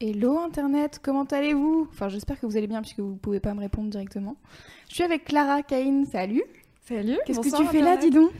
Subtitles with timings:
[0.00, 1.88] Hello Internet, comment allez-vous?
[1.90, 4.36] Enfin, j'espère que vous allez bien puisque vous pouvez pas me répondre directement.
[4.88, 6.44] Je suis avec Clara Cain, salut.
[6.88, 7.18] Salut.
[7.26, 8.30] Qu'est-ce que tu fais là, dis donc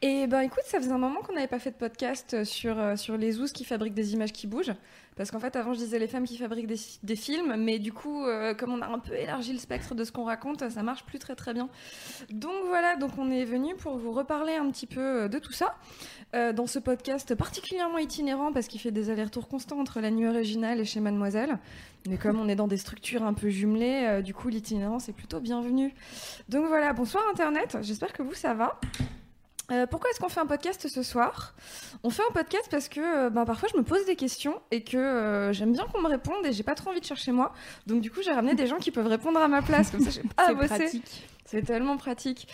[0.00, 2.94] Et ben écoute, ça faisait un moment qu'on n'avait pas fait de podcast sur, euh,
[2.94, 4.74] sur les ouzes qui fabriquent des images qui bougent.
[5.16, 7.90] Parce qu'en fait, avant, je disais les femmes qui fabriquent des, des films, mais du
[7.90, 10.82] coup, euh, comme on a un peu élargi le spectre de ce qu'on raconte, ça
[10.82, 11.70] marche plus très très bien.
[12.30, 15.54] Donc voilà, donc on est venu pour vous reparler un petit peu euh, de tout
[15.54, 15.74] ça.
[16.34, 20.26] euh, dans ce podcast particulièrement itinérant parce qu'il fait des allers-retours constants entre la nuit
[20.26, 21.58] originale et chez Mademoiselle.
[22.08, 25.12] Mais comme on est dans des structures un peu jumelées, euh, du coup l'itinérance est
[25.12, 25.94] plutôt bienvenue.
[26.48, 28.78] Donc voilà, bonsoir Internet, j'espère que vous ça va.
[29.72, 31.54] Euh, pourquoi est-ce qu'on fait un podcast ce soir?
[32.04, 34.84] On fait un podcast parce que euh, ben, parfois je me pose des questions et
[34.84, 37.52] que euh, j'aime bien qu'on me réponde et j'ai pas trop envie de chercher moi.
[37.86, 40.10] Donc du coup j'ai ramené des gens qui peuvent répondre à ma place, comme ça
[40.10, 41.02] j'ai pas à C'est bosser.
[41.44, 42.48] C'est tellement pratique.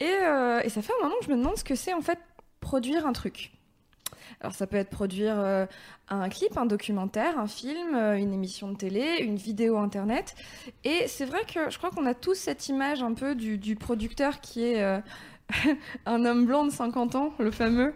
[0.00, 2.18] Et, et ça fait un moment que je me demande ce que c'est en fait
[2.60, 3.52] produire un truc.
[4.40, 5.66] Alors ça peut être produire euh,
[6.08, 10.34] un clip, un documentaire, un film, euh, une émission de télé, une vidéo internet.
[10.84, 13.76] Et c'est vrai que je crois qu'on a tous cette image un peu du, du
[13.76, 15.00] producteur qui est euh,
[16.06, 17.94] un homme blanc de 50 ans, le fameux.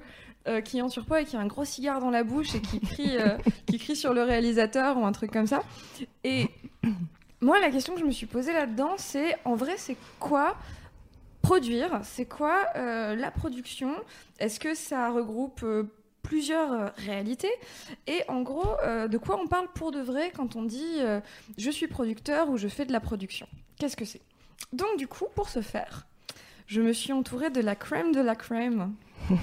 [0.64, 2.80] qui est en surpoids et qui a un gros cigare dans la bouche et qui
[2.80, 3.16] crie,
[3.66, 5.62] qui crie sur le réalisateur ou un truc comme ça.
[6.24, 6.48] Et
[7.40, 10.56] moi, la question que je me suis posée là-dedans, c'est en vrai, c'est quoi
[11.42, 12.00] produire?
[12.04, 13.92] C'est quoi euh, la production?
[14.38, 15.84] Est-ce que ça regroupe euh,
[16.22, 17.50] plusieurs euh, réalités
[18.06, 21.20] Et en gros, euh, de quoi on parle pour de vrai quand on dit euh,
[21.58, 23.46] je suis producteur ou je fais de la production
[23.78, 24.20] Qu'est-ce que c'est?
[24.72, 26.06] Donc, du coup, pour ce faire,
[26.66, 28.94] je me suis entourée de la crème de la crème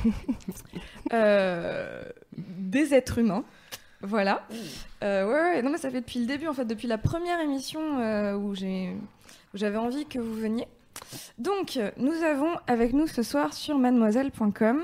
[1.13, 2.03] euh,
[2.38, 3.44] des êtres humains.
[4.01, 4.47] Voilà.
[5.01, 8.35] Ouais, ouais, non, mais ça fait depuis le début, en fait, depuis la première émission
[8.35, 8.95] où j'ai
[9.53, 10.67] où j'avais envie que vous veniez.
[11.39, 14.83] Donc, nous avons avec nous ce soir sur mademoiselle.com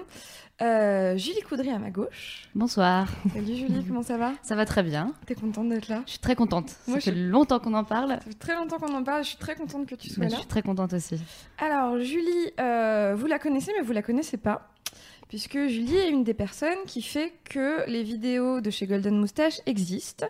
[0.62, 2.47] euh, Julie Coudry à ma gauche.
[2.56, 4.34] Bonsoir, Salut Julie, comment ça va?
[4.44, 5.14] Ça va très bien.
[5.25, 6.03] T'es contente d'être là?
[6.06, 6.75] Je suis très contente.
[6.88, 8.09] Moi, ça je fait longtemps qu'on en parle.
[8.12, 10.31] Ça fait très longtemps qu'on en parle, je suis très contente que tu sois je
[10.31, 10.38] là.
[10.38, 11.19] suis très contente aussi.
[11.58, 14.69] Alors, Julie, euh, vous la connaissez, mais vous la connaissez pas.
[15.30, 19.62] Puisque Julie est une des personnes qui fait que les vidéos de chez Golden Moustache
[19.66, 20.28] existent.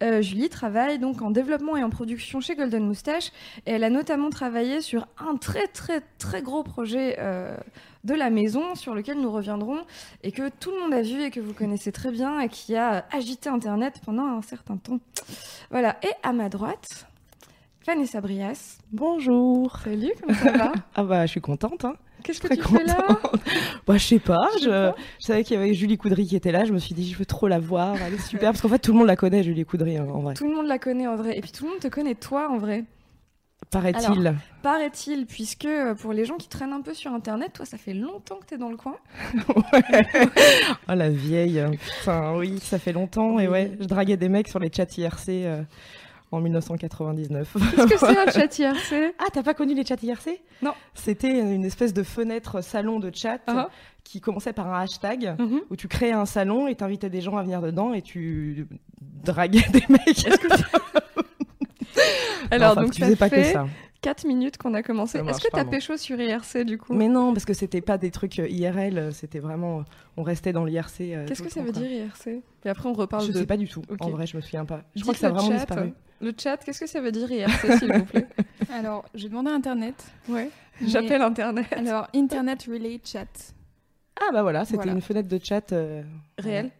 [0.00, 3.32] Euh, Julie travaille donc en développement et en production chez Golden Moustache.
[3.66, 7.16] Et elle a notamment travaillé sur un très très très gros projet
[8.04, 9.78] de la maison sur lequel nous reviendrons
[10.22, 12.76] et que tout le monde a vu et que vous connaissez très bien et qui
[12.76, 15.00] a agité Internet pendant un certain temps.
[15.70, 15.96] Voilà.
[16.02, 17.06] Et à ma droite,
[17.86, 18.78] Vanessa Brias.
[18.92, 19.78] Bonjour.
[19.82, 20.72] Salut, comment ça va?
[20.94, 21.84] Ah bah je suis contente.
[21.84, 21.94] Hein.
[22.22, 22.94] Qu'est-ce que tu fais là?
[22.94, 23.40] contente.
[23.86, 24.48] bah je sais pas.
[24.54, 24.94] Je sais Je, pas.
[25.20, 26.64] je savais qu'il y avait Julie Coudry qui était là.
[26.64, 27.96] Je me suis dit je veux trop la voir.
[28.00, 30.20] Elle est super parce qu'en fait tout le monde la connaît Julie Coudry hein, en
[30.20, 30.34] vrai.
[30.34, 31.36] Tout le monde la connaît en vrai.
[31.36, 32.84] Et puis tout le monde te connaît toi en vrai.
[33.70, 34.34] Paraît-il.
[34.62, 37.94] Paraît-il, puisque euh, pour les gens qui traînent un peu sur Internet, toi, ça fait
[37.94, 38.96] longtemps que t'es dans le coin.
[40.88, 41.62] Oh la vieille.
[41.98, 45.28] Putain oui ça fait longtemps et ouais je draguais des mecs sur les chats IRC
[45.28, 45.62] euh,
[46.30, 47.56] en 1999.
[47.76, 50.72] Qu'est-ce que c'est un chat IRC Ah t'as pas connu les chats IRC Non.
[50.94, 53.68] C'était une espèce de fenêtre salon de chat Ah.
[54.04, 55.34] qui commençait par un hashtag.
[55.38, 55.60] Mhm.
[55.70, 58.66] où tu créais un salon et t'invitais des gens à venir dedans et tu
[59.00, 60.26] draguais des mecs.
[62.50, 63.66] Alors, Enfin, donc tu ça faisais pas que fait ça.
[64.02, 65.18] 4 minutes qu'on a commencé.
[65.18, 65.70] Est-ce que t'as non.
[65.70, 66.92] pécho sur IRC du coup?
[66.92, 69.78] Mais non, parce que c'était pas des trucs euh, IRL, euh, c'était vraiment.
[69.80, 69.82] euh,
[70.18, 71.00] On restait dans l'IRC.
[71.00, 71.80] euh, Qu'est-ce que ça veut quoi.
[71.80, 73.38] dire IRC Et après, on reparle Je de.
[73.38, 73.82] sais pas du tout.
[74.00, 74.82] En vrai, je me souviens pas.
[74.94, 75.92] Je Dites crois que ça a le vraiment chat, disparu.
[76.20, 78.26] Le chat, qu'est-ce que ça veut dire IRC, s'il vous plaît?
[78.72, 79.94] Alors, j'ai demandé à Internet.
[80.28, 80.50] Ouais.
[80.82, 81.66] Mais- J'appelle Internet.
[81.74, 83.54] Alors, Internet Relay Chat.
[84.20, 84.92] Ah bah voilà, c'était Voilà.
[84.92, 85.72] une fenêtre de chat.
[85.72, 86.02] euh,
[86.38, 86.70] Réel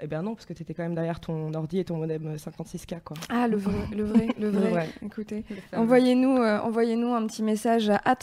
[0.00, 2.36] Eh bien non, parce que t'étais quand même derrière ton ordi et ton modem euh,
[2.36, 3.16] 56K quoi.
[3.30, 4.70] Ah, le vrai, le vrai, le vrai.
[4.70, 4.88] vrai.
[5.02, 5.44] Écoutez.
[5.72, 8.16] Envoyez-nous euh, envoyez-nous un petit message à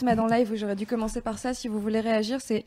[0.51, 2.65] où j'aurais dû commencer par ça si vous voulez réagir, c'est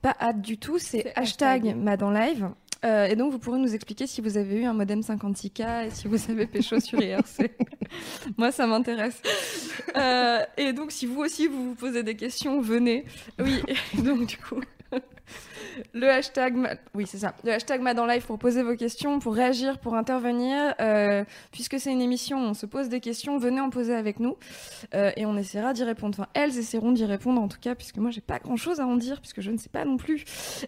[0.00, 1.76] pas hâte du tout, c'est hashtag hashtag.
[1.76, 2.50] madanlive.
[2.84, 5.90] Euh, et donc vous pourrez nous expliquer si vous avez eu un modem 56K et
[5.90, 7.50] si vous avez pécho sur IRC.
[8.36, 9.20] Moi ça m'intéresse.
[9.96, 13.04] Euh, et donc si vous aussi vous vous posez des questions, venez.
[13.38, 13.62] Oui,
[14.04, 14.60] donc du coup,
[15.92, 19.94] Le hashtag, oui c'est ça, le hashtag Madanlife pour poser vos questions, pour réagir, pour
[19.94, 20.74] intervenir.
[20.80, 24.36] Euh, puisque c'est une émission, on se pose des questions, venez en poser avec nous
[24.94, 26.26] euh, et on essaiera d'y répondre.
[26.34, 28.96] Elles essaieront d'y répondre en tout cas, puisque moi j'ai pas grand chose à en
[28.96, 30.24] dire, puisque je ne sais pas non plus.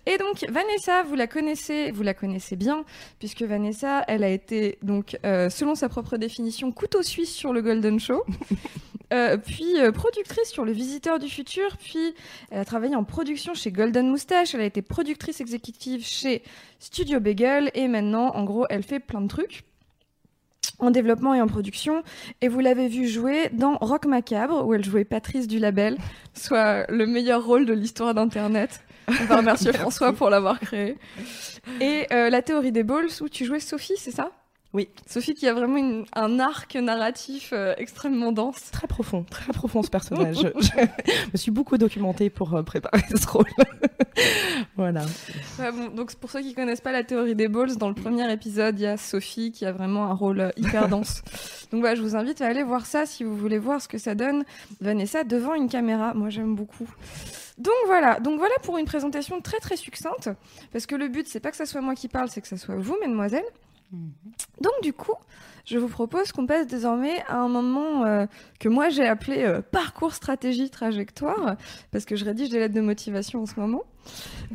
[0.07, 2.85] Et donc Vanessa, vous la connaissez, vous la connaissez bien,
[3.19, 7.63] puisque Vanessa, elle a été donc euh, selon sa propre définition couteau suisse sur le
[7.63, 8.25] Golden Show.
[9.13, 12.15] Euh, puis euh, productrice sur Le Visiteur du Futur, puis
[12.51, 16.43] elle a travaillé en production chez Golden Moustache, elle a été productrice exécutive chez
[16.79, 19.65] Studio Bagel, et maintenant, en gros, elle fait plein de trucs
[20.79, 22.03] en développement et en production.
[22.41, 25.99] Et vous l'avez vu jouer dans Rock Macabre, où elle jouait Patrice du Label,
[26.35, 28.81] soit le meilleur rôle de l'histoire d'Internet.
[29.09, 30.97] On va remercier François pour l'avoir créé.
[31.81, 34.31] Et euh, La théorie des balls, où tu jouais Sophie, c'est ça?
[34.75, 34.91] Oui.
[35.07, 38.71] Sophie qui a vraiment une- un arc narratif euh, extrêmement dense.
[38.71, 40.37] Très profond, très profond ce personnage.
[40.37, 43.47] je, je me suis beaucoup documentée pour euh, préparer ce rôle.
[44.77, 45.03] voilà.
[45.59, 48.31] Ouais, bon, donc pour ceux qui connaissent pas la théorie des balls, dans le premier
[48.31, 51.23] épisode, il y a Sophie qui a vraiment un rôle euh, hyper dense.
[51.73, 53.99] donc voilà, je vous invite à aller voir ça si vous voulez voir ce que
[53.99, 54.45] ça donne
[54.83, 56.13] Vanessa devant une caméra.
[56.15, 56.89] Moi j'aime beaucoup.
[57.57, 60.31] Donc voilà, donc voilà pour une présentation très très succincte,
[60.73, 62.57] parce que le but c'est pas que ça soit moi qui parle, c'est que ça
[62.59, 63.43] soit vous, mesdemoiselles.
[63.93, 65.15] Donc du coup,
[65.65, 68.27] je vous propose qu'on passe désormais à un moment euh,
[68.59, 71.57] que moi j'ai appelé euh, parcours stratégie trajectoire,
[71.91, 73.83] parce que je rédige des lettres de motivation en ce moment.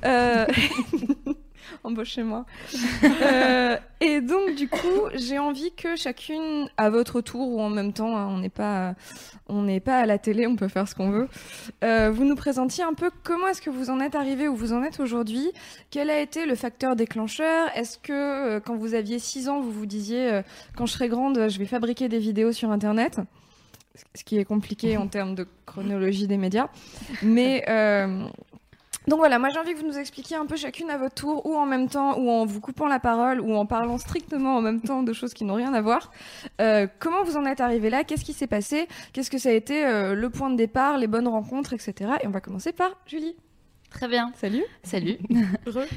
[0.05, 0.45] Euh...
[1.83, 2.45] Embauchez-moi.
[3.03, 7.93] Euh, et donc du coup, j'ai envie que chacune, à votre tour ou en même
[7.93, 8.95] temps, hein, on n'est pas,
[9.47, 11.27] on n'est pas à la télé, on peut faire ce qu'on veut.
[11.83, 14.73] euh, vous nous présentiez un peu comment est-ce que vous en êtes arrivé où vous
[14.73, 15.51] en êtes aujourd'hui.
[15.91, 19.71] Quel a été le facteur déclencheur Est-ce que euh, quand vous aviez 6 ans, vous
[19.71, 20.41] vous disiez
[20.75, 23.19] quand je serai grande, je vais fabriquer des vidéos sur Internet
[24.15, 26.67] Ce qui est compliqué en termes de chronologie des médias.
[27.21, 27.63] Mais
[29.07, 31.45] donc voilà, moi j'ai envie que vous nous expliquiez un peu chacune à votre tour,
[31.45, 34.61] ou en même temps, ou en vous coupant la parole, ou en parlant strictement en
[34.61, 36.11] même temps de choses qui n'ont rien à voir.
[36.61, 38.03] Euh, comment vous en êtes arrivé là?
[38.03, 38.87] Qu'est-ce qui s'est passé?
[39.13, 42.11] Qu'est-ce que ça a été euh, le point de départ, les bonnes rencontres, etc.
[42.23, 43.35] Et on va commencer par Julie.
[43.89, 44.31] Très bien.
[44.35, 44.63] Salut.
[44.83, 45.17] Salut.
[45.67, 45.87] Heureux.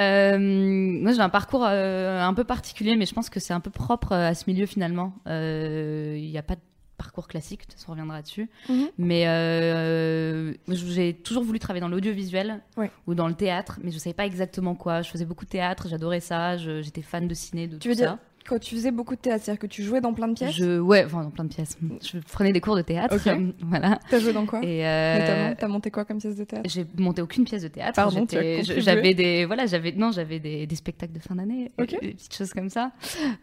[0.00, 3.60] Euh, moi, j'ai un parcours euh, un peu particulier, mais je pense que c'est un
[3.60, 5.14] peu propre euh, à ce milieu finalement.
[5.26, 6.60] Il n'y a pas de
[7.02, 8.48] parcours classique, de toute façon, on reviendra dessus.
[8.68, 8.88] Mhm.
[8.98, 12.90] Mais euh, j'ai toujours voulu travailler dans l'audiovisuel Ouais.
[13.06, 15.02] ou dans le théâtre, mais je savais pas exactement quoi.
[15.02, 17.94] Je faisais beaucoup de théâtre, j'adorais ça, j'étais fan de ciné, de Tu tout veux
[17.94, 18.00] ça.
[18.00, 20.54] dire quand tu faisais beaucoup de théâtre, c'est-à-dire que tu jouais dans plein de pièces
[20.54, 21.76] Je, ouais, enfin dans plein de pièces.
[22.02, 23.32] Je prenais des cours de théâtre, Ok.
[23.62, 23.98] voilà.
[24.10, 26.84] T'as joué dans quoi Et euh, Notamment, t'as monté quoi comme pièce de théâtre J'ai
[26.98, 27.94] monté aucune pièce de théâtre.
[27.94, 28.26] Pardon.
[28.78, 32.52] J'avais des, voilà, j'avais, non, j'avais des, des spectacles de fin d'année, des petites choses
[32.52, 32.92] comme ça,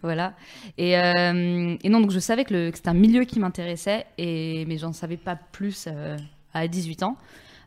[0.01, 0.33] voilà.
[0.77, 4.05] Et, euh, et non, donc je savais que, le- que c'était un milieu qui m'intéressait,
[4.17, 6.17] et mais j'en savais pas plus euh,
[6.53, 7.17] à 18 ans.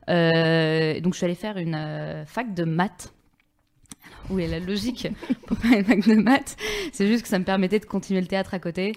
[0.09, 3.13] Euh, donc je suis allée faire une fac de maths.
[4.05, 5.09] Alors, Où est la logique
[5.47, 6.57] pour faire une fac de maths
[6.93, 8.93] C'est juste que ça me permettait de continuer le théâtre à côté.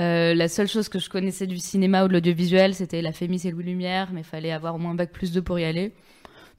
[0.00, 3.42] Euh, la seule chose que je connaissais du cinéma ou de l'audiovisuel, c'était la Fémis
[3.46, 5.64] et Louis Lumière, mais il fallait avoir au moins un bac plus 2 pour y
[5.64, 5.92] aller.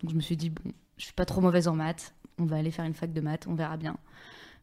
[0.01, 2.57] Donc je me suis dit, bon, je suis pas trop mauvaise en maths, on va
[2.57, 3.97] aller faire une fac de maths, on verra bien.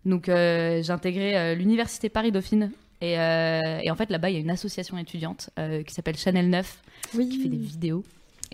[0.04, 2.70] Donc euh, j'ai intégré euh, l'université Paris-Dauphine.
[3.00, 5.50] Et, euh, et en fait, là-bas, il y a une association étudiante
[5.86, 6.82] qui s'appelle Chanel 9,
[7.16, 7.28] Oui.
[7.28, 8.02] qui fait des vidéos.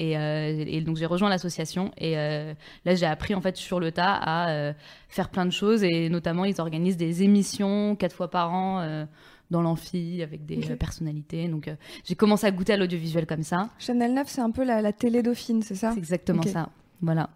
[0.01, 2.55] Et, euh, et donc j'ai rejoint l'association et euh,
[2.87, 4.73] là j'ai appris en fait sur le tas à euh,
[5.11, 9.07] faire plein de choses et notamment ils organisent des émissions quatre fois par an
[9.51, 11.49] dans l'amphi avec des personnalités.
[11.49, 11.75] Donc euh,
[12.05, 13.69] j'ai commencé à goûter à l'audiovisuel comme ça.
[13.79, 15.93] Chanel 9, c'est un peu la, la télé dauphine, c'est ça?
[15.93, 16.71] C'est exactement ça.
[17.03, 17.31] Voilà.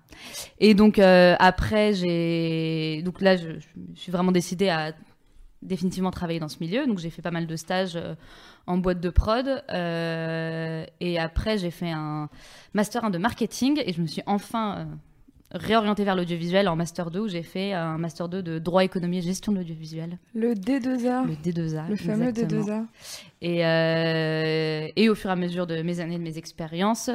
[0.59, 3.53] Et donc euh, après j'ai donc là je,
[3.95, 4.93] suis vraiment décidée à
[5.65, 6.87] définitivement travailler dans ce milieu.
[6.87, 8.15] Donc j'ai fait pas mal de stages euh,
[8.67, 12.29] en boîte de prod euh, et après j'ai fait un
[12.75, 14.85] master 1 de marketing et je me suis enfin euh,
[15.53, 19.19] réorientée vers l'audiovisuel en master 2 où j'ai fait un master 2 de droit économie
[19.19, 21.27] et gestion de l'audiovisuel, Le D2A.
[21.27, 21.89] le D2A.
[21.89, 22.63] Le fameux exactement.
[22.65, 22.87] D2A.
[23.43, 27.09] Et, euh, et au fur et à mesure de mes années, de mes expériences,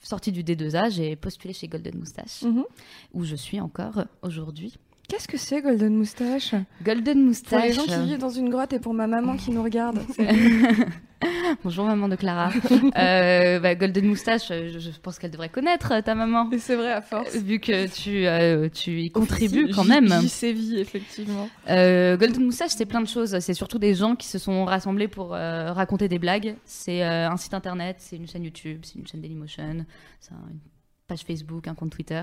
[0.00, 2.64] sortie du D2A, j'ai postulé chez Golden Moustache, Mhm.
[3.12, 4.74] où je suis encore aujourd'hui.
[5.12, 6.54] Qu'est-ce que c'est Golden Moustache?
[6.82, 7.64] Golden Pour Moustache.
[7.64, 9.98] les gens qui vivent dans une grotte et pour ma maman qui nous regarde.
[11.62, 12.48] Bonjour maman de Clara.
[12.96, 16.48] Euh, bah, Golden Moustache, euh, je, je pense qu'elle devrait connaître euh, ta maman.
[16.58, 17.36] C'est vrai à force.
[17.36, 20.08] Vu que tu, euh, tu y contribues quand même.
[20.22, 21.46] J'y sévis, effectivement.
[21.68, 23.38] Euh, Golden Moustache, c'est plein de choses.
[23.40, 26.56] C'est surtout des gens qui se sont rassemblés pour raconter des blagues.
[26.64, 29.84] C'est un site internet, c'est une chaîne YouTube, c'est une chaîne Dailymotion,
[30.20, 30.58] c'est un- une
[31.06, 32.22] page Facebook, un compte Twitter.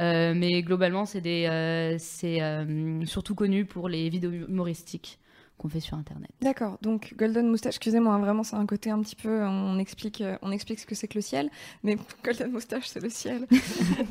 [0.00, 5.18] Euh, mais globalement, c'est des, euh, c'est euh, surtout connu pour les vidéos humoristiques
[5.58, 6.30] qu'on fait sur Internet.
[6.40, 6.78] D'accord.
[6.80, 10.52] Donc Golden Moustache, excusez-moi, hein, vraiment c'est un côté un petit peu, on explique, on
[10.52, 11.50] explique ce que c'est que le ciel,
[11.82, 13.46] mais Golden Moustache c'est le ciel.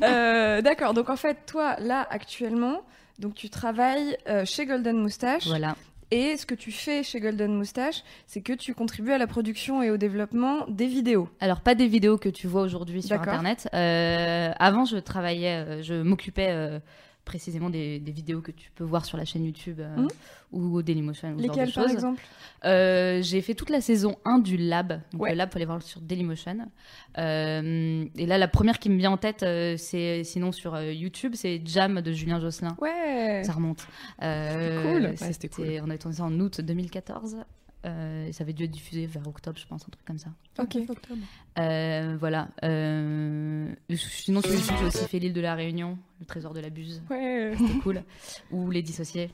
[0.00, 0.94] D'accord.
[0.94, 2.82] Donc en fait, toi là actuellement,
[3.18, 5.48] donc tu travailles chez Golden Moustache.
[5.48, 5.74] Voilà.
[6.10, 9.82] Et ce que tu fais chez Golden Moustache, c'est que tu contribues à la production
[9.82, 11.28] et au développement des vidéos.
[11.40, 13.20] Alors, pas des vidéos que tu vois aujourd'hui sur.
[13.20, 13.68] Internet.
[13.74, 16.80] Euh, avant, je travaillais, euh, je m'occupais euh,
[17.30, 20.08] précisément des, des vidéos que tu peux voir sur la chaîne YouTube euh, Mhm.
[20.52, 21.34] ou au Dailymotion.
[21.34, 22.20] ou Lesquelles par exemple
[22.64, 25.00] Euh, J'ai fait toute la saison 1 du Lab.
[25.12, 25.30] Donc, Ouais.
[25.30, 26.58] le Lab, faut aller voir sur Dailymotion.
[27.18, 29.44] Euh, et là, la première qui me vient en tête,
[29.78, 32.76] c'est sinon sur YouTube, c'est Jam de Julien Josselin.
[32.80, 33.42] Ouais.
[33.44, 33.86] Ça remonte.
[34.22, 35.02] Euh, cool.
[35.06, 35.80] Ouais, c'était cool.
[35.84, 37.36] On a tourné ça en août 2014.
[37.86, 40.28] Euh, ça avait dû être diffusé vers octobre, je pense, un truc comme ça.
[40.58, 40.76] Ok.
[41.58, 42.48] Euh, voilà.
[42.62, 46.68] Euh, sinon, sur YouTube, j'ai aussi fait l'île de la Réunion, le trésor de la
[46.70, 47.02] Buse.
[47.10, 47.54] Ouais.
[47.56, 48.02] C'était cool.
[48.50, 49.30] Ou les dissociés,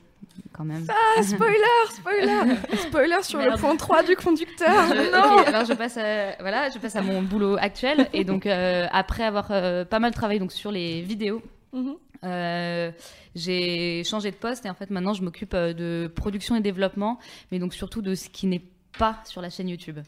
[0.53, 0.85] quand même.
[0.89, 1.57] Ah, spoiler,
[1.91, 2.55] spoiler,
[2.87, 4.87] spoiler sur le point 3 du conducteur.
[4.87, 5.41] Je- non.
[5.41, 8.87] ok, alors je passe, à, voilà, je passe à mon boulot actuel et donc euh,
[8.91, 11.41] après avoir euh, pas mal travaillé donc sur les vidéos,
[11.73, 11.95] Mhm.
[12.23, 12.91] Euh,
[13.35, 17.19] j'ai changé de poste et en fait maintenant je m'occupe euh, de production et développement,
[17.51, 18.63] mais donc surtout de ce qui n'est
[18.97, 19.99] pas sur la chaîne YouTube.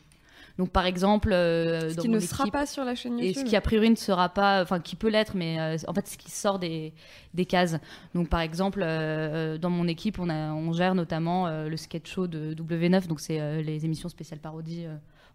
[0.58, 3.46] Donc par exemple, euh, Ce dans qui ne sera pas sur la chaîne et YouTube.
[3.46, 6.06] ce qui a priori ne sera pas, enfin qui peut l'être, mais euh, en fait
[6.06, 6.92] ce qui sort des,
[7.34, 7.78] des cases.
[8.13, 12.28] Donc par exemple, euh, dans mon équipe, on, a, on gère notamment le sketch show
[12.28, 14.86] de W9, donc c'est les émissions spéciales parodies.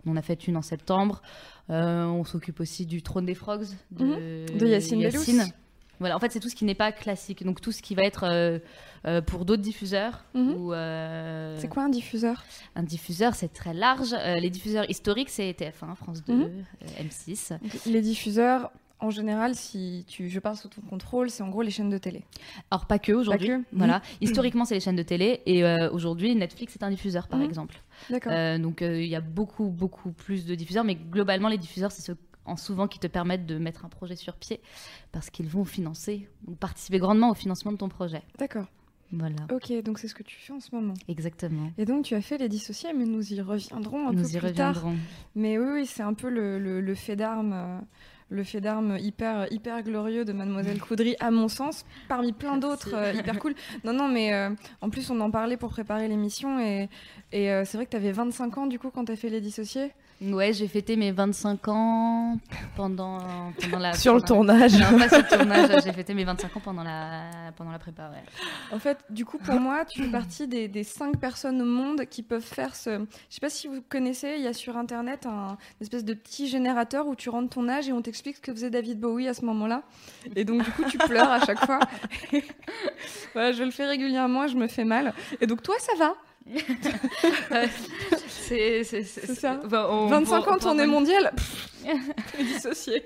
[0.04, 1.22] on en a fait une en septembre.
[1.70, 4.58] On s'occupe aussi du Trône des Frogs de, Mhm.
[4.58, 5.22] De Yacine Bellous.
[6.00, 8.02] Voilà, en fait c'est tout ce qui n'est pas classique, donc tout ce qui va
[8.02, 8.58] être euh,
[9.06, 10.24] euh, pour d'autres diffuseurs.
[10.34, 10.54] Mhm.
[10.54, 12.44] ou, euh, C'est quoi un diffuseur?
[12.74, 14.14] Un diffuseur, c'est très large.
[14.40, 16.42] Les diffuseurs historiques, c'est TF1, France 2, Mhm.
[16.82, 17.58] euh, M6.
[17.86, 18.70] Les diffuseurs,
[19.00, 21.98] en général, si tu, je parle sous ton contrôle, c'est en gros les chaînes de
[21.98, 22.24] télé.
[22.70, 24.00] Alors pas que aujourd'hui, voilà.
[24.20, 27.44] Historiquement, c'est les chaînes de télé et aujourd'hui, Netflix est un diffuseur, par Mhm.
[27.46, 27.76] exemple.
[28.10, 28.32] D'accord.
[28.58, 32.16] Donc il y a beaucoup, beaucoup plus de diffuseurs, mais globalement, les diffuseurs, c'est ceux
[32.46, 34.60] en souvent qui te permettent de mettre un projet sur pied
[35.12, 38.22] parce qu'ils vont financer ou participer grandement au financement de ton projet.
[38.38, 38.66] D'accord.
[39.12, 40.94] Voilà, Ok, donc c'est ce que tu fais en ce moment.
[41.08, 41.70] exactement.
[41.78, 44.38] Et donc tu as fait les dissociés, mais nous y reviendrons un Nous peu y
[44.38, 44.74] plus tard.
[44.74, 44.96] reviendrons.
[45.36, 47.52] Mais oui, oui, c'est un peu le, le- le fait d'armes.
[47.52, 47.78] euh,
[48.30, 52.94] le fait d'armes hyper, hyper glorieux de Mademoiselle Coudry, à mon sens, parmi plein d'autres
[52.94, 53.54] euh, hyper cool.
[53.84, 56.88] Non, non, mais euh, en plus, on en parlait pour préparer l'émission, et,
[57.32, 59.28] et euh, c'est vrai que tu avais 25 ans, du coup, quand tu as fait
[59.28, 59.92] les dissociés?
[60.22, 62.38] Ouais, j'ai fêté mes 25 ans
[62.76, 63.18] pendant,
[63.60, 63.92] pendant la.
[63.94, 64.72] Sur le tournage.
[64.78, 67.24] Non, pas sur le tournage, j'ai fêté mes 25 ans pendant la,
[67.56, 68.22] pendant la prépa, ouais.
[68.74, 72.06] En fait, du coup, pour moi, tu fais partie des, des cinq personnes au monde
[72.06, 73.04] qui peuvent faire ce.
[73.28, 76.14] Je sais pas si vous connaissez, il y a sur internet un une espèce de
[76.14, 79.28] petit générateur où tu rentres ton âge et on t'explique ce que faisait David Bowie
[79.28, 79.82] à ce moment-là.
[80.36, 81.80] Et donc, du coup, tu pleures à chaque fois.
[83.34, 85.12] voilà, je le fais régulièrement, je me fais mal.
[85.40, 86.14] Et donc, toi, ça va?
[88.28, 89.60] C'est ça.
[89.64, 91.32] Enfin, on- 25 on- ans, on- tournée mondiale
[92.38, 93.04] dissocié.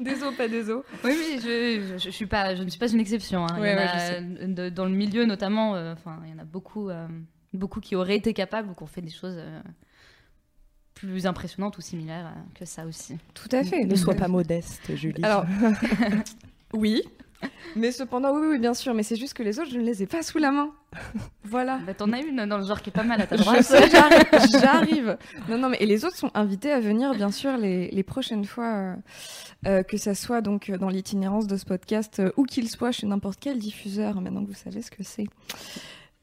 [0.00, 0.82] des os, pas des os.
[1.04, 3.44] Oui, oui, je, je, je suis pas, je ne suis pas une exception.
[3.46, 3.54] hein.
[3.56, 6.34] Il y Ouais, en ouais, a, de- dans le milieu notamment, euh, enfin, il y
[6.34, 7.06] en a beaucoup, euh,
[7.52, 9.60] beaucoup qui auraient été capables ou qui ont fait des choses euh,
[10.94, 13.16] plus impressionnantes ou similaires euh, que ça aussi.
[13.34, 13.84] Tout à fait.
[13.84, 15.22] Ne sois pas modeste, Julie.
[15.24, 15.44] Alors,
[16.72, 17.02] oui.
[17.76, 18.94] Mais cependant, oui, oui, bien sûr.
[18.94, 20.70] Mais c'est juste que les autres, je ne les ai pas sous la main.
[21.44, 21.78] Voilà.
[21.86, 23.64] Bah, T'en as une dans le genre qui est pas mal à ta droite.
[23.70, 25.16] j'arrive, j'arrive.
[25.48, 28.44] Non, non, mais et les autres sont invités à venir, bien sûr, les, les prochaines
[28.44, 28.94] fois, euh,
[29.66, 32.90] euh, que ça soit donc euh, dans l'itinérance de ce podcast, euh, où qu'il soit,
[32.90, 35.26] chez n'importe quel diffuseur, maintenant que vous savez ce que c'est.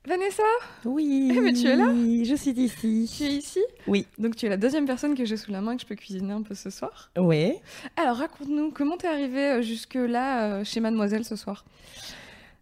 [0.06, 0.44] Vanessa,
[0.84, 1.32] oui.
[1.34, 3.38] Eh, mais tu es là Je suis tu es ici.
[3.38, 4.06] ici Oui.
[4.18, 5.96] Donc tu es la deuxième personne que j'ai sous la main et que je peux
[5.96, 7.10] cuisiner un peu ce soir.
[7.18, 7.54] Oui.
[7.96, 11.64] Alors raconte-nous, comment t'es arrivée euh, jusque-là euh, chez Mademoiselle ce soir?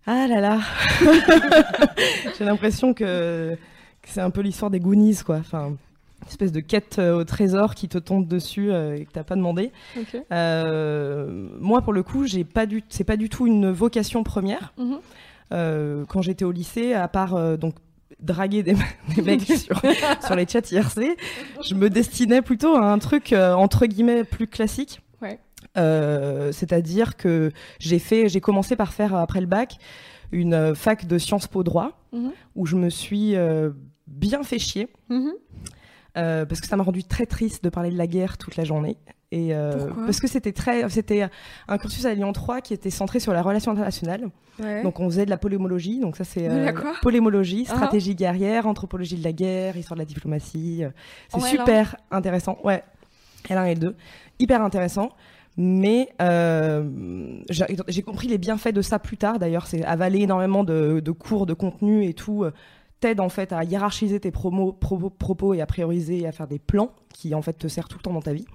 [0.05, 0.59] Ah là là.
[2.37, 3.55] J'ai l'impression que,
[4.01, 5.37] que c'est un peu l'histoire des Goonies, quoi.
[5.37, 5.69] Enfin,
[6.21, 9.23] une espèce de quête euh, au trésor qui te tombe dessus euh, et que t'as
[9.23, 9.71] pas demandé.
[10.31, 14.73] Euh, moi, pour le coup, j'ai pas du, c'est pas du tout une vocation première.
[14.77, 14.99] Mhm.
[15.51, 17.75] Quand j'étais au lycée, à part euh, donc
[18.21, 18.75] draguer des,
[19.15, 19.81] des mecs sur,
[20.23, 21.17] sur les chats IRC,
[21.63, 25.01] je me destinais plutôt à un truc euh, entre guillemets plus classique.
[25.21, 25.39] Ouais.
[25.77, 29.77] Euh, C'est-à-dire que j'ai fait, j'ai commencé par faire après le bac
[30.31, 32.31] une euh, fac de Sciences Po droit Mhm.
[32.55, 33.69] où je me suis euh,
[34.07, 34.89] bien fait chier.
[35.09, 35.31] Mhm.
[36.17, 38.63] Euh, parce que ça m'a rendu très triste de parler de la guerre toute la
[38.65, 38.97] journée.
[39.33, 41.25] Et euh, parce que c'était très, c'était
[41.69, 44.27] un cursus à Lyon 3 qui était centré sur la relation internationale.
[44.61, 44.83] Ouais.
[44.83, 47.75] Donc on faisait de la polémologie, donc ça c'est quoi polémologie, Ah.
[47.75, 50.83] stratégie guerrière, anthropologie de la guerre, histoire de la diplomatie.
[50.83, 50.89] euh,
[51.29, 51.47] C'est En L1.
[51.49, 52.57] super intéressant.
[52.65, 52.83] Ouais,
[53.47, 53.93] L1 et L2,
[54.39, 55.11] hyper intéressant.
[55.57, 56.83] Mais euh,
[57.49, 59.39] j'ai j'ai compris les bienfaits de ça plus tard.
[59.39, 62.45] D'ailleurs, c'est avaler énormément de, de cours, de contenu et tout.
[63.01, 66.47] T'aide en fait à hiérarchiser tes promos, propos, propos et à prioriser et à faire
[66.47, 68.45] des plans qui en fait te servent tout le temps dans ta vie.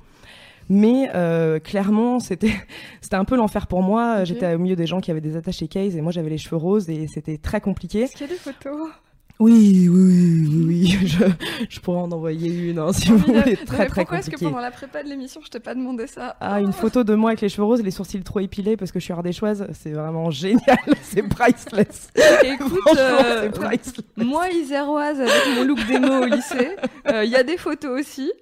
[0.69, 2.55] Mais euh, clairement, c'était
[3.01, 4.25] c'était un peu l'enfer pour moi.
[4.25, 6.57] J'étais au milieu des gens qui avaient des attachés case et moi j'avais les cheveux
[6.57, 8.01] roses et c'était très compliqué.
[8.01, 8.91] Est-ce qu'il y a des photos?
[9.39, 10.99] Oui, oui, oui, oui.
[11.07, 11.25] Je,
[11.69, 13.43] je pourrais en envoyer une hein, si vous voulez.
[13.45, 16.07] Mais Très très Pourquoi est-ce que pendant la prépa de l'émission, je t'ai pas demandé
[16.07, 18.93] ça Ah, une photo de moi avec les cheveux roses, les sourcils trop épilés parce
[18.93, 22.11] que je suis ardéchoise, c'est vraiment génial, c'est priceless.
[22.45, 23.95] Écoute, euh, priceless.
[24.17, 26.77] moi iséroise avec mon look démo au lycée,
[27.11, 28.33] euh, il y a des photos aussi.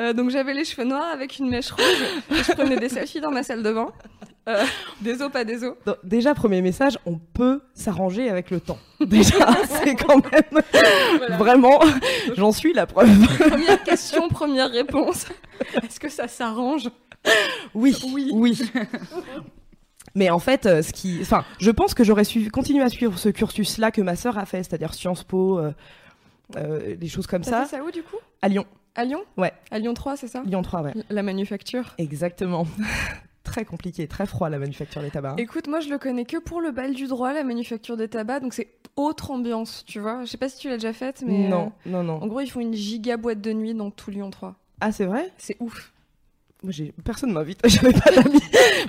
[0.00, 1.84] Euh, donc j'avais les cheveux noirs avec une mèche rouge
[2.30, 3.88] et je prenais des selfies dans ma salle de bain.
[4.48, 4.64] Euh,
[5.00, 5.74] des os, pas des os.
[5.86, 8.78] Donc, déjà, premier message, on peut s'arranger avec le temps.
[9.00, 9.46] Déjà,
[9.84, 10.62] c'est quand même
[11.18, 11.36] Voilà.
[11.36, 11.78] vraiment,
[12.36, 13.08] j'en suis la preuve.
[13.38, 15.26] Première question, première réponse.
[15.82, 16.88] Est-ce que ça s'arrange?
[17.72, 18.30] Oui, Oui.
[18.32, 18.62] oui.
[20.16, 23.16] Mais en fait, euh, ce qui, enfin, je pense que j'aurais suivi, continué à suivre
[23.18, 25.72] ce cursus-là que ma sœur a fait, c'est-à-dire Sciences Po, euh,
[26.56, 28.16] euh, des choses comme ça, fait ça où du coup?
[28.42, 28.66] À Lyon.
[28.94, 29.22] À Lyon?
[29.38, 29.52] Ouais.
[29.70, 30.42] À Lyon 3, c'est ça?
[30.44, 30.92] Lyon 3, ouais.
[31.08, 31.94] La manufacture.
[31.96, 32.66] Exactement.
[33.42, 35.38] Très compliqué, très froid la manufacture des tabacs.
[35.38, 38.42] Écoute, moi je le connais que pour le bal du droit, la manufacture des tabacs,
[38.42, 40.24] donc c'est autre ambiance, tu vois.
[40.24, 41.48] Je sais pas si tu l'as déjà faite, mais.
[41.48, 42.22] non, non, euh, non.
[42.22, 44.54] en gros, ils font une giga boîte de nuit dans tout Lyon 3.
[44.80, 45.30] Ah, c'est vrai?
[45.38, 45.92] C'est ouf.
[46.62, 46.72] Moi,
[47.04, 47.60] personne m'invite.
[47.68, 48.42] J'avais pas d'amis.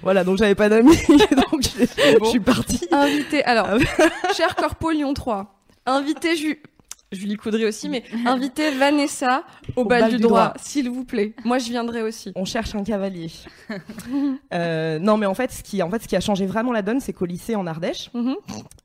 [0.04, 0.96] voilà, donc j'avais pas d'amis.
[1.08, 2.88] donc je suis partie.
[2.92, 5.56] Invité, alors, Ah cher Corpo Lyon 3,
[5.88, 6.62] invité Ju...
[7.14, 9.44] Julie Coudry aussi, mais invité Vanessa
[9.76, 11.34] au, bal, du, droit, s'il vous plaît.
[11.46, 12.32] Moi, je viendrai aussi.
[12.36, 13.30] On cherche un cavalier.
[14.54, 16.82] Euh, non, mais en fait, ce qui, en fait, ce qui a changé vraiment la
[16.82, 18.36] donne, c'est qu'au lycée en Ardèche, Mhm.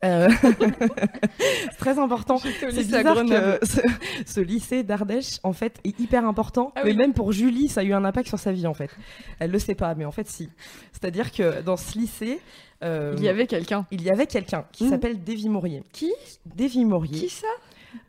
[0.05, 0.29] euh,
[1.39, 2.39] c'est très important.
[2.39, 3.81] C'est bizarre que ce,
[4.27, 6.73] ce lycée d'Ardèche, en fait, est hyper important.
[6.77, 6.97] Ah mais oui.
[6.97, 8.91] même pour Julie, ça a eu un impact sur sa vie, en fait.
[9.39, 10.49] Elle le sait pas, mais en fait, si.
[10.93, 12.41] C'est-à-dire que dans ce lycée,
[12.83, 13.87] euh, Il y avait quelqu'un.
[13.91, 14.91] il y avait quelqu'un qui Mhm.
[14.91, 15.83] s'appelle Davy Maurier.
[15.93, 16.13] Qui?
[16.47, 17.19] Davy Maurier.
[17.19, 17.47] Qui ça?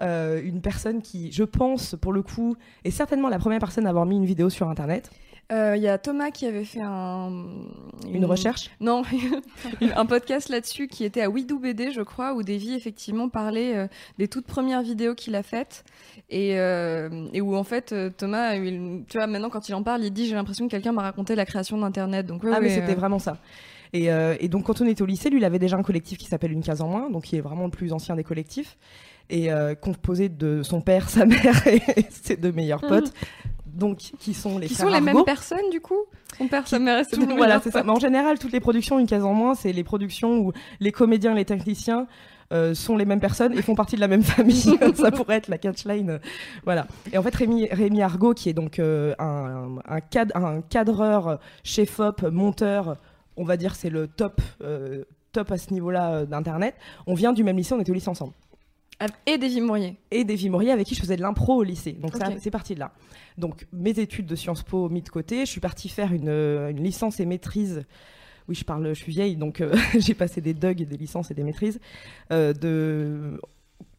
[0.01, 3.89] Euh, une personne qui, je pense, pour le coup, est certainement la première personne à
[3.89, 5.09] avoir mis une vidéo sur Internet.
[5.51, 7.31] Euh, Il y a Thomas qui avait fait un...
[8.13, 8.69] Une recherche?
[8.79, 9.01] Non,
[9.95, 13.88] un podcast là-dessus qui était à Widou BD, je crois, où Davy effectivement parlait euh,
[14.19, 15.83] des toutes premières vidéos qu'il a faites
[16.29, 20.03] et, euh, et où en fait Thomas, il- tu vois, maintenant quand il en parle,
[20.03, 22.27] il dit j'ai l'impression que quelqu'un m'a raconté la création d'Internet.
[22.27, 23.38] Donc ouais, Ah, mais c'était vraiment ça.
[23.91, 24.05] Et,
[24.39, 26.51] et donc, quand on était au lycée, lui, il avait déjà un collectif qui s'appelle
[26.51, 28.77] Une case en moins, donc qui est vraiment le plus ancien des collectifs,
[29.29, 33.13] et euh, composé de son père, sa mère et ses deux meilleurs potes,
[33.65, 36.03] donc qui sont les qui sont les mêmes personnes du coup?
[36.37, 37.83] Son père, sa mère et ses Tout- deux voilà, c'est ça.
[37.83, 40.92] Mais en général, toutes les productions Une case en moins, c'est les productions où les
[40.92, 42.07] comédiens et les techniciens
[42.51, 44.77] euh, sont les mêmes personnes et font partie de la même famille.
[44.96, 46.09] ça pourrait être la catchline.
[46.11, 46.20] euh,
[46.65, 46.87] voilà.
[47.13, 51.39] Et en fait, Rémi, Rémi Argot, qui est donc euh, un, un, cad- un cadreur,
[51.63, 52.98] chef-op, monteur,
[53.37, 56.74] on va dire c'est le top, euh, top à ce niveau-là d'Internet.
[57.05, 58.33] On vient du même lycée, on était au lycée ensemble.
[59.25, 59.98] Et Davy Mourier.
[60.12, 61.94] Et Davy Maurier avec qui je faisais de l'impro au lycée.
[61.94, 62.92] Donc ça, c'est parti de là.
[63.38, 66.70] Donc mes études de Sciences Po mis de côté, je suis partie faire une, euh,
[66.70, 67.85] une licence et maîtrise.
[68.50, 71.31] Oui, je parle, je suis vieille, donc euh, j'ai passé des DUG et des licences
[71.31, 71.79] et des maîtrises
[72.31, 73.40] euh, de,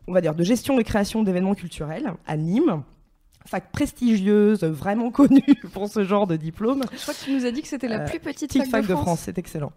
[0.06, 2.82] on va dire, de gestion et création d'événements culturels à Nîmes.
[3.46, 6.82] Fac prestigieuse, vraiment connue pour ce genre de diplôme.
[6.92, 8.86] Je crois que tu nous as dit que c'était la Euh, plus petite Petite fac,
[8.86, 9.20] de France.
[9.24, 9.72] c'est excellent.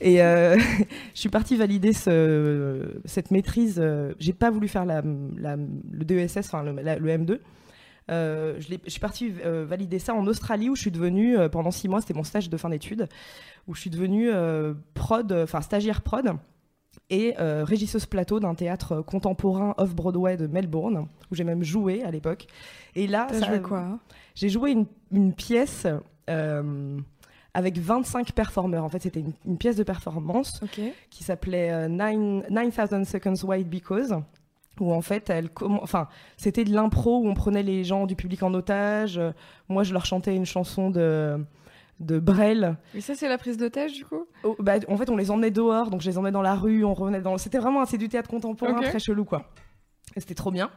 [0.00, 0.56] Et euh,
[1.14, 3.76] je suis partie valider ce, cette maîtrise.
[3.78, 5.02] euh, J'ai pas voulu faire la,
[5.38, 7.38] la- le DESS, enfin le, la- le M2.
[8.08, 11.72] Euh, je, suis partie euh, valider ça en Australie où je suis devenue, euh, pendant
[11.72, 13.08] six mois, c'était mon stage de fin d'études,
[13.66, 14.30] où je suis devenue
[14.94, 16.30] prod, enfin stagiaire prod
[17.10, 22.10] et euh, régisseuse plateau d'un théâtre contemporain off-Broadway de Melbourne, où j'ai même joué à
[22.10, 22.46] l'époque.
[22.94, 23.98] Et là, T'as ça- joué quoi
[24.34, 25.86] j'ai joué une, une pièce
[26.28, 26.98] euh,
[27.54, 28.84] avec 25 performeurs.
[28.84, 30.60] En fait, c'était une, une pièce de performance
[31.10, 34.14] qui s'appelait euh, Nine- 9000 Seconds White Because.
[34.78, 38.14] Où en fait, elle, commen- enfin, c'était de l'impro où on prenait les gens du
[38.14, 39.16] public en otage.
[39.16, 39.30] Euh,
[39.70, 41.42] Moi, je leur chantais une chanson de,
[42.00, 42.76] de Brel.
[42.94, 44.26] Et ça, c'est la prise d'otage du coup?
[44.44, 46.84] Oh, bah, en fait, on les emmenait dehors, donc je les emmenais dans la rue,
[46.84, 47.38] on revenait dans.
[47.38, 49.50] C'était vraiment, c'est du théâtre contemporain très chelou, quoi.
[50.16, 50.70] C'était trop bien.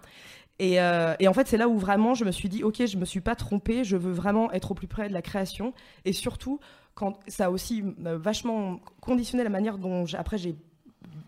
[0.59, 2.97] Et, euh, et en fait, c'est là où vraiment je me suis dit, ok, je
[2.97, 5.73] me suis pas trompée, je veux vraiment être au plus près de la création.
[6.03, 6.59] Et surtout,
[6.95, 10.55] quand ça a aussi euh, vachement conditionné la manière dont après j'ai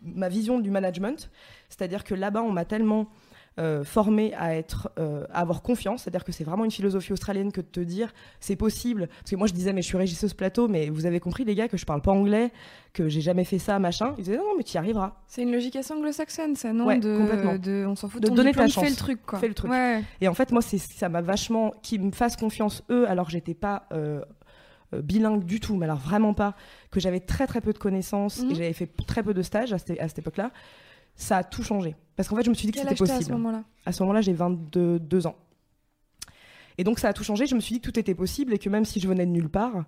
[0.04, 1.32] ma vision du management.
[1.70, 3.08] C'est-à-dire que là-bas, on m'a tellement
[3.60, 6.04] euh, formé à être, euh, à avoir confiance.
[6.04, 9.08] C'est-à-dire que c'est vraiment une philosophie australienne que de te dire c'est possible.
[9.08, 11.54] Parce que moi, je disais mais je suis régisseuse plateau, mais vous avez compris les
[11.54, 12.52] gars que je parle pas anglais,
[12.94, 14.16] que j'ai jamais fait ça, machin.
[14.18, 15.16] Ils disaient non, non mais tu y arriveras.
[15.28, 16.86] C'est une logique assez anglo-saxonne, ça, non?
[16.86, 17.56] Ouais, de, complètement.
[17.58, 18.84] de- on s'en fout De ton donner ta chance.
[18.84, 19.40] Fais le truc, quoi.
[19.40, 19.70] Fais le truc.
[19.70, 20.02] Ouais.
[20.22, 23.32] Et en fait, moi, c'est ça m'a vachement qu'ils me fassent confiance eux, alors que
[23.34, 24.22] j'étais pas euh,
[24.94, 26.56] euh, bilingue du tout, mais alors vraiment pas,
[26.90, 28.52] que j'avais très très peu de connaissances Mhm.
[28.52, 30.52] et j'avais fait très peu de stages à cette, à cette époque-là.
[31.16, 31.96] Ça a tout changé.
[32.16, 33.32] Parce qu'en fait, je me suis dit que c'était t'as à ce possible.
[33.38, 33.64] moment-là?
[33.86, 35.36] À ce moment-là, j'ai 22 deux ans.
[36.78, 37.46] Et donc, ça a tout changé.
[37.48, 39.32] Je me suis dit que tout était possible et que même si je venais de
[39.32, 39.84] nulle part,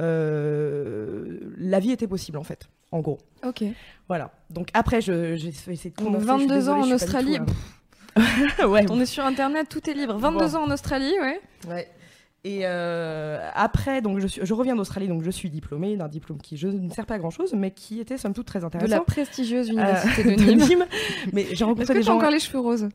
[0.00, 3.18] euh, la vie était possible, en fait, en gros.
[3.44, 3.64] Ok.
[4.08, 4.32] Voilà.
[4.50, 6.94] Donc, après, j'ai essayé de Donc, condenser, je suis 22 ans désolée, en pas du
[6.94, 7.38] Australie.
[7.38, 10.16] tout, euh, ouais, On est sur internet, tout est libre.
[10.18, 10.56] 22 Bon.
[10.56, 11.40] ans en Australie, ouais.
[11.68, 11.88] Ouais.
[12.44, 16.38] Et euh, après, donc je, suis, je reviens d'Australie, donc je suis diplômée d'un diplôme
[16.40, 18.64] qui je ne sert pas à grand chose, mais qui était somme toute très De
[18.64, 19.04] la intéressant.
[19.04, 20.58] prestigieuse Euh, université de de Nîmes.
[20.68, 20.86] Nîmes.
[21.32, 22.16] Mais j'ai Est-ce rencontré que des t'as gens.
[22.16, 22.88] encore les cheveux roses?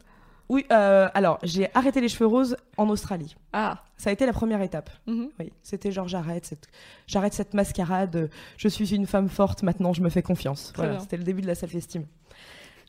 [0.50, 3.36] Oui, euh, alors j'ai arrêté les cheveux roses en Australie.
[3.54, 3.84] Ah.
[3.98, 4.90] Ça a été la première étape.
[5.06, 5.30] Mhm.
[5.40, 6.68] Oui, c'était genre j'arrête cette,
[7.06, 8.16] j'arrête cette mascarade.
[8.18, 10.72] euh, Je suis une femme forte maintenant, je me fais confiance.
[10.74, 11.00] Très Voilà, bien.
[11.02, 12.06] c'était le début de la self-esteem.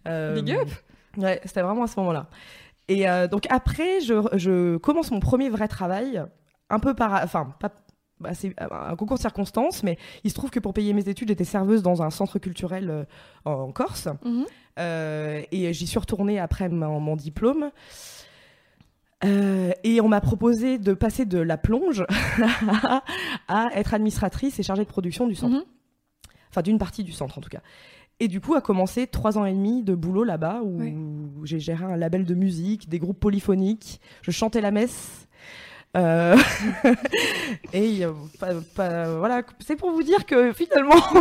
[0.08, 0.68] Euh, Big up.
[1.16, 2.26] Ouais, c'était vraiment à ce moment-là.
[2.88, 6.22] Et euh, donc après, je, je commence mon premier vrai travail,
[6.70, 7.70] un peu par, enfin pas.
[8.20, 11.28] bah, c'est un concours de circonstances, mais il se trouve que pour payer mes études,
[11.28, 13.04] j'étais serveuse dans un centre culturel euh,
[13.44, 14.08] en Corse.
[14.24, 14.44] Mhm.
[14.78, 17.70] Euh, et j'y suis retournée après mon, mon diplôme.
[19.24, 22.04] Euh, et on m'a proposé de passer de la plonge
[23.48, 25.56] à, être administratrice et chargée de production du centre.
[25.56, 25.64] Mhm.
[26.50, 27.60] Enfin, d'une partie du centre en tout cas.
[28.20, 31.84] Et du coup, a commencé trois ans et demi de boulot là-bas où j'ai géré
[31.84, 35.27] un label de musique, des groupes polyphoniques, je chantais la messe.
[35.96, 36.36] Euh,
[37.72, 38.02] et
[38.38, 40.94] pas- pas- voilà, c'est pour vous dire que finalement,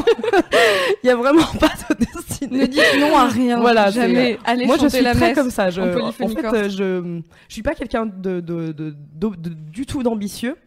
[1.04, 2.60] il n'y a vraiment pas de destinée.
[2.62, 3.60] Ne dites non à rien.
[3.60, 4.38] Voilà, jamais.
[4.46, 5.38] Allez Moi, je suis la très messe.
[5.38, 5.70] comme ça.
[5.70, 8.94] Je, en en fait, euh, je, je suis pas quelqu'un de, de, de-
[9.50, 10.58] du tout d'ambitieux,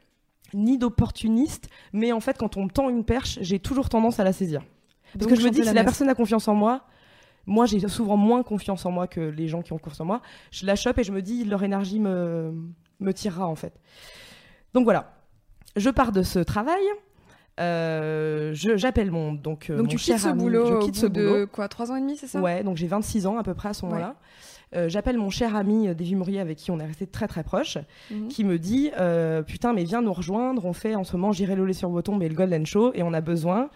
[0.55, 4.25] ni d'opportuniste, mais en fait, quand on me tend une perche, j'ai toujours tendance à
[4.25, 4.63] la saisir.
[5.13, 5.91] Parce Donc, que je me dis la si la messe.
[5.93, 6.83] personne a confiance en moi,
[7.47, 10.23] moi, j'ai souvent moins confiance en moi que les gens qui ont confiance en moi.
[10.53, 12.53] Je la chope et je me dis, leur énergie me,
[13.01, 13.73] me tirera, en fait.
[14.75, 15.13] Donc voilà.
[15.77, 16.83] Je pars de ce travail.
[17.61, 20.79] euh, J'appelle mon donc, euh, Donc mon tu cher quittes ce ami, boulot je au
[20.81, 21.39] quitte bout ce boulot.
[21.41, 22.41] de quoi 3 ans et demi, c'est ça?
[22.41, 24.17] Ouais, donc j'ai 26 ans à peu près à ce moment-là.
[24.77, 27.43] Euh, J'appelle mon cher ami euh, Davy Mourier avec qui on est resté très très
[27.43, 27.77] proche,
[28.11, 28.29] Mhm.
[28.29, 30.65] qui me dit euh, Putain, mais viens nous rejoindre.
[30.65, 33.03] On fait en ce moment J'irai Lolé sur vos tombes et le Golden Show et
[33.03, 33.69] on a besoin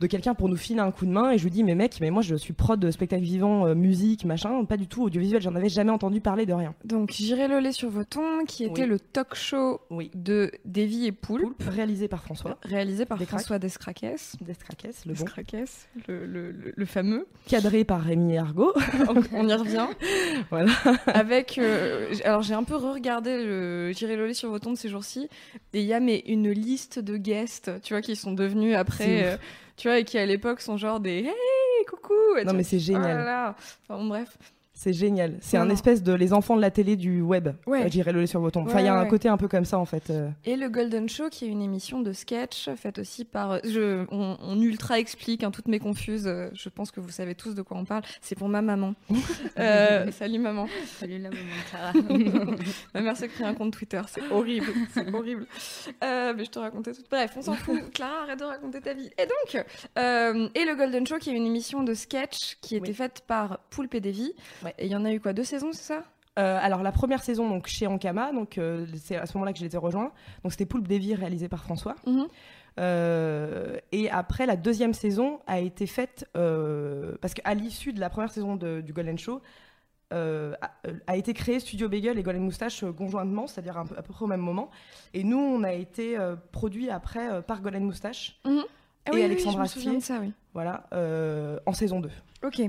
[0.00, 1.30] de quelqu'un pour nous filer un coup de main.
[1.32, 3.74] Et je lui dis Mais mec, mais moi je suis prod de spectacle vivant, euh,
[3.74, 5.42] musique, machin, pas du tout audiovisuel.
[5.42, 6.74] J'en avais jamais entendu parler de rien.
[6.84, 8.04] Donc J'irai le lait sur vos
[8.46, 8.88] qui était Oui.
[8.88, 10.10] le talk show Oui.
[10.14, 13.40] de Davy et Poulpe, Poulpe, réalisé par François réalisé par Descraques.
[13.40, 14.04] François Descraques.
[14.40, 15.56] Destrakes, le bon, Descraques,
[16.08, 17.26] le, le- le- le fameux.
[17.46, 18.72] cadré par Rémi Ergo.
[19.32, 19.86] On y revient.
[20.50, 20.72] Voilà.
[21.06, 21.58] Avec.
[21.58, 25.28] euh, alors j'ai un peu re-regardé le J'irai le lait sur vos tombes ces jours-ci,
[25.74, 29.38] et il y a mais une liste de guests, tu vois, qui sont devenus après.
[29.78, 32.76] Tu vois, et qui à l'époque sont genre des Hey, coucou et Non, mais c'est
[32.76, 33.24] oh là génial.
[33.24, 33.54] là.
[33.84, 34.36] Enfin, bon, bref.
[34.80, 35.38] C'est génial.
[35.40, 37.48] C'est un espèce de les enfants de la télé du web.
[37.66, 37.90] Ouais.
[37.90, 38.68] J'irai Lolé sur vos tombes.
[38.68, 40.10] Enfin, il y a Ouais, un côté un peu comme ça en fait.
[40.10, 40.30] euh.
[40.44, 43.50] Et le Golden Show, qui est une émission de sketch faite aussi par.
[43.50, 46.28] euh, Je, on, on ultra explique, hein, toutes mes confuses.
[46.28, 48.02] euh, Je pense que vous savez tous de quoi on parle.
[48.20, 48.94] C'est pour ma maman.
[49.58, 50.68] Euh, salut maman.
[51.00, 51.92] Salut la maman Clara.
[52.94, 54.00] Ma mère s'est créé un compte Twitter.
[54.06, 54.66] C'est horrible.
[54.94, 55.46] C'est horrible.
[56.04, 57.02] Euh, mais je te racontais tout.
[57.10, 57.90] Bref, on s'en fout.
[57.94, 59.10] Clara, arrête de raconter ta vie.
[59.18, 59.64] Et donc,
[59.98, 62.94] euh, et le Golden Show, qui est une émission de sketch qui était Oui.
[62.94, 64.32] faite par Poulpe et Davy.
[64.68, 64.74] Ouais.
[64.78, 66.02] Et il y en a eu quoi Deux saisons, c'est ça?
[66.38, 69.58] Euh, alors la première saison donc chez Ankama, donc euh, c'est à ce moment-là que
[69.58, 70.12] je les ai rejoints.
[70.44, 71.96] Donc c'était Poulpe Davy réalisé par François.
[72.06, 72.26] Mhm.
[72.78, 78.30] Euh, et après la deuxième saison a été faite parce qu'à l'issue de la première
[78.30, 79.40] saison de- du Golden Show
[80.12, 80.56] a,
[81.08, 84.40] a été créé Studio Bagel et Golden Moustache conjointement, c'est-à-dire à peu près au même
[84.40, 84.70] moment.
[85.14, 88.50] Et nous on a été euh, produit après par Golden Moustache, Ah
[89.08, 90.00] Et oui, Alexandre oui, Astier.
[90.00, 90.32] ça, oui.
[90.54, 90.84] voilà,
[91.66, 92.10] en saison 2.
[92.44, 92.62] Ok.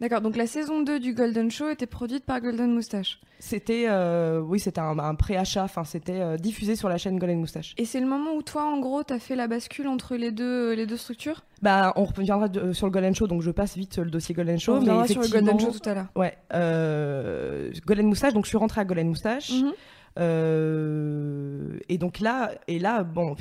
[0.00, 3.18] D'accord, donc la saison 2 du Golden Show était produite par Golden Moustache.
[3.40, 7.40] C'était, euh, oui, c'était un, un pré-achat, enfin c'était euh, diffusé sur la chaîne Golden
[7.40, 7.74] Moustache.
[7.78, 10.72] Et c'est le moment où toi, en gros, t'as fait la bascule entre les deux,
[10.74, 11.42] les deux structures?
[11.62, 14.58] Bah, on reviendra de- sur le Golden Show, donc je passe vite le dossier Golden
[14.58, 14.74] Show.
[14.74, 16.06] On reviendra sur le Golden Show tout à l'heure.
[16.14, 19.52] Ouais, euh, Golden Moustache, donc je suis rentrée à Golden Moustache.
[19.52, 19.72] Mhm.
[20.18, 23.36] Euh, et donc là, et là, bon,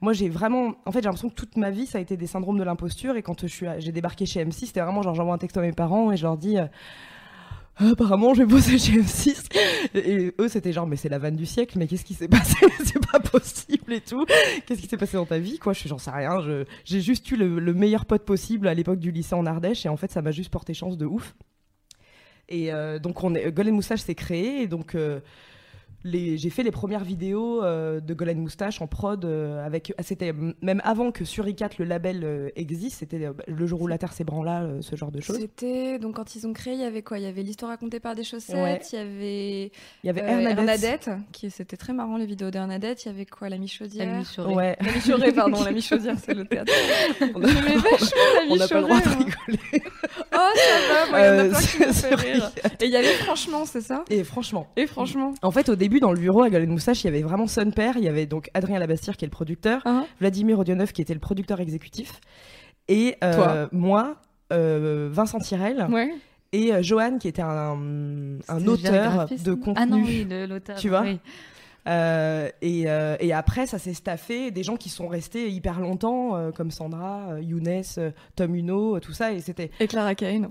[0.00, 2.26] moi j'ai vraiment, en fait, j'ai l'impression que toute ma vie ça a été des
[2.26, 3.16] syndromes de l'imposture.
[3.16, 5.62] Et quand je suis, j'ai débarqué chez M6, c'était vraiment genre j'envoie un texto à
[5.62, 6.58] mes parents et je leur dis.
[6.58, 6.66] euh,
[7.78, 9.46] apparemment, je vais bosser chez M6.
[9.94, 12.54] Et, eux, c'était genre, mais c'est la vanne du siècle, mais qu'est-ce qui s'est passé?
[12.84, 14.24] C'est pas possible et tout.
[14.66, 16.38] Qu'est-ce qui s'est passé dans ta vie Quoi, j'en sais rien.
[16.84, 19.88] J'ai juste eu le, le meilleur pote possible à l'époque du lycée en Ardèche, et
[19.88, 21.34] en fait, ça m'a juste porté chance de ouf.
[22.48, 24.96] Et euh, donc, on est, Golden Moustache s'est créé, et donc.
[26.04, 30.54] J'ai fait les premières vidéos euh, de Golden Moustache en prod euh, avec c'était m-
[30.60, 34.12] même avant que Suricat le label euh, existe c'était euh, le jour où la terre
[34.12, 37.02] s'ébranla euh, ce genre de choses C'était donc quand ils ont créé, il y avait
[37.02, 37.18] quoi?
[37.18, 38.80] Il y avait l'histoire racontée par des chaussettes, Ouais.
[38.92, 39.64] il y avait
[40.02, 40.58] il y avait euh, Hernadette.
[41.08, 43.04] Hernadette, qui c'était très marrant les vidéos d'Hernadette.
[43.04, 43.48] Il y avait quoi?
[43.48, 44.16] La Michaudière.
[44.18, 44.54] lui sourit.
[44.54, 46.72] ouais La Michaudée, pardon, la Michaudière, c'est le théâtre.
[47.34, 49.16] on a, J'aimais vachement la on n'a pas le droit de moi.
[49.18, 49.84] rigoler
[50.34, 52.50] Oh, ça va, moi, il y en a Euh, plein qui m'ont fait c'est rire.
[52.80, 54.04] Et il y avait franchement, c'est ça?
[54.10, 54.66] Et franchement.
[54.76, 55.34] Et franchement.
[55.42, 57.70] En fait, au début, dans le bureau à Golden Moustache, il y avait vraiment son
[57.70, 57.94] père.
[57.96, 61.14] Il y avait donc Adrien Labastire qui est le producteur, Hein Vladimir Odionov qui était
[61.14, 62.20] le producteur exécutif,
[62.88, 63.68] et euh, Toi.
[63.72, 64.16] moi,
[64.52, 66.12] euh, Vincent Tirel, Ouais.
[66.52, 69.74] et euh, Johan qui était un, un auteur de contenu.
[69.76, 70.76] Ah non, oui, l'auteur.
[70.76, 71.18] Tu vois oui.
[71.88, 76.36] Euh, et, euh, et après, ça s'est staffé, des gens qui sont restés hyper longtemps,
[76.36, 77.82] euh, comme Sandra, Younes,
[78.36, 79.70] Tom Huno, tout ça, et c'était.
[79.80, 80.50] Et Clara Kane.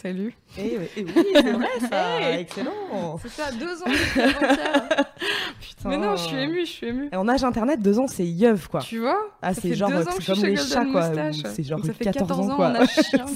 [0.00, 0.34] Salut.
[0.58, 3.18] Et, et oui, c'est vrai ça, excellent.
[3.22, 5.02] C'est ça, deux ans de
[5.60, 5.88] Putain.
[5.88, 7.08] Mais non, je suis émue, je suis émue.
[7.12, 8.80] Et en âge internet, deux ans, c'est yeuf quoi.
[8.80, 12.28] Tu vois Ah, c'est genre, c'est comme les chats, quoi, c'est genre ça fait 14
[12.28, 12.68] 14 ans, quoi.
[12.68, 13.26] en âge chien.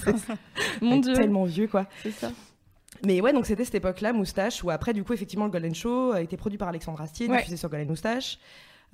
[0.81, 1.13] Mon dieu.
[1.15, 1.87] Tellement vieux quoi.
[2.03, 2.31] C'est ça.
[3.05, 6.13] Mais ouais, donc c'était cette époque-là, Moustache, où après, du coup, effectivement, le Golden Show
[6.13, 7.39] a été produit par Alexandre Astier, Ouais.
[7.39, 8.39] diffusé sur Golden Moustache.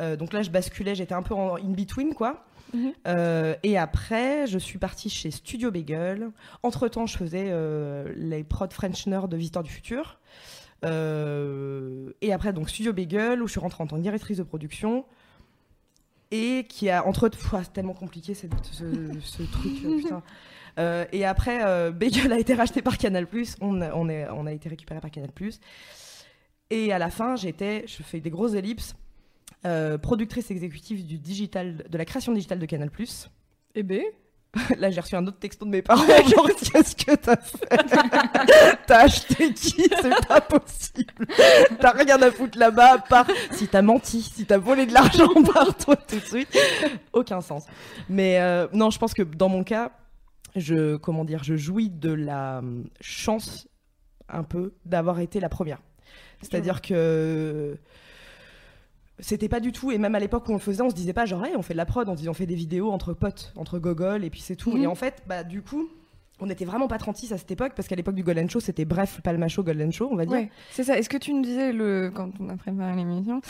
[0.00, 2.44] Euh, donc là, je basculais, j'étais un peu en in-between, quoi.
[2.72, 2.92] Mhm.
[3.06, 6.30] Euh, et après, je suis partie chez Studio Bagel.
[6.62, 10.18] Entre-temps, je faisais euh, les prod Frenchner de Visiteur du Futur.
[10.84, 14.42] Euh, et après, donc Studio Bagel, où je suis rentrée en tant que directrice de
[14.42, 15.04] production.
[16.30, 18.84] Et qui a, entre Pouah, c'est tellement compliqué cette- ce,
[19.20, 20.22] ce truc, putain.
[21.12, 23.26] Et après, Bagel a été racheté par Canal+.
[23.60, 25.30] On a, on, est, on a été récupéré par Canal+.
[26.70, 28.94] Et à la fin, j'étais, je fais des grosses ellipses,
[29.64, 32.90] euh, productrice exécutive du digital, de la création digitale de Canal+.
[33.74, 34.02] Eh ben,
[34.78, 37.68] Là, j'ai reçu un autre texto de mes parents, genre, qu'est-ce que t'as fait?
[38.86, 39.88] T'as acheté qui?
[40.02, 41.26] C'est pas possible.
[41.78, 45.28] T'as rien à foutre là-bas, à part si t'as menti, si t'as volé de l'argent,
[45.54, 46.58] par toi tout de suite.
[47.12, 47.64] Aucun sens.
[48.08, 49.92] Mais euh, non, je pense que dans mon cas,
[50.56, 53.68] je, comment dire, je jouis de la hum, chance,
[54.28, 55.78] un peu, d'avoir été la première.
[56.42, 57.78] C'est-à-dire que
[59.20, 61.12] c'était pas du tout, et même à l'époque où on le faisait, on se disait
[61.12, 63.12] pas genre, hey, on fait de la prod, on disait on fait des vidéos entre
[63.12, 64.72] potes, entre gogol, et puis c'est tout.
[64.72, 64.82] Mhm.
[64.82, 65.88] Et en fait, bah du coup,
[66.40, 68.84] on était vraiment pas 36 à cette époque, parce qu'à l'époque du Golden Show, c'était
[68.84, 70.34] bref, Palma Show, Golden Show, on va dire.
[70.36, 70.98] ouais, c'est ça.
[70.98, 73.40] Est-ce que tu nous disais le quand on a préparé l'émission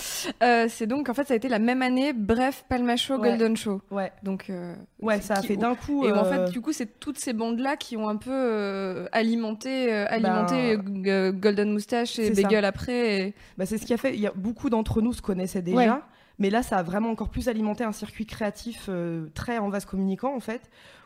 [0.43, 2.13] euh, C'est donc en fait ça a été la même année.
[2.13, 3.31] Bref, Palma Show, Ouais.
[3.31, 3.81] Golden Show.
[3.91, 6.05] Ouais, Donc euh, ouais, ça a qui- fait d'un coup.
[6.07, 9.07] Et en euh, fait, du coup, c'est toutes ces bandes-là qui ont un peu euh,
[9.13, 12.49] alimenté, euh, alimenté Ben, euh, Golden Moustache et c'est ça.
[12.65, 13.21] Après.
[13.29, 14.15] et- bah, c'est ce qui a fait.
[14.15, 16.03] Il y a beaucoup d'entre nous se connaissaient déjà.
[16.41, 19.85] Mais là, ça a vraiment encore plus alimenté un circuit créatif euh, très en vase
[19.85, 20.63] communicant, en fait.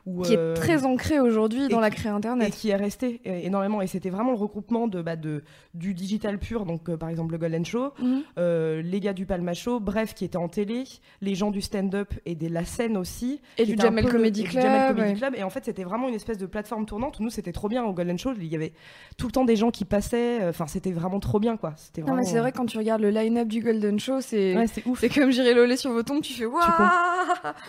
[0.07, 2.53] Où, qui euh, est très ancré aujourd'hui dans la qui- créa et internet.
[2.55, 3.81] qui est resté euh, énormément.
[3.81, 5.43] Et c'était vraiment le regroupement de, bah, de,
[5.73, 8.23] du digital pur, donc euh, par exemple le Golden Show, Mhm.
[8.39, 10.85] euh, les gars du Palma Show, bref, qui étaient en télé,
[11.23, 13.41] les gens du stand-up et de la scène aussi.
[13.57, 15.19] Et du Jamel Comedy et du Jamel Club, Comedy ouais.
[15.19, 15.35] Club.
[15.39, 17.19] Et en fait, c'était vraiment une espèce de plateforme tournante.
[17.21, 18.33] Nous, c'était trop bien au Golden Show.
[18.39, 18.75] Il y avait
[19.17, 20.43] tout le temps des gens qui passaient.
[20.43, 21.73] euh, Enfin, c'était vraiment trop bien, quoi.
[21.77, 22.21] C'était Non, vraiment...
[22.21, 24.55] mais c'est vrai, quand tu regardes le line-up du Golden Show, c'est.
[24.55, 25.01] Ouais, c'est ouf.
[25.01, 26.61] C'est comme j'irai loler sur vos tombes, tu fais waouh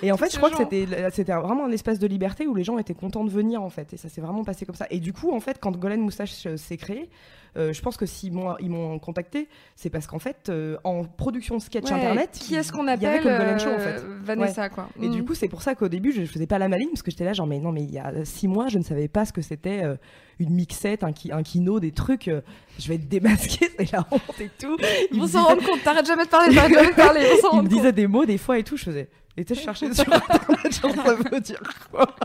[0.03, 2.65] Et en fait, je crois que c'était c'était vraiment un espace de liberté où les
[2.65, 3.93] gens étaient contents de venir, en fait.
[3.93, 4.87] Et ça s'est vraiment passé comme ça.
[4.89, 7.09] Et du coup, en fait, quand Golden Moustache euh, s'est créé,
[7.57, 11.03] euh, je pense que s'ils m'ont ils m'ont contacté, c'est parce qu'en fait, euh, en
[11.05, 14.01] production sketch Ouais, internet, Qui est-ce qu'on il y avait appelle Golden Show, en fait.
[14.03, 14.89] euh, Vanessa, quoi.
[15.01, 15.25] Et du Mhm.
[15.27, 17.33] coup, c'est pour ça qu'au début, je faisais pas la maline, parce que j'étais là,
[17.33, 19.41] genre, mais non, mais il y a six mois, je ne savais pas ce que
[19.41, 19.83] c'était
[20.39, 22.29] une mixette, un, ki- un kino, des trucs.
[22.77, 24.77] je vais être démasquée, c'est la honte et tout.
[25.11, 27.21] Ils Il vont s'en rendre compte, t'arrêtes jamais de parler, t'arrêtes jamais de parler,
[27.53, 29.09] ils me disait des mots des fois et tout, je faisais.
[29.37, 32.15] Et je cherchais sur internet, genre, ça veut dire quoi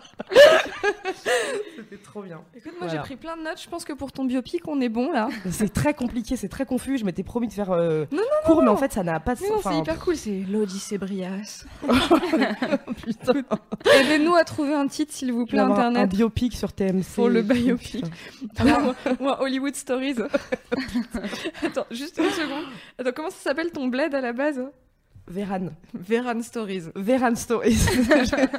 [1.76, 2.40] C'était trop bien.
[2.54, 2.92] Écoute, moi Voilà.
[2.92, 5.28] j'ai pris plein de notes, je pense que pour ton biopic, on est bon là.
[5.50, 6.98] C'est très compliqué, c'est très confus.
[6.98, 9.34] Je m'étais promis de faire euh, Non, non, court, mais en fait, ça n'a pas
[9.34, 11.64] de non, enfin, c'est hyper cool, c'est l'Odyssée Brias.
[13.04, 13.32] putain.
[13.92, 16.10] Aidez-nous à trouver un titre, s'il vous plaît, D'avoir un- Un internet.
[16.10, 17.04] biopic sur TMC.
[17.16, 18.04] Pour le biopic.
[18.04, 20.16] ou, un- ou un Hollywood Stories.
[21.64, 22.64] Attends, juste une seconde.
[22.98, 24.62] Attends, comment ça s'appelle ton bled à la base
[25.30, 25.68] Véran.
[25.94, 26.84] Veran Stories.
[26.96, 27.76] Véran Stories.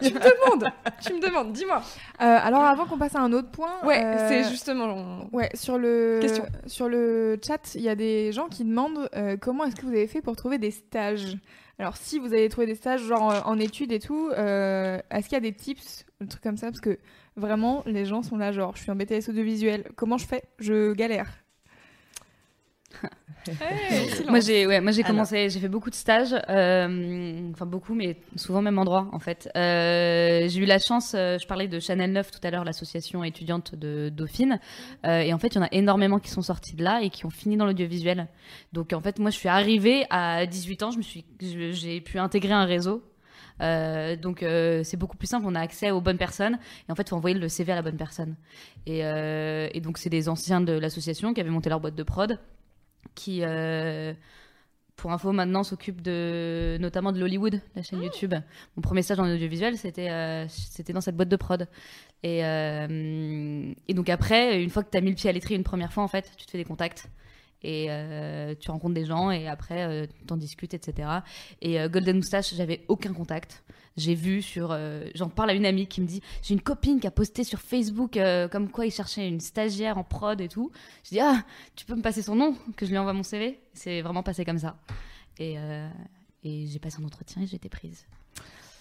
[0.01, 0.71] Tu me demandes,
[1.05, 1.81] tu me demandes, dis-moi.
[2.21, 5.27] Euh, alors avant qu'on passe à un autre point, Ouais, euh, c'est justement.
[5.33, 6.45] Ouais, sur le Question.
[6.67, 9.91] sur le chat, il y a des gens qui demandent euh, comment est-ce que vous
[9.91, 11.37] avez fait pour trouver des stages?
[11.77, 15.35] Alors si vous avez trouvé des stages genre en études et tout, est-ce qu'il y
[15.35, 16.67] a des tips, un truc comme ça?
[16.67, 16.97] Parce que
[17.35, 20.43] vraiment les gens sont là genre je suis en BTS audiovisuel, comment je fais?
[20.59, 21.27] Je galère.
[23.47, 24.07] Hey.
[24.27, 28.17] Moi j'ai ouais, moi j'ai commencé, j'ai fait beaucoup de stages, euh, enfin beaucoup, mais
[28.35, 29.49] souvent même endroit en fait.
[29.55, 33.23] Euh, j'ai eu la chance, euh, je parlais de Chanel 9 tout à l'heure, l'association
[33.23, 34.59] étudiante de Dauphine,
[35.03, 37.25] et en fait il y en a énormément qui sont sortis de là et qui
[37.25, 38.27] ont fini dans l'audiovisuel.
[38.73, 42.19] Donc en fait moi je suis arrivée à 18 ans, je me suis, j'ai pu
[42.19, 43.03] intégrer un réseau.
[43.61, 46.95] Euh, donc euh, c'est beaucoup plus simple, on a accès aux bonnes personnes et en
[46.95, 48.35] fait il faut envoyer le CV à la bonne personne.
[48.85, 52.03] Et, euh, et donc c'est des anciens de l'association qui avaient monté leur boîte de
[52.03, 52.39] prod
[53.15, 54.13] qui, euh,
[54.95, 58.33] pour info, maintenant s'occupe de, notamment de l'Hollywood, la chaîne YouTube.
[58.75, 61.67] Mon premier stage en audiovisuel, c'était euh, c'était dans cette boîte de prod.
[62.23, 65.57] Et, euh, et donc après, une fois que tu as mis le pied à l'étrier
[65.57, 67.09] une première fois, en fait, tu te fais des contacts.
[67.63, 71.07] Et euh, tu rencontres des gens et après, euh, t'en discutes, etc.
[71.61, 73.63] Et euh, Golden Moustache, j'avais aucun contact.
[73.97, 74.69] J'ai vu sur.
[74.71, 77.43] euh, J'en parle à une amie qui me dit J'ai une copine qui a posté
[77.43, 78.17] sur Facebook
[78.51, 80.71] comme quoi il cherchait une stagiaire en prod et tout.
[81.03, 81.43] Je dis Ah,
[81.75, 84.43] tu peux me passer son nom Que je lui envoie mon CV C'est vraiment passé
[84.45, 84.77] comme ça.
[85.39, 85.55] Et,
[86.43, 88.05] et j'ai passé un entretien et j'ai été prise.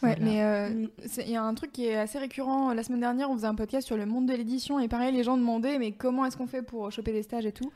[0.03, 0.25] Ouais, Voilà.
[0.25, 0.87] mais euh,
[1.27, 2.73] il y a un truc qui est assez récurrent.
[2.73, 5.23] La semaine dernière, on faisait un podcast sur le monde de l'édition et pareil, les
[5.25, 7.71] gens demandaient mais comment est-ce qu'on fait pour choper des stages et tout?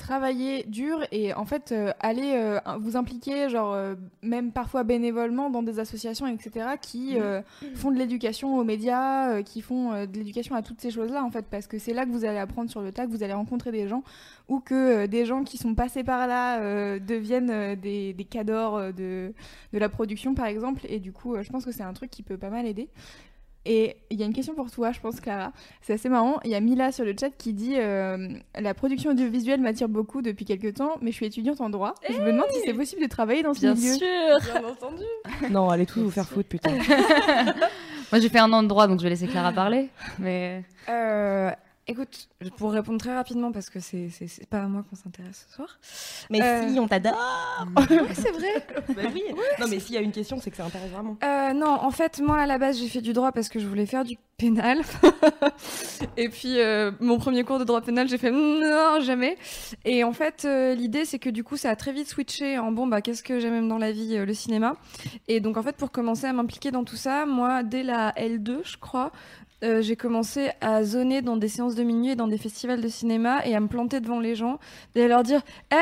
[0.00, 5.50] Travailler dur et en fait euh, aller euh, vous impliquer, genre euh, même parfois bénévolement
[5.50, 7.42] dans des associations, etc., qui euh,
[7.74, 11.44] font de l'éducation aux médias, qui font de l'éducation à toutes ces choses-là en fait,
[11.50, 13.72] parce que c'est là que vous allez apprendre sur le tas, que vous allez rencontrer
[13.72, 14.02] des gens
[14.48, 19.32] ou que des gens qui sont passés par là deviennent des, des cadors de,
[19.72, 22.22] de la production par exemple et du coup je pense que c'est un truc qui
[22.22, 22.88] peut pas mal aider
[23.66, 26.50] et il y a une question pour toi je pense Clara c'est assez marrant il
[26.50, 30.46] y a Mila sur le chat qui dit euh, la production audiovisuelle m'attire beaucoup depuis
[30.46, 33.08] quelques temps mais je suis étudiante en droit je me demande si c'est possible de
[33.08, 35.04] travailler dans ce Bien milieu sûr Bien entendu.
[35.50, 36.70] Non, allez tous vous faire foutre, putain.
[38.12, 39.88] Moi j'ai fait un an de droit donc je vais laisser Clara parler.
[40.18, 41.50] Mais Euh,
[41.90, 45.46] écoute, pour répondre très rapidement, parce que c'est c'est- c'est pas à moi qu'on s'intéresse
[45.48, 45.78] ce soir.
[46.30, 47.18] Mais Euh, si, on t'adore
[48.14, 48.66] c'est vrai.
[48.96, 49.22] Bah oui
[49.58, 51.16] Non, mais s'il y a une question, c'est que ça intéresse vraiment.
[51.22, 53.66] Euh, non, en fait, moi à la base j'ai fait du droit parce que je
[53.66, 54.80] voulais faire du pénal.
[56.16, 59.36] et puis euh, mon premier cours de droit pénal, j'ai fait non, jamais.
[59.84, 60.44] Et en fait,
[60.76, 63.38] l'idée c'est que du coup ça a très vite switché en bon, bah qu'est-ce que
[63.40, 64.76] j'aime dans la vie Le cinéma?
[65.28, 68.60] Et donc en fait, pour commencer à m'impliquer dans tout ça, moi dès la L2,
[68.64, 69.12] je crois.
[69.62, 72.88] Euh, j'ai commencé à zoner dans des séances de minuit et dans des festivals de
[72.88, 74.58] cinéma et à me planter devant les gens
[74.94, 75.42] et à leur dire
[75.72, 75.76] Eh,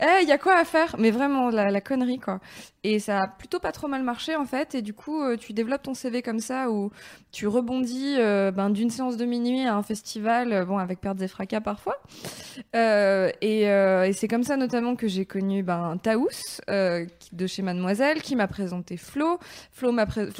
[0.00, 0.96] eh, il y a quoi à faire?
[0.98, 2.40] Mais vraiment, la, la connerie, quoi.
[2.86, 4.74] Et ça a plutôt pas trop mal marché en fait.
[4.74, 6.90] Et du coup, euh, tu développes ton CV comme ça où
[7.32, 11.20] tu rebondis euh, ben, d'une séance de minuit à un festival, euh, bon avec pertes
[11.22, 11.96] et fracas parfois.
[12.74, 16.28] Et c'est comme ça notamment que j'ai connu ben, Taous
[16.68, 19.38] de chez Mademoiselle qui m'a présenté Flo,
[19.72, 19.94] Flo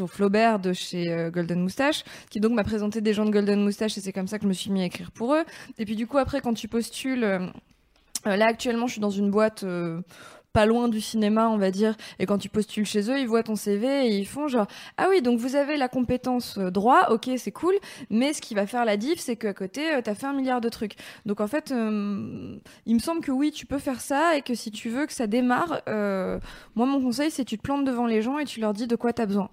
[0.06, 4.00] Flaubert de chez Golden Moustache qui donc m'a présenté des gens de Golden Moustache et
[4.02, 5.44] c'est comme ça que je me suis mis à écrire pour eux.
[5.78, 9.64] Et puis du coup après quand tu postules, là actuellement je suis dans une boîte.
[10.54, 11.96] Pas loin du cinéma, on va dire.
[12.18, 15.08] Et quand tu postules chez eux, ils voient ton CV et ils font genre ah
[15.10, 17.74] oui donc vous avez la compétence euh, droit, ok c'est cool,
[18.08, 20.60] mais ce qui va faire la diff c'est qu'à côté euh, t'as fait un milliard
[20.60, 20.94] de trucs.
[21.26, 24.54] Donc en fait, euh, il me semble que oui tu peux faire ça et que
[24.54, 28.22] si tu veux que ça démarre, moi mon conseil c'est tu te plantes devant les
[28.22, 29.50] gens et tu leur dis de quoi t'as besoin.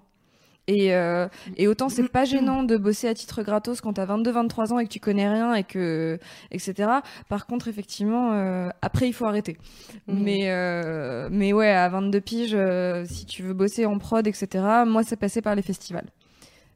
[0.68, 4.72] Et, euh, et autant c'est pas gênant de bosser à titre gratos quand t'as 22-23
[4.72, 6.20] ans et que tu connais rien et que
[6.52, 6.88] etc.
[7.28, 9.58] Par contre effectivement euh, après il faut arrêter.
[10.06, 14.64] Mais euh, mais ouais à 22 piges euh, si tu veux bosser en prod etc.
[14.86, 16.08] Moi c'est passé par les festivals.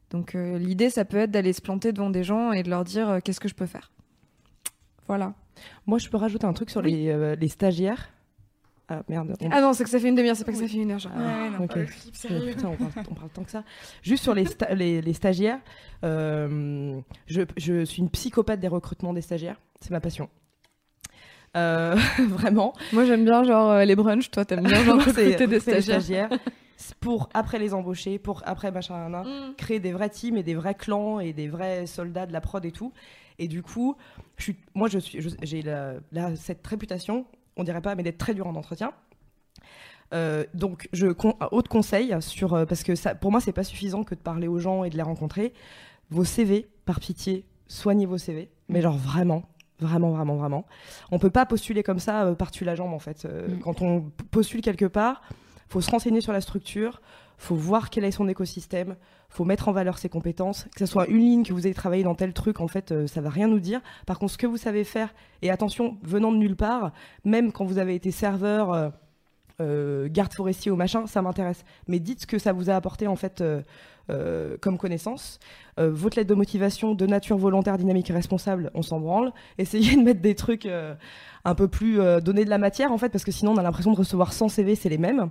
[0.09, 3.19] Donc l'idée ça peut être d'aller se planter devant des gens et de leur dire
[3.23, 3.91] qu'est-ce que je peux faire.
[5.07, 5.33] Voilà.
[5.85, 8.09] Moi, je peux rajouter un truc sur les, les stagiaires.
[8.89, 9.35] Ah merde.
[9.41, 10.91] on- Ah non c'est que ça fait une demi-heure c'est pas que ça fait une
[10.91, 10.99] heure.
[10.99, 11.11] genre.
[11.15, 11.65] Ouais, ouais, non.
[11.65, 11.77] Ok.
[11.77, 11.85] Euh,
[12.53, 13.63] Putain, on parle, on parle tant que ça.
[14.01, 15.59] Juste sur les, sta- les, les stagiaires,
[16.05, 19.59] euh, je, je suis une psychopathe des recrutements des stagiaires.
[19.81, 20.29] C'est ma passion.
[21.55, 21.95] Euh,
[22.29, 22.73] vraiment.
[22.93, 26.29] Moi j'aime bien genre euh, les brunchs, toi t'aimes bien genre recruter des stagiaires.
[26.99, 29.55] Pour après les embaucher, pour après machin, nan, nan, Mm.
[29.55, 32.63] créer des vrais teams et des vrais clans et des vrais soldats de la prod
[32.63, 32.93] et tout.
[33.39, 33.95] Et du coup,
[34.37, 35.63] je suis, moi, je suis, j'ai
[36.35, 37.25] cette réputation,
[37.57, 38.91] on dirait pas, mais d'être très dur en entretien.
[40.13, 43.63] Euh, donc, je con, autre conseil sur euh, parce que ça, pour moi, c'est pas
[43.63, 45.53] suffisant que de parler aux gens et de les rencontrer.
[46.09, 49.43] Vos CV, par pitié, soignez vos CV, mais genre vraiment.
[49.79, 50.65] Vraiment, vraiment, vraiment.
[51.11, 53.25] On peut pas postuler comme ça euh, par-dessus la jambe, en fait.
[53.25, 53.59] Mm.
[53.59, 55.21] Quand on postule quelque part,
[55.69, 57.01] faut se renseigner sur la structure,
[57.37, 58.95] faut voir quel est son écosystème,
[59.29, 60.65] faut mettre en valeur ses compétences.
[60.73, 63.07] Que ce soit une ligne que vous ayez travaillé dans tel truc, en fait, euh,
[63.07, 63.81] ça va rien nous dire.
[64.05, 66.91] Par contre, ce que vous savez faire, et attention, venant de nulle part,
[67.23, 68.89] même quand vous avez été serveur, euh,
[69.61, 71.63] euh, garde forestier ou machin, ça m'intéresse.
[71.87, 73.43] Mais dites ce que ça vous a apporté, en fait,
[74.09, 75.37] euh, comme connaissance.
[75.79, 79.33] Euh, votre lettre de motivation de nature volontaire, dynamique et responsable, on s'en branle.
[79.57, 80.95] Essayez de mettre des trucs euh,
[81.43, 83.91] un peu plus donner de la matière en fait parce que sinon on a l'impression
[83.91, 85.29] de recevoir 100 CV c'est les mêmes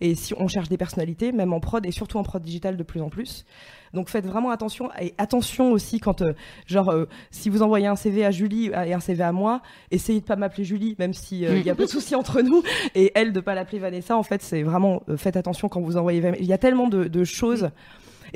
[0.00, 2.82] et si on cherche des personnalités même en prod et surtout en prod digital de
[2.84, 3.44] plus en plus
[3.92, 6.22] donc faites vraiment attention et attention aussi quand
[6.68, 6.94] genre
[7.32, 9.60] si vous envoyez un CV à Julie et un CV à moi
[9.90, 12.62] essayez de pas m'appeler Julie même si il y a pas de souci entre nous
[12.94, 16.22] et elle de pas l'appeler Vanessa en fait c'est vraiment faites attention quand vous envoyez
[16.38, 17.70] il y a tellement de, de choses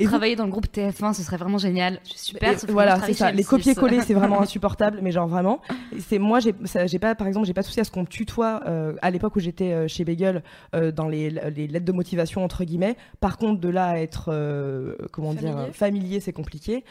[0.01, 1.99] et vous- Travailler dans le groupe TF1, ce serait vraiment génial.
[2.03, 2.51] Je suis super.
[2.51, 3.31] et voilà, c'est ça.
[3.31, 3.47] Les chez M6.
[3.49, 5.61] copier-coller, c'est vraiment insupportable, mais genre vraiment.
[6.07, 6.53] C'est moi, j'ai,
[6.99, 9.35] pas, par exemple, j'ai pas de souci à ce qu'on me tutoie euh, à l'époque
[9.35, 10.43] où j'étais euh, chez Bagel
[10.75, 12.95] euh, dans les, les lettres de motivation entre guillemets.
[13.19, 14.29] Par contre, de là à être,
[15.11, 15.33] comment
[15.73, 16.83] familier, c'est compliqué.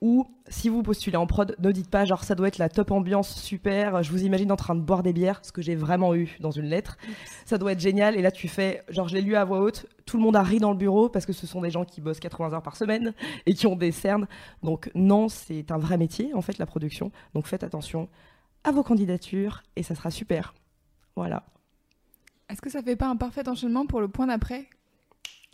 [0.00, 2.92] Ou si vous postulez en prod, ne dites pas genre ça doit être la top
[2.92, 6.14] ambiance super, je vous imagine en train de boire des bières, ce que j'ai vraiment
[6.14, 6.98] eu dans une lettre.
[7.44, 8.14] Ça doit être génial.
[8.14, 10.42] Et là tu fais, genre je l'ai lu à voix haute, tout le monde a
[10.42, 12.76] ri dans le bureau parce que ce sont des gens qui bossent 80 heures par
[12.76, 13.12] semaine
[13.46, 14.28] et qui ont des cernes.
[14.62, 17.10] Donc non, c'est un vrai métier en fait la production.
[17.34, 18.08] Donc faites attention
[18.62, 20.54] à vos candidatures et ça sera super.
[21.16, 21.44] Voilà.
[22.48, 24.68] Est-ce que ça fait pas un parfait enchaînement pour le point d'après?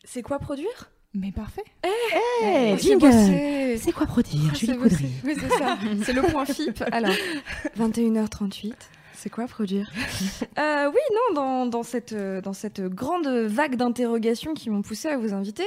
[0.04, 0.90] C'est quoi produire?
[1.14, 1.62] Mais parfait.
[1.84, 3.78] Hey, C'est jingle bossé.
[3.80, 5.06] C'est quoi produire Ah, Julie c'est Coudry.
[5.24, 5.78] Oui, c'est ça.
[6.04, 6.82] C'est le point FIP.
[6.90, 7.14] Alors,
[7.78, 8.72] 21h38.
[9.14, 9.90] C'est quoi produire?
[10.58, 15.08] Euh, Oui, non, dans, dans cette, euh, dans cette grande vague d'interrogations qui m'ont poussé
[15.08, 15.64] à vous inviter.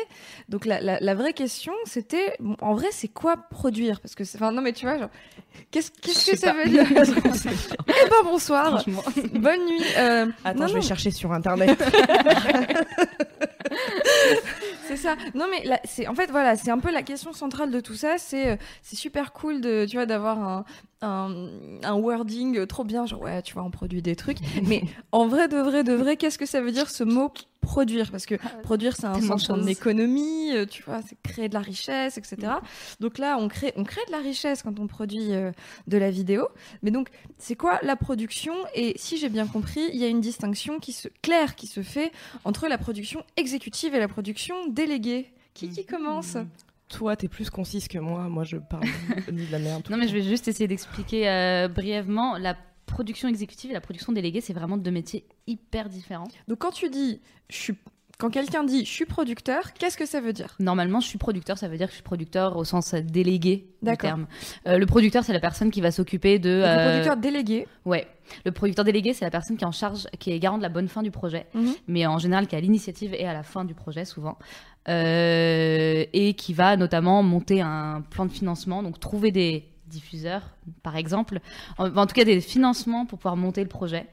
[0.49, 3.99] Donc, la, la, la vraie question, c'était bon, en vrai, c'est quoi produire?
[4.01, 5.09] Parce que, c'est- enfin, non, mais tu vois, genre,
[5.71, 6.85] qu'est-ce qu'est-ce que ça veut dire?
[6.91, 8.83] Eh ben, bonsoir,
[9.33, 9.83] bonne nuit.
[9.97, 10.79] Euh, Attends, non, je non.
[10.81, 11.77] vais chercher sur internet.
[14.87, 15.15] C'est ça.
[15.35, 17.95] Non mais là, c'est en fait voilà, c'est un peu la question centrale de tout
[17.95, 18.17] ça.
[18.17, 20.65] C'est euh, c'est super cool de tu vois d'avoir un,
[21.01, 21.49] un
[21.83, 24.39] un wording trop bien genre ouais tu vois on produit des trucs.
[24.63, 24.81] mais
[25.11, 27.31] en vrai de vrai de vrai qu'est-ce que ça veut dire ce mot
[27.61, 28.09] produire?
[28.11, 32.17] Parce que produire c'est un sens en économie, tu vois, c'est créer de la richesse,
[32.17, 32.53] etc.
[32.99, 35.51] Donc là on crée on crée de la richesse quand on produit euh,
[35.87, 36.47] de la vidéo.
[36.81, 38.53] Mais donc c'est quoi la production?
[38.73, 41.83] Et si j'ai bien compris, il y a une distinction qui se claire qui se
[41.83, 42.11] fait
[42.45, 45.31] entre la production exécutive et la production déléguée.
[45.53, 46.37] Qui, qui commence?
[46.89, 48.29] Toi, t'es plus concise que moi.
[48.29, 48.85] Moi, je parle
[49.27, 49.87] de la merde.
[49.89, 52.37] Non, mais je vais juste essayer d'expliquer euh, brièvement.
[52.37, 56.29] La production exécutive et la production déléguée, c'est vraiment deux métiers hyper différents.
[56.47, 57.73] Donc quand tu dis, je suis,
[58.19, 60.55] quand quelqu'un dit je suis producteur, qu'est-ce que ça veut dire?
[60.59, 63.95] Normalement, je suis producteur, ça veut dire que je suis producteur au sens délégué du
[63.97, 64.25] terme.
[64.67, 66.49] Euh, le producteur, c'est la personne qui va s'occuper de.
[66.49, 67.67] Le euh, producteur délégué.
[67.85, 68.07] Ouais.
[68.43, 70.69] Le producteur délégué, c'est la personne qui est en charge, qui est garant de la
[70.69, 71.73] bonne fin du projet, Mhm.
[71.87, 74.37] mais en général qui a l'initiative et à la fin du projet souvent,
[74.89, 80.43] Euh, et qui va notamment monter un plan de financement, donc trouver des diffuseurs,
[80.81, 81.39] par exemple,
[81.77, 84.05] en, en tout cas des financements pour pouvoir monter le projet,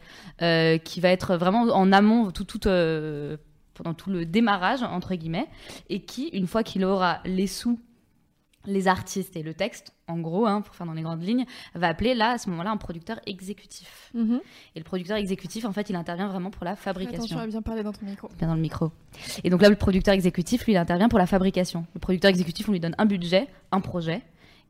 [0.42, 3.36] euh, qui va être vraiment en amont, tout, tout, euh,
[3.74, 5.48] pendant tout le démarrage entre guillemets,
[5.88, 7.78] et qui, une fois qu'il aura les sous
[8.66, 11.44] les artistes et le texte, en gros, hein, pour faire dans les grandes lignes,
[11.74, 14.10] va appeler là, à ce moment-là, un producteur exécutif.
[14.14, 14.40] Mhm.
[14.74, 17.38] Et le producteur exécutif, en fait, il intervient vraiment pour la Attention fabrication.
[17.40, 18.28] à bien parler dans ton micro.
[18.38, 18.90] Bien dans le micro.
[19.44, 21.84] Et donc là, le producteur exécutif, lui, il intervient pour la fabrication.
[21.92, 24.22] Le producteur exécutif, on lui donne un budget, un projet.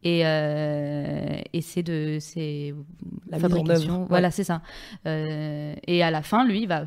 [0.02, 2.74] Et, euh, et c'est de c'est
[3.28, 4.02] La fabrication.
[4.02, 4.06] ouais.
[4.08, 4.60] Voilà, c'est ça.
[5.06, 6.86] Euh, et à la fin, lui, il va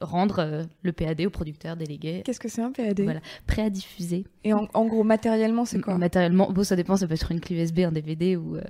[0.00, 3.20] rendre euh, le PAD au producteur délégué, Qu'est-ce que c'est un PAD Voilà.
[3.46, 4.24] prêt à diffuser.
[4.42, 5.96] Et en, en gros, matériellement, c'est quoi?
[5.98, 8.56] Matériellement, bon, ça dépend, ça peut être une clé USB, un DVD ou.
[8.56, 8.62] euh,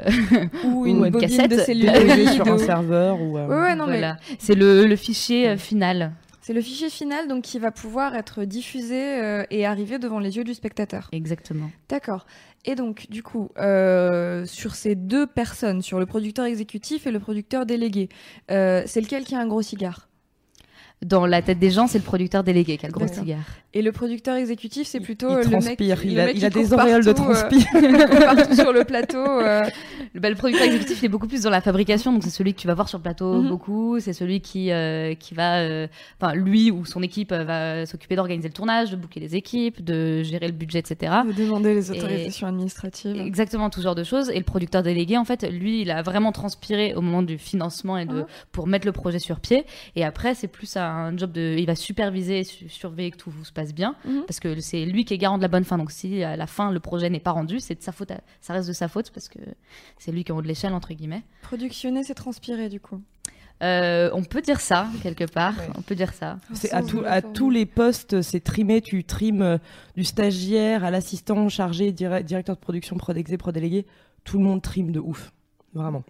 [0.64, 1.50] Ou une, Ou une bobine cassette.
[1.50, 3.38] de cellule sur un serveur ou.
[3.38, 4.02] euh, Ouais, ouais, non, mais.
[4.38, 6.12] C'est le, le fichier euh, final.
[6.42, 10.36] c'est le fichier final donc qui va pouvoir être diffusé euh, et arriver devant les
[10.36, 11.08] yeux du spectateur.
[11.12, 11.70] Exactement.
[11.88, 12.26] D'accord.
[12.66, 17.18] Et donc, du coup, euh, sur ces deux personnes, sur le producteur exécutif et le
[17.20, 18.08] producteur délégué,
[18.50, 20.08] euh, c'est lequel qui a un gros cigare?
[21.02, 23.40] Dans la tête des gens, c'est le producteur délégué qui a le gros cigare.
[23.74, 25.96] Et le producteur exécutif, c'est plutôt il le mec, transpire.
[26.02, 27.58] le il a, mec il a des auréoles de euh, transpi.
[27.66, 29.18] qui court partout sur le plateau.
[29.18, 29.64] euh,
[30.14, 32.54] Le, bah, le producteur exécutif, il est beaucoup plus dans la fabrication, donc c'est celui
[32.54, 33.48] que tu vas voir sur le plateau Mhm.
[33.48, 33.98] beaucoup.
[34.00, 35.88] C'est celui qui, euh, qui va, euh,
[36.18, 40.22] enfin, lui ou son équipe va s'occuper d'organiser le tournage, de booker les équipes, de
[40.22, 41.12] gérer le budget, etc.
[41.26, 43.16] de demander les autorisations administratives.
[43.20, 44.30] Exactement, tout genre de choses.
[44.30, 47.98] Et le producteur délégué, en fait, lui, il a vraiment transpiré au moment du financement
[47.98, 48.26] et de, Mhm.
[48.52, 49.64] pour mettre le projet sur pied.
[49.96, 51.56] Et après, c'est plus un job de.
[51.58, 53.94] Il va superviser, su- surveiller que tout se passe bien.
[54.04, 54.22] Mhm.
[54.26, 55.78] Parce que c'est lui qui est garant de la bonne fin.
[55.78, 58.10] Donc, si à la fin, le projet n'est pas rendu, c'est de sa faute.
[58.10, 59.38] à- Ça reste de sa faute parce que
[59.98, 61.22] c'est lui qui est en haut de l'échelle, entre guillemets.
[61.42, 63.00] Productionner, c'est transpirer, du coup.
[63.62, 65.56] Euh, on peut dire ça, quelque part.
[65.56, 65.68] Ouais.
[65.78, 66.38] On peut dire ça.
[66.54, 66.76] C'est Au
[67.06, 68.80] à, tout- tous les postes, c'est trimé.
[68.80, 69.58] Tu trimes euh,
[69.96, 73.86] du stagiaire à l'assistant chargé, dire- directeur de production, prod exé, prod délégué.
[74.24, 75.32] Tout le monde trime de ouf.
[75.72, 76.02] Vraiment.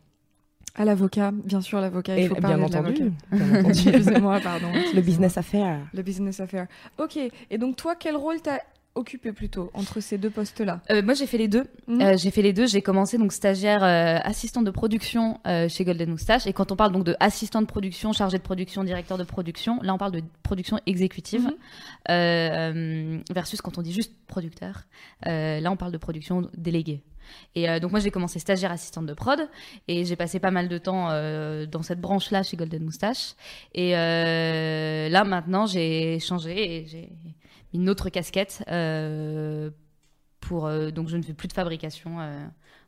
[0.77, 2.19] À l'avocat, bien sûr, l'avocat.
[2.19, 3.13] Il faut bien entendu.
[3.31, 3.69] bien entendu.
[3.89, 4.69] Excusez-moi, pardon.
[4.95, 5.79] le business affaire.
[5.95, 6.67] Le business affair.
[6.99, 7.17] Ok.
[7.51, 8.59] Et donc, toi, quel rôle t'as
[8.97, 10.81] occupé plutôt entre ces deux postes-là?
[10.91, 11.65] Euh, moi, j'ai fait les deux.
[11.89, 12.01] Mhm.
[12.01, 12.67] Euh, j'ai fait les deux.
[12.67, 16.47] J'ai commencé donc stagiaire euh, assistante de production euh, chez Golden Moustache.
[16.49, 19.79] Et quand on parle donc de assistant de production, chargé de production, directeur de production,
[19.83, 21.55] là on parle de production exécutive Mhm.
[22.11, 24.85] euh, versus quand on dit juste producteur.
[25.27, 27.03] euh, là on parle de production déléguée.
[27.55, 29.49] Et euh, donc moi j'ai commencé stagiaire assistante de prod
[29.89, 33.35] et j'ai passé pas mal de temps euh, dans cette branche-là chez Golden Moustache.
[33.75, 37.35] Et euh, là maintenant j'ai changé et j'ai mis
[37.73, 38.65] une autre casquette
[40.41, 42.19] pour donc je ne fais plus de fabrication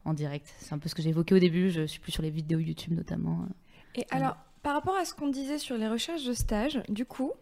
[0.05, 0.53] en direct.
[0.59, 1.71] C'est un peu ce que j'ai évoqué au début.
[1.71, 3.47] Je suis plus sur les vidéos YouTube notamment.
[3.95, 7.33] Et alors, par rapport à ce qu'on disait sur les recherches de stage, du coup,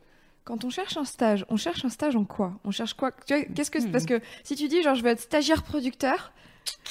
[0.44, 2.60] quand on cherche un stage, on cherche un stage en quoi?
[2.64, 3.10] On cherche quoi?
[3.12, 3.92] Qu'est-ce que Hmm.
[3.92, 6.32] parce que si tu dis genre je veux être stagiaire producteur,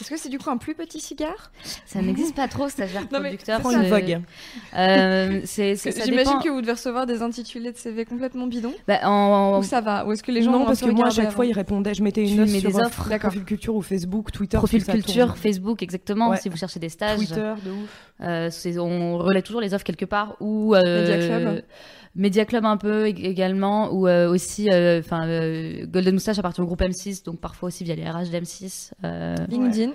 [0.02, 1.52] Est-ce que c'est du coup un plus petit cigare?
[1.86, 3.62] Ça n'existe pas trop, stagiaire Non, mais producteur.
[3.64, 4.22] C'est- une vogue.
[4.76, 6.42] Euh, c'est, c'est- ça J'imagine dépend.
[6.42, 8.74] que vous devez recevoir des intitulés de CV complètement bidons.
[8.88, 11.10] Bah, en- Ou ça va Ou est-ce que les gens non, parce que moi, à
[11.10, 11.94] chaque avant fois, ils répondaient.
[11.94, 13.08] Je mettais Tu une note sur des offres.
[13.10, 13.30] D'accord.
[13.30, 14.58] Profil culture ou Facebook, Twitter.
[14.58, 15.38] profil culture, tourne.
[15.40, 16.30] Facebook, exactement.
[16.30, 16.38] Ouais.
[16.38, 17.90] Si vous cherchez des stages, Twitter, de ouf.
[18.22, 21.64] euh, c'est- on relaie toujours les offres quelque part ou euh, Media Club.
[22.16, 26.42] Media Club un peu ég- également ou euh, aussi euh, enfin euh, Golden Moustache à
[26.44, 29.92] partir du groupe M6 donc parfois aussi via les RH d'M6 euh, LinkedIn.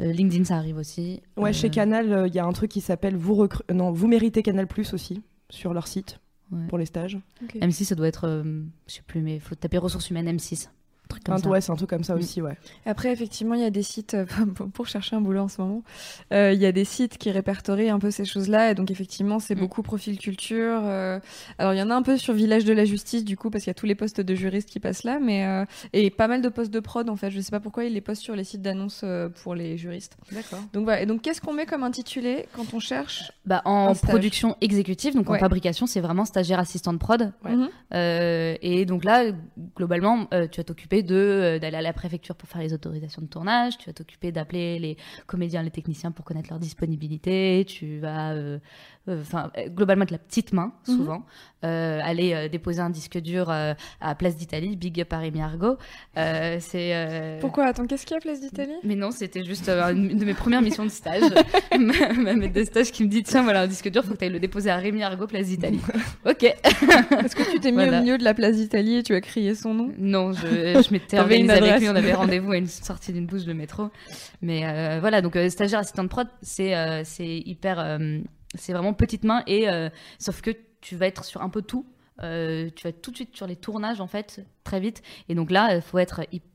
[0.00, 2.70] euh, LinkedIn ça arrive aussi Ouais, Euh, chez Canal, euh, il y a un truc
[2.70, 6.18] qui s'appelle vous, recru- non, vous méritez Canal Plus aussi sur leur site
[6.50, 6.66] Ouais.
[6.68, 7.16] pour les stages.
[7.60, 8.42] M6 ça doit être euh,
[8.86, 11.48] je sais plus mais faut taper ressources humaines M6 un truc comme ça.
[11.50, 12.18] ouais, c'est un truc comme ça Mm.
[12.18, 12.56] aussi, ouais.
[12.86, 14.24] Après, effectivement, il y a des sites euh,
[14.74, 15.82] pour- chercher un boulot en ce moment.
[16.32, 18.70] euh, Il y a des sites qui répertorient un peu ces choses-là.
[18.70, 19.58] Et donc, effectivement, c'est Mm.
[19.60, 20.80] beaucoup profil culture.
[20.84, 21.18] euh,
[21.58, 23.64] Alors, il y en a un peu sur Village de la Justice, du coup, parce
[23.64, 25.18] qu'il y a tous les postes de juristes qui passent là.
[25.20, 27.30] Mais, euh, Et pas mal de postes de prod, en fait.
[27.30, 29.04] Je sais pas pourquoi ils les postent sur les sites d'annonces
[29.42, 30.16] pour les juristes.
[30.32, 30.60] D'accord.
[30.72, 31.02] Donc, voilà.
[31.02, 35.28] Et donc, qu'est-ce qu'on met comme intitulé quand on cherche Bah, en production exécutive donc
[35.30, 37.52] en fabrication c'est vraiment stagiaire assistant de prod Ouais.
[37.56, 37.68] Mhm.
[37.94, 39.24] Euh, et donc là,
[39.76, 43.22] globalement, euh, tu vas t'occuper de euh, d'aller à la préfecture pour faire les autorisations
[43.22, 43.78] de tournage.
[43.78, 44.96] Tu vas t'occuper d'appeler les
[45.26, 47.64] comédiens, les techniciens pour connaître leur disponibilité.
[47.66, 48.58] Tu vas, euh,
[49.08, 50.96] euh, enfin, globalement, être la petite main Mhm.
[50.96, 51.22] souvent.
[51.64, 55.76] Aller déposer un disque dur à Place d'Italie, Big Up à Argot.
[56.16, 57.66] Euh, c'est Pourquoi?
[57.66, 58.72] Attends, qu'est-ce qu'il y a, Place d'Italie?
[58.82, 61.22] Mais non, c'était juste une de mes premières missions de stage.
[61.78, 64.18] ma, ma maître de stage qui me dit Tiens, voilà un disque dur, faut que
[64.18, 65.80] tu ailles le déposer à Rémi Argot, place d'Italie.
[66.28, 66.42] ok.
[66.42, 67.98] Est-ce que tu t'es mis Voilà.
[67.98, 69.92] au milieu de la Place d'Italie et tu as crié son nom?
[69.98, 70.46] Non, je,
[70.82, 73.90] je organisée avec lui, on avait rendez-vous à une sortie d'une bouche de métro.
[74.40, 77.98] Mais euh, voilà, donc euh, stagiaire assistant de prod, c'est euh, c'est hyper.
[78.54, 79.66] c'est vraiment petite main, et
[80.18, 80.50] sauf que
[80.80, 81.86] tu vas être sur un peu tout.
[82.18, 85.02] Tu vas être tout de suite sur les tournages, en fait, très vite.
[85.28, 86.51] Et donc là, il faut être hyper,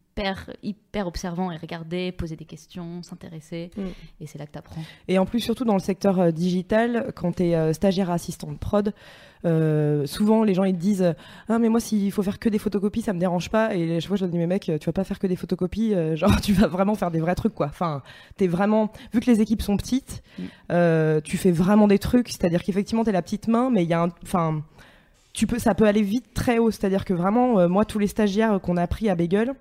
[0.63, 3.71] hyper observant et regarder, poser des questions, s'intéresser.
[3.77, 3.81] Mm.
[4.21, 4.81] Et c'est là que tu apprends.
[5.07, 8.57] Et en plus, surtout dans le secteur euh, digital, quand tu es stagiaire assistant de
[8.57, 8.93] prod,
[9.45, 11.13] euh, souvent les gens ils te disent
[11.47, 13.75] Ah, mais moi, s'il faut faire que des photocopies, ça me dérange pas.
[13.75, 15.93] Et chaque fois, je leur dis Mais mec, tu vas pas faire que des photocopies,
[15.93, 17.67] euh, genre, tu vas vraiment faire des vrais trucs, quoi.
[17.67, 18.01] Enfin,
[18.37, 18.91] t'es vraiment.
[19.13, 20.43] Vu que les équipes sont petites, Mm.
[20.71, 22.29] euh, tu fais vraiment des trucs.
[22.29, 24.09] C'est-à-dire qu'effectivement, t'es la petite main, mais il y a un.
[24.23, 24.63] Enfin.
[25.33, 28.07] Tu peux, ça peut aller vite très haut, c'est-à-dire que vraiment, euh, moi, tous les
[28.07, 29.53] stagiaires qu'on a pris à Bagel,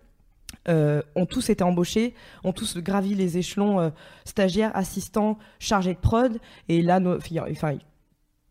[0.69, 2.15] euh, ont tous été embauchés,
[2.45, 3.91] ont tous gravi les échelons euh,
[4.25, 6.39] stagiaires, assistants, chargés de prod.
[6.69, 7.19] Et là, nos,
[7.51, 7.77] enfin,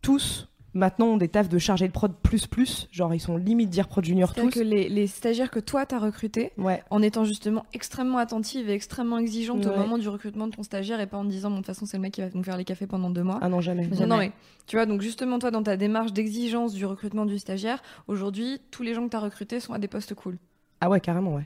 [0.02, 2.90] tous maintenant ont des tafs de chargés de prod plus plus.
[2.92, 4.50] Genre, ils sont limite dire prod junior tous.
[4.50, 6.84] que les, les stagiaires que toi, t'as recrutés, Ouais.
[6.90, 11.00] en étant justement extrêmement attentive et extrêmement exigeante au moment du recrutement de ton stagiaire
[11.00, 12.58] et pas en disant, bon, de toute façon, c'est le mec qui va nous faire
[12.58, 13.40] les cafés pendant deux mois.
[13.42, 13.88] Ah non, jamais.
[13.88, 14.34] Non, non, mais
[14.68, 18.84] tu vois, donc justement, toi, dans ta démarche d'exigence du recrutement du stagiaire, aujourd'hui, tous
[18.84, 20.38] les gens que tu as recrutés sont à des postes cool.
[20.82, 21.46] Ah ouais, carrément, ouais.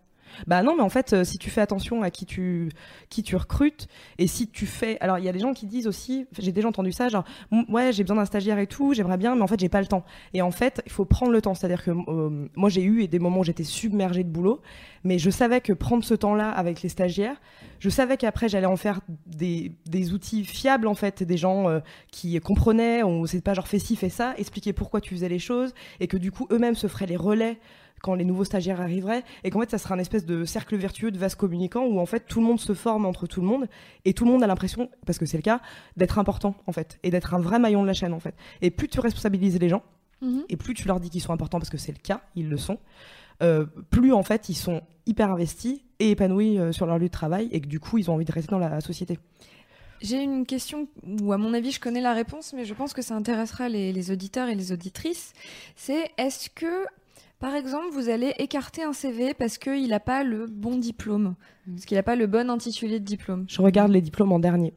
[0.47, 2.69] Bah non, mais en fait, euh, si tu fais attention à qui tu,
[3.09, 3.87] qui tu recrutes,
[4.17, 4.97] et si tu fais...
[4.99, 7.23] Alors, il y a des gens qui disent aussi, j'ai déjà entendu ça, genre,
[7.69, 9.87] ouais, j'ai besoin d'un stagiaire et tout, j'aimerais bien, mais en fait, j'ai pas le
[9.87, 10.03] temps.
[10.33, 11.53] Et en fait, il faut prendre le temps.
[11.53, 14.61] C'est-à-dire que euh, moi, j'ai eu des moments où j'étais submergée de boulot,
[15.03, 17.39] mais je savais que prendre ce temps-là avec les stagiaires,
[17.79, 21.79] je savais qu'après, j'allais en faire des, des outils fiables, en fait, des gens euh,
[22.11, 25.39] qui comprenaient, on c'est pas genre fais ci, fais ça, expliquer pourquoi tu faisais les
[25.39, 27.59] choses, et que du coup, eux-mêmes se feraient les relais
[28.01, 31.11] quand les nouveaux stagiaires arriveraient et qu'en fait ça sera un espèce de cercle vertueux
[31.11, 33.67] de vase communicant où en fait tout le monde se forme entre tout le monde
[34.05, 35.61] et tout le monde a l'impression parce que c'est le cas
[35.97, 38.35] d'être important en fait et d'être un vrai maillon de la chaîne en fait.
[38.61, 39.83] Et plus tu responsabilises les gens
[40.49, 42.57] et plus tu leur dis qu'ils sont importants parce que c'est le cas ils le
[42.57, 42.77] sont
[43.41, 47.11] euh, plus en fait ils sont hyper investis et épanouis euh, sur leur lieu de
[47.11, 49.17] travail et que du coup ils ont envie de rester dans la société.
[50.01, 53.03] J'ai une question où, à mon avis, je connais la réponse, mais je pense que
[53.03, 55.33] ça intéressera les, les auditeurs et les auditrices.
[55.75, 56.85] C'est est-ce que,
[57.41, 61.35] par exemple, vous allez écarter un CV parce qu'il n'a pas le bon diplôme
[61.67, 64.73] Parce qu'il n'a pas le bon intitulé de diplôme je regarde les diplômes en dernier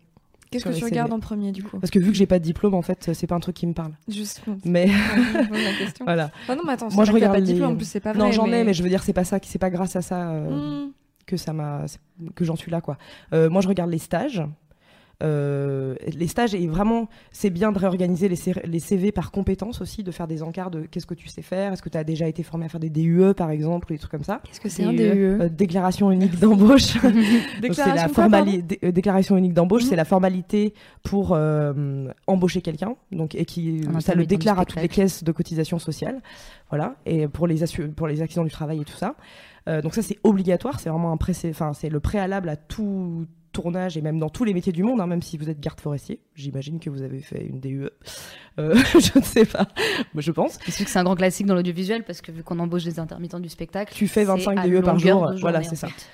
[0.51, 0.87] Qu'est-ce que tu CV.
[0.91, 1.79] regardes en premier, du coup?
[1.81, 3.67] Parce que vu que j'ai pas de diplôme en fait c'est pas un truc qui
[3.67, 4.57] me parle Justement.
[4.65, 4.87] mais
[6.01, 8.12] voilà non, mais attends, Moi, je regarde pas de les- diplôme, en plus, c'est pas
[8.12, 8.19] vrai.
[8.23, 10.31] non j'en ai mais je veux dire c'est pas ça c'est pas grâce à ça
[10.31, 10.91] euh, Hmm.
[11.27, 11.87] que ça m'a
[12.35, 12.99] que j'en suis là quoi.
[13.33, 14.43] Euh, moi je regarde les stages.
[15.23, 20.11] Euh, les stages et vraiment c'est bien de réorganiser les, CV par compétences aussi, de
[20.11, 22.43] faire des encarts de qu'est-ce que tu sais faire, est-ce que tu as déjà été
[22.43, 24.41] formé à faire des DUE par exemple ou des trucs comme ça.
[24.45, 24.97] Qu'est-ce que c'est un DUE?
[24.97, 26.83] DUE Euh, déclaration unique d'embauche.
[26.95, 29.89] C'est la Déclaration quoi, formali- dé- euh, déclaration unique d'embauche, Mhm.
[29.91, 34.81] c'est la formalité pour euh, embaucher quelqu'un, donc et qui ça le déclare à toutes
[34.83, 36.21] les caisses de cotisation sociale,
[36.71, 37.57] voilà, et pour les
[37.97, 39.15] pour les accidents du travail et tout ça.
[39.69, 43.27] Euh, donc ça c'est obligatoire, c'est vraiment un pré enfin c'est le préalable à tout
[43.55, 45.80] tournage et même dans tous les métiers du monde, hein, même si vous êtes garde
[45.80, 46.20] forestier.
[46.34, 47.88] J'imagine que vous avez fait une DUE.
[48.59, 49.66] Euh, je ne sais pas,
[50.14, 50.59] mais je pense.
[50.59, 53.48] Que c'est un grand classique dans l'audiovisuel parce que vu qu'on embauche des intermittents du
[53.48, 55.88] spectacle, Tu fais c'est 25 à DUE par jour, voilà, c'est ça.
[55.88, 56.07] fait.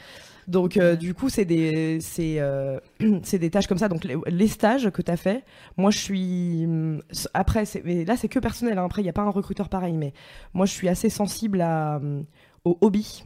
[0.48, 2.80] Donc euh, du coup, c'est des c'est euh,
[3.22, 3.88] c'est des tâches comme ça.
[3.88, 5.44] Donc les, les stages que tu as fait,
[5.76, 7.02] moi je suis hum,
[7.34, 8.84] après mais là c'est que personnel hein.
[8.84, 10.12] après il y a pas un recruteur pareil mais
[10.54, 12.24] moi je suis assez sensible à hum,
[12.64, 13.24] au hobby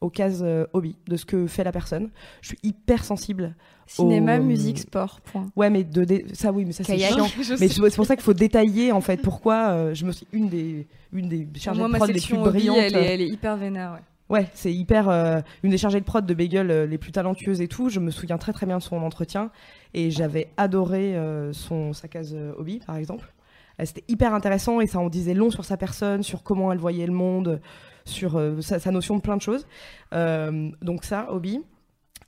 [0.00, 2.10] aux cases euh, hobby de ce que fait la personne.
[2.42, 3.54] Je suis hyper sensible.
[3.88, 5.48] Cinéma, au- musique, sport, point.
[5.54, 7.28] Ouais, mais de ça oui, mais ça c'est chiant.
[7.60, 10.48] Mais c'est pour ça qu'il faut détailler en fait pourquoi euh, je me suis une
[10.48, 12.78] des une des chargées Moi, de prod les plus hobby, brillantes.
[12.78, 14.00] elle est, elle est hyper vénère, ouais.
[14.28, 15.08] Ouais, c'est hyper.
[15.08, 17.88] euh, une des chargées de prod de Bagel euh, les plus talentueuses et tout.
[17.90, 19.50] Je me souviens très très bien de son entretien
[19.94, 23.32] et j'avais adoré euh, son sa case euh, hobby par exemple.
[23.80, 26.78] Euh, C'était hyper intéressant et ça en disait long sur sa personne, sur comment elle
[26.78, 27.60] voyait le monde,
[28.06, 29.66] sur euh, sa, sa notion de plein de choses.
[30.14, 31.60] Euh, donc ça, hobby.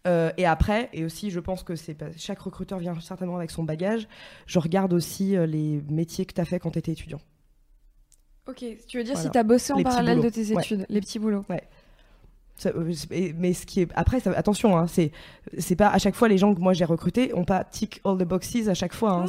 [0.06, 3.62] Euh, et après, et aussi, je pense que c'est chaque recruteur vient certainement avec son
[3.64, 4.08] bagage.
[4.46, 7.20] Je regarde aussi euh, les métiers que tu as fait quand tu étais étudiant.
[8.46, 9.28] Ok, tu veux dire Voilà.
[9.28, 10.62] si t'as bossé en Les parallèle de tes Ouais.
[10.62, 11.44] études, les petits boulots.
[12.58, 12.92] Ça, euh,
[13.38, 15.12] mais ce qui est après ça, attention hein, c'est
[15.58, 18.18] c'est pas à chaque fois les gens que moi j'ai recrutés ont pas tick all
[18.18, 19.26] the boxes à chaque fois hein,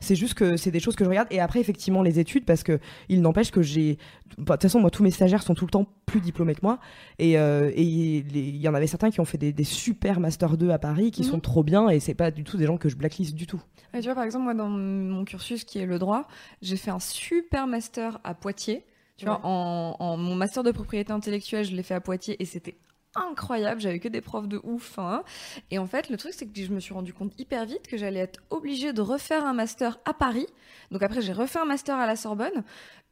[0.00, 1.28] c'est juste que c'est des choses que je regarde.
[1.30, 3.96] Et après effectivement les études parce que il n'empêche que j'ai
[4.36, 6.60] bah, de toute façon moi tous mes stagiaires sont tout le temps plus diplômés que
[6.62, 6.78] moi.
[7.18, 10.56] Et euh, et il y en avait certains qui ont fait des, des super master
[10.58, 11.28] 2 à Paris qui Mhm.
[11.28, 11.88] sont trop bien.
[11.88, 13.60] Et c'est pas du tout des gens que je blacklist du tout.
[13.94, 16.28] Et tu vois, par exemple, moi, dans mon cursus qui est le droit,
[16.60, 18.84] j'ai fait un super master à Poitiers.
[19.18, 22.78] Tu vois, en- mon master de propriété intellectuelle, je l'ai fait à Poitiers et c'était
[23.14, 23.80] incroyable.
[23.80, 24.98] J'avais que des profs de ouf.
[24.98, 25.24] hein.
[25.72, 27.96] Et en fait, le truc, c'est que je me suis rendu compte hyper vite que
[27.96, 30.46] j'allais être obligée de refaire un master à Paris.
[30.92, 32.62] Donc après, j'ai refait un master à la Sorbonne,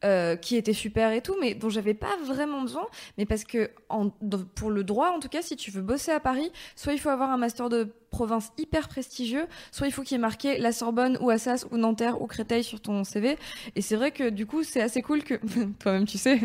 [0.04, 2.86] euh, qui était super et tout, mais dont j'avais pas vraiment besoin.
[3.18, 4.10] Mais parce que en-
[4.54, 7.08] pour le droit, en tout cas, si tu veux bosser à Paris, soit il faut
[7.08, 10.72] avoir un master de province hyper prestigieux, soit il faut qu'il y ait marqué la
[10.72, 13.36] Sorbonne ou Assas ou Nanterre ou Créteil sur ton CV.
[13.74, 15.34] Et c'est vrai que du coup, c'est assez cool que
[15.80, 16.40] toi-même tu sais,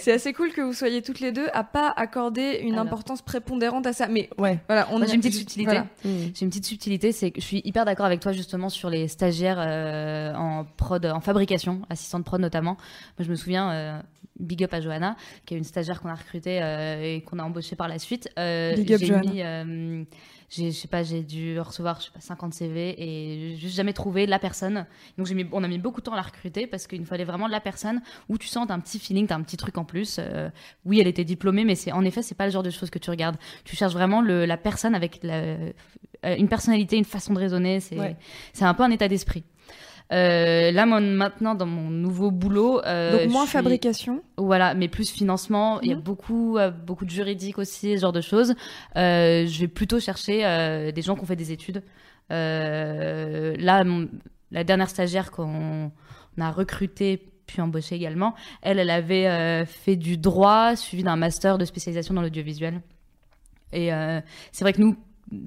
[0.00, 2.86] c'est assez cool que vous soyez toutes les deux à pas accorder une Alors.
[2.86, 4.06] importance prépondérante à ça.
[4.08, 5.64] Mais ouais voilà, on j'ai une petite subtilité.
[5.72, 5.86] voilà.
[6.04, 9.08] J'ai une petite subtilité, c'est que je suis hyper d'accord avec toi justement sur les
[9.08, 12.76] stagiaires euh, en prod, en fabrication, assistante prod notamment.
[13.18, 14.00] Moi, je me souviens, euh,
[14.38, 15.16] big up à Johanna,
[15.46, 18.28] qui est une stagiaire qu'on a recrutée euh, et qu'on a embauchée par la suite.
[18.38, 19.30] Euh, Big up, Johanna.
[19.30, 20.04] mis, euh,
[20.48, 23.92] j'ai, je sais pas, j'ai dû recevoir, je sais pas, 50 CV et juste jamais
[23.92, 24.86] trouvé la personne.
[25.18, 27.06] Donc j'ai mis, on a mis beaucoup de temps à la recruter parce qu'il nous
[27.06, 29.84] fallait vraiment la personne où tu sens un petit feeling, t'as un petit truc en
[29.84, 30.16] plus.
[30.18, 30.48] Euh,
[30.86, 32.98] oui, elle était diplômée, mais c'est en effet, c'est pas le genre de choses que
[32.98, 33.36] tu regardes.
[33.64, 35.56] Tu cherches vraiment le, la personne avec la,
[36.24, 37.78] une personnalité, une façon de raisonner.
[37.80, 38.16] C'est, Ouais.
[38.52, 39.44] c'est un peu un état d'esprit.
[40.12, 44.22] Euh, là, maintenant, dans mon nouveau boulot, euh, Donc moins suis- fabrication.
[44.36, 45.80] voilà, mais plus financement.
[45.82, 46.02] Il y a Mhm.
[46.02, 48.54] beaucoup, euh, beaucoup de juridique aussi, ce genre de choses.
[48.96, 51.82] Euh, je vais plutôt chercher euh, des gens qui ont fait des études.
[52.32, 54.08] Euh, là, mon-
[54.50, 55.90] la dernière stagiaire qu'on
[56.38, 61.16] on a recrutée puis embauchée également, elle, elle avait euh, fait du droit suivi d'un
[61.16, 62.80] master de spécialisation dans l'audiovisuel.
[63.72, 64.20] Et euh,
[64.52, 64.96] c'est vrai que nous,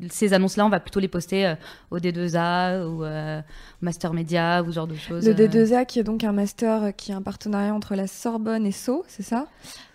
[0.09, 1.55] ces annonces-là, on va plutôt les poster euh,
[1.91, 3.41] au D2A ou euh,
[3.81, 5.27] Master Média ou ce genre de choses.
[5.27, 5.47] Le euh.
[5.47, 8.71] D2A qui est donc un master euh, qui est un partenariat entre la Sorbonne et
[8.71, 9.47] Sceaux, c'est ça?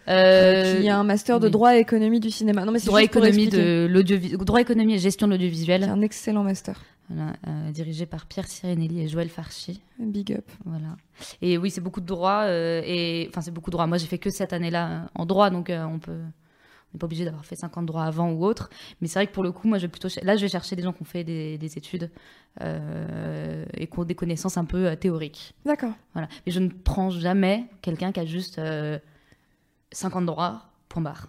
[0.08, 1.52] Euh, Qui est un master de oui.
[1.52, 2.64] droit et économie du cinéma.
[2.64, 6.00] Non mais c'est droit économie de l'audiovisuel, droit économie et gestion de C'est l'audiovisuel, un
[6.00, 6.80] excellent master.
[7.10, 10.46] voilà, euh, dirigé par Pierre Sirenelli et Joël Farchi, Big up.
[10.64, 10.96] voilà.
[11.42, 13.86] Et oui, c'est beaucoup de droit euh, et enfin c'est beaucoup de droit.
[13.86, 16.20] Moi, j'ai fait que cette année-là en droit, donc on peut,
[16.90, 18.70] on n'est pas obligé d'avoir fait 50 droits avant ou autre.
[19.00, 20.74] Mais c'est vrai que pour le coup, moi, je vais plutôt, là, je vais chercher
[20.74, 22.10] des gens qui ont fait des, des études
[22.62, 25.92] euh, et qui ont des connaissances un peu euh, théoriques, D'accord.
[26.12, 26.28] voilà.
[26.46, 28.98] Mais je ne prends jamais quelqu'un qui a juste euh,
[29.92, 31.28] 50 droits, point barre.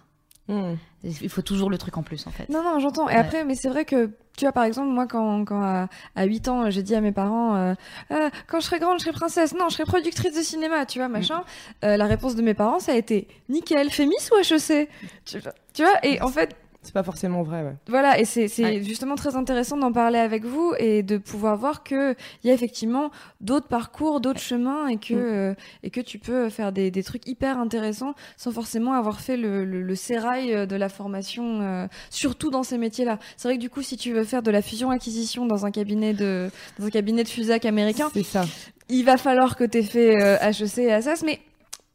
[0.50, 0.74] Hmm.
[1.02, 2.48] Il faut toujours le truc en plus, en fait.
[2.50, 3.08] Non, non, j'entends.
[3.08, 3.18] Et Ouais.
[3.18, 6.48] après, mais c'est vrai que, tu vois, par exemple, moi, quand, quand à, à 8
[6.48, 7.74] ans, j'ai dit à mes parents, euh,
[8.10, 9.54] Ah, quand je serai grande, je serai princesse.
[9.54, 11.42] Non, je serai productrice de cinéma, tu vois, machin.
[11.84, 14.88] Euh, la réponse de mes parents, ça a été, nickel, fais Miss ou HEC
[15.24, 15.38] tu,
[15.72, 17.74] tu vois, et en fait, C'est pas forcément vrai, ouais.
[17.88, 18.82] Voilà, et c'est Ouais.
[18.82, 23.10] justement très intéressant d'en parler avec vous et de pouvoir voir qu'il y a effectivement
[23.42, 25.18] d'autres parcours, d'autres chemins et que, Mm.
[25.18, 29.36] euh, et que tu peux faire des, des trucs hyper intéressants sans forcément avoir fait
[29.36, 33.18] le, le, le sérail euh, de la formation, euh, surtout dans ces métiers-là.
[33.36, 36.14] C'est vrai que du coup, si tu veux faire de la fusion-acquisition dans un cabinet
[36.14, 38.46] de, dans un cabinet de FUSAC américain, C'est ça.
[38.88, 41.40] il va falloir que tu aies fait euh, HEC et ASAS, mais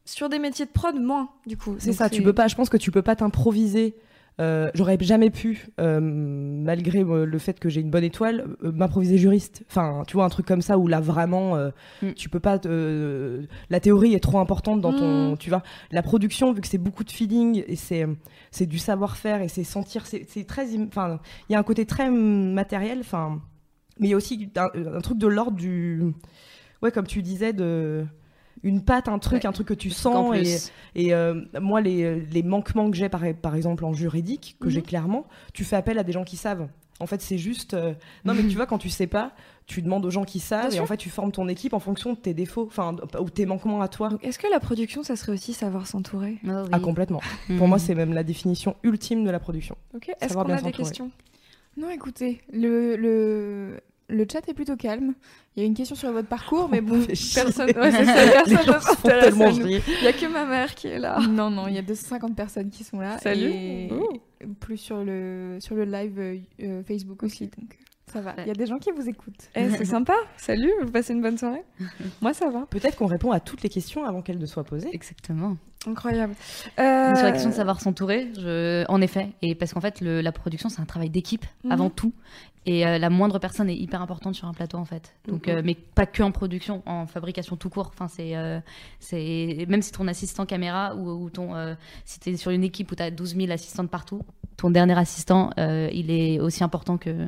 [0.05, 1.75] sur des métiers de prod, moins, du coup.
[1.79, 3.95] C'est ça, tu peux pas, je pense que tu peux pas t'improviser.
[4.41, 8.71] Euh, J'aurais jamais pu, euh, malgré euh, le fait que j'ai une bonne étoile, euh,
[8.73, 9.63] m'improviser juriste.
[9.69, 11.55] Enfin, tu vois, un truc comme ça où là vraiment,
[12.01, 12.11] Mm.
[12.15, 12.59] tu peux pas.
[12.59, 15.31] te- la théorie est trop importante dans ton.
[15.33, 15.37] Mm.
[15.37, 18.05] Tu vois, la production, vu que c'est beaucoup de feeling et c'est
[18.51, 20.05] c'est du savoir-faire et c'est sentir.
[20.05, 20.67] C'est très.
[20.87, 21.19] Enfin,
[21.49, 22.99] il y a un côté très matériel.
[22.99, 23.41] Enfin,
[23.99, 24.67] mais il y a aussi un,
[24.97, 26.01] un truc de l'ordre du.
[26.81, 28.05] Ouais, comme tu disais, de
[28.65, 29.47] une patte, un truc, Ouais.
[29.47, 33.21] un truc que tu En sens et euh, moi, les, les manquements que j'ai, par,
[33.41, 34.85] par exemple, en juridique, que j'ai Mhm.
[34.87, 36.67] clairement, tu fais appel à des gens qui savent.
[37.01, 37.73] En fait, c'est juste.
[37.73, 37.93] euh,
[38.23, 39.31] Non, mais tu vois, quand tu sais pas,
[39.67, 41.79] tu demandes aux gens qui savent Bien et en fait, tu formes ton équipe en
[41.79, 44.09] fonction de tes défauts, enfin, ou tes manquements à toi.
[44.23, 46.37] Est-ce que la production, ça serait aussi savoir s'entourer?
[46.45, 46.69] Oh oui.
[46.71, 47.21] Ah, complètement.
[47.49, 47.57] Mhm.
[47.57, 49.75] Pour moi, c'est même la définition ultime de la production.
[49.93, 50.09] Ok.
[50.21, 51.11] Est-ce qu'on a des questions?
[51.77, 55.13] Non, écoutez, le, le, le chat est plutôt calme.
[55.55, 59.67] Il y a une question sur votre parcours, mais bon, personne ouais, ça, personne ne.
[59.69, 61.19] Il y a que ma mère qui est là.
[61.29, 63.17] Non, non, il y a 250 personnes qui sont là.
[63.19, 63.51] Salut.
[63.53, 64.19] Et Oh.
[64.59, 67.77] plus sur le, sur le live euh, euh, Facebook aussi, donc
[68.15, 68.33] ça va.
[68.39, 69.49] Il y a des gens qui vous écoutent.
[69.55, 70.13] Eh, c'est sympa.
[70.37, 71.63] Salut, vous passez une bonne soirée
[72.21, 72.65] Moi, ça va.
[72.69, 74.89] Peut-être qu'on répond à toutes les questions avant qu'elles ne soient posées.
[74.93, 75.57] Exactement.
[75.87, 76.33] Incroyable.
[76.33, 78.85] Donc, Euh, Sur la question de savoir s'entourer, je...
[78.89, 81.71] en effet, et parce qu'en fait, le- la production, c'est un travail d'équipe Mhm.
[81.71, 82.11] avant tout,
[82.65, 85.13] et euh, la moindre personne est hyper importante sur un plateau en fait.
[85.27, 85.57] Donc, Mhm.
[85.57, 87.91] euh, mais pas que en production, en fabrication tout court.
[87.93, 88.59] Enfin, c'est, euh,
[88.99, 92.91] c'est même si ton assistant caméra ou, ou ton, euh, si t'es sur une équipe
[92.91, 94.21] où tu as 12 000 assistants de partout,
[94.57, 97.27] ton dernier assistant, euh, il est aussi important que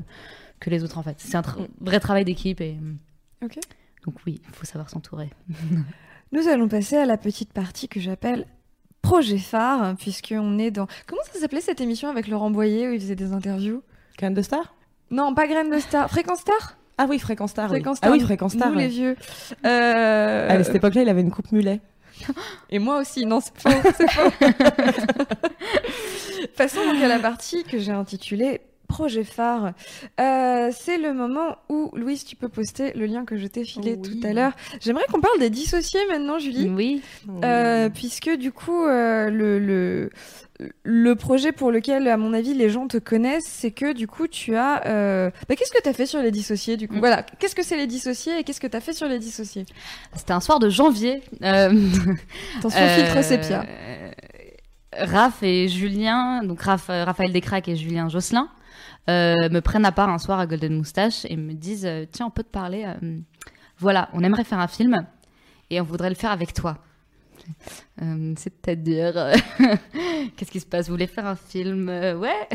[0.59, 1.15] que les autres en fait.
[1.19, 2.77] C'est un tra- vrai travail d'équipe et
[3.43, 3.57] Ok.
[4.05, 5.29] donc oui, il faut savoir s'entourer.
[6.31, 8.45] Nous allons passer à la petite partie que j'appelle
[9.01, 10.87] projet phare, puisqu'on est dans.
[11.05, 13.81] Comment ça s'appelait cette émission avec Laurent Boyer où il faisait des interviews?
[14.17, 14.75] Can de Star?
[15.11, 16.09] Non, pas Graine de Star.
[16.09, 16.77] Fréquence Star?
[16.97, 17.65] Ah oui, Fréquence Star.
[17.71, 17.77] oui.
[17.77, 18.69] Fréquence Ah oui, Star, Fréquence Star.
[18.71, 18.83] Nous, ouais.
[18.83, 19.15] les vieux.
[19.65, 21.79] Euh, À cette époque-là, il avait une coupe mulet.
[22.71, 24.31] Et moi aussi, non, c'est faux, c'est faux.
[26.57, 29.73] Passons donc à la partie que j'ai intitulée Projet phare.
[30.19, 33.97] Euh, c'est le moment où, Louise, tu peux poster le lien que je t'ai filé
[34.01, 34.01] Oui.
[34.21, 34.53] tout à l'heure.
[34.81, 36.69] J'aimerais qu'on parle des dissociés maintenant, Julie.
[36.69, 37.01] Oui.
[37.43, 40.09] Euh, puisque du coup, euh, le, le,
[40.83, 44.27] le projet pour lequel, à mon avis, les gens te connaissent, c'est que du coup,
[44.27, 44.85] tu as...
[44.87, 46.95] euh, bah, qu'est-ce que tu as fait sur les dissociés, du coup?
[46.95, 46.99] Mm.
[46.99, 49.65] Voilà, qu'est-ce que c'est les dissociés et qu'est-ce que tu as fait sur les dissociés?
[50.15, 51.21] C'était un soir de janvier.
[51.43, 51.69] euh,
[52.59, 53.65] Attention, Euh, filtre sépia.
[54.97, 58.49] Raph et Julien, donc Raph, euh, Raphaël Descraques et Julien Josselin,
[59.09, 62.27] euh, me prennent à part un soir à Golden Moustache et me disent euh, Tiens,
[62.27, 62.83] on peut te parler.
[62.85, 63.19] euh,
[63.79, 65.05] voilà, on aimerait faire un film
[65.69, 66.77] et on voudrait le faire avec toi.
[68.01, 69.33] Euh, C'est-à-dire, euh,
[70.35, 70.87] qu'est-ce qui se passe?
[70.87, 71.87] Vous voulez faire un film?
[71.87, 72.47] Euh, Ouais.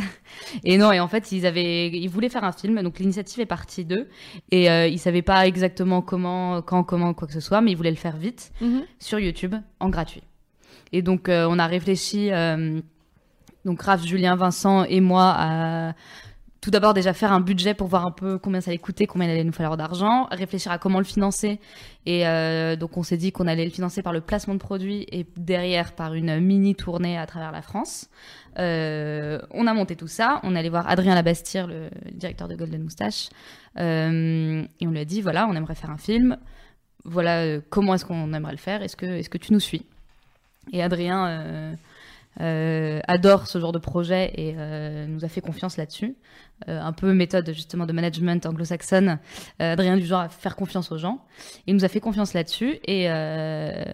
[0.64, 3.46] Et non, et en fait, ils avaient, ils voulaient faire un film, donc l'initiative est
[3.46, 4.08] partie d'eux
[4.50, 7.90] et ils savaient pas exactement comment, quand, comment, quoi que ce soit, mais ils voulaient
[7.90, 8.82] le faire vite Mhm.
[8.98, 10.22] sur YouTube en gratuit.
[10.92, 12.30] Et donc on a réfléchi,
[13.64, 15.94] donc Raph, Julien, Vincent et moi à
[16.62, 19.26] tout d'abord déjà faire un budget pour voir un peu combien ça allait coûter, combien
[19.26, 21.58] il allait nous falloir d'argent, réfléchir à comment le financer.
[22.06, 25.04] Et euh, donc on s'est dit qu'on allait le financer par le placement de produits
[25.10, 28.08] et derrière par une mini tournée à travers la France.
[28.60, 32.84] Euh, on a monté tout ça, on allait voir Adrien Labastire, le directeur de Golden
[32.84, 33.28] Moustache,
[33.80, 36.36] euh, et on lui a dit voilà, on aimerait faire un film.
[37.04, 38.82] Voilà comment est-ce qu'on aimerait le faire?
[38.82, 39.84] Est-ce que, est-ce que tu nous suis?
[40.72, 41.74] Et Adrien
[42.40, 46.16] euh, adore ce genre de projet et euh, nous a fait confiance là-dessus.
[46.68, 49.18] Euh, un peu méthode justement de management anglo-saxonne.
[49.60, 51.24] Euh, Adrien du genre à faire confiance aux gens.
[51.66, 53.84] Il nous a fait confiance là-dessus et euh,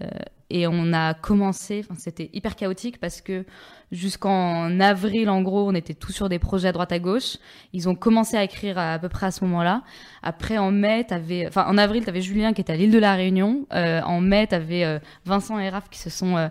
[0.51, 1.85] et on a commencé.
[1.85, 3.45] Enfin, c'était hyper chaotique parce que
[3.93, 7.37] jusqu'en avril, en gros, on était tous sur des projets à droite à gauche.
[7.73, 9.83] Ils ont commencé à écrire à, à peu près à ce moment-là.
[10.23, 13.15] Après, en mai, t'avais, enfin, en avril, t'avais Julien qui était à l'île de la
[13.15, 13.67] Réunion.
[13.73, 16.49] Euh, en mai, t'avais euh, Vincent et Raph qui se sont euh,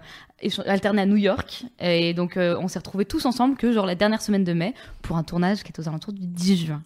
[0.65, 1.65] alternés à New York.
[1.79, 4.73] Et donc, euh, on s'est retrouvés tous ensemble que genre la dernière semaine de mai
[5.01, 6.81] pour un tournage qui est aux alentours du 10 juin.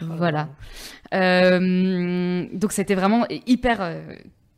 [0.00, 0.48] Voilà.
[1.14, 4.00] Euh, donc c'était vraiment hyper euh,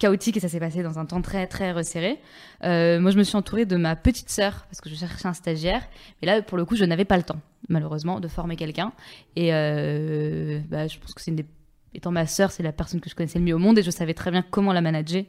[0.01, 2.19] chaotique et ça s'est passé dans un temps très très resserré.
[2.65, 5.35] Euh, moi je me suis entourée de ma petite sœur parce que je cherchais un
[5.35, 5.83] stagiaire.
[6.23, 8.93] Et là pour le coup je n'avais pas le temps malheureusement de former quelqu'un.
[9.37, 11.47] Et euh, bah, je pense que c'est une des
[11.93, 13.91] étant ma sœur, c'est la personne que je connaissais le mieux au monde et je
[13.91, 15.25] savais très bien comment la manager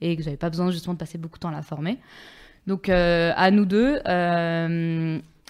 [0.00, 1.98] et que j'avais pas besoin justement de passer beaucoup de temps à la former.
[2.66, 4.00] Donc euh, à nous deux.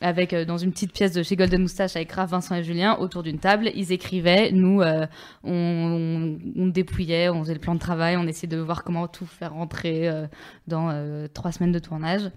[0.02, 2.96] Avec euh, dans une petite pièce de chez Golden Moustache avec Raph, Vincent et Julien
[2.98, 3.70] autour d'une table.
[3.74, 5.06] Ils écrivaient, nous euh,
[5.42, 9.08] on, on, on dépouillait, on faisait le plan de travail, on essayait de voir comment
[9.08, 10.26] tout faire rentrer euh,
[10.66, 12.30] dans euh, trois semaines de tournage.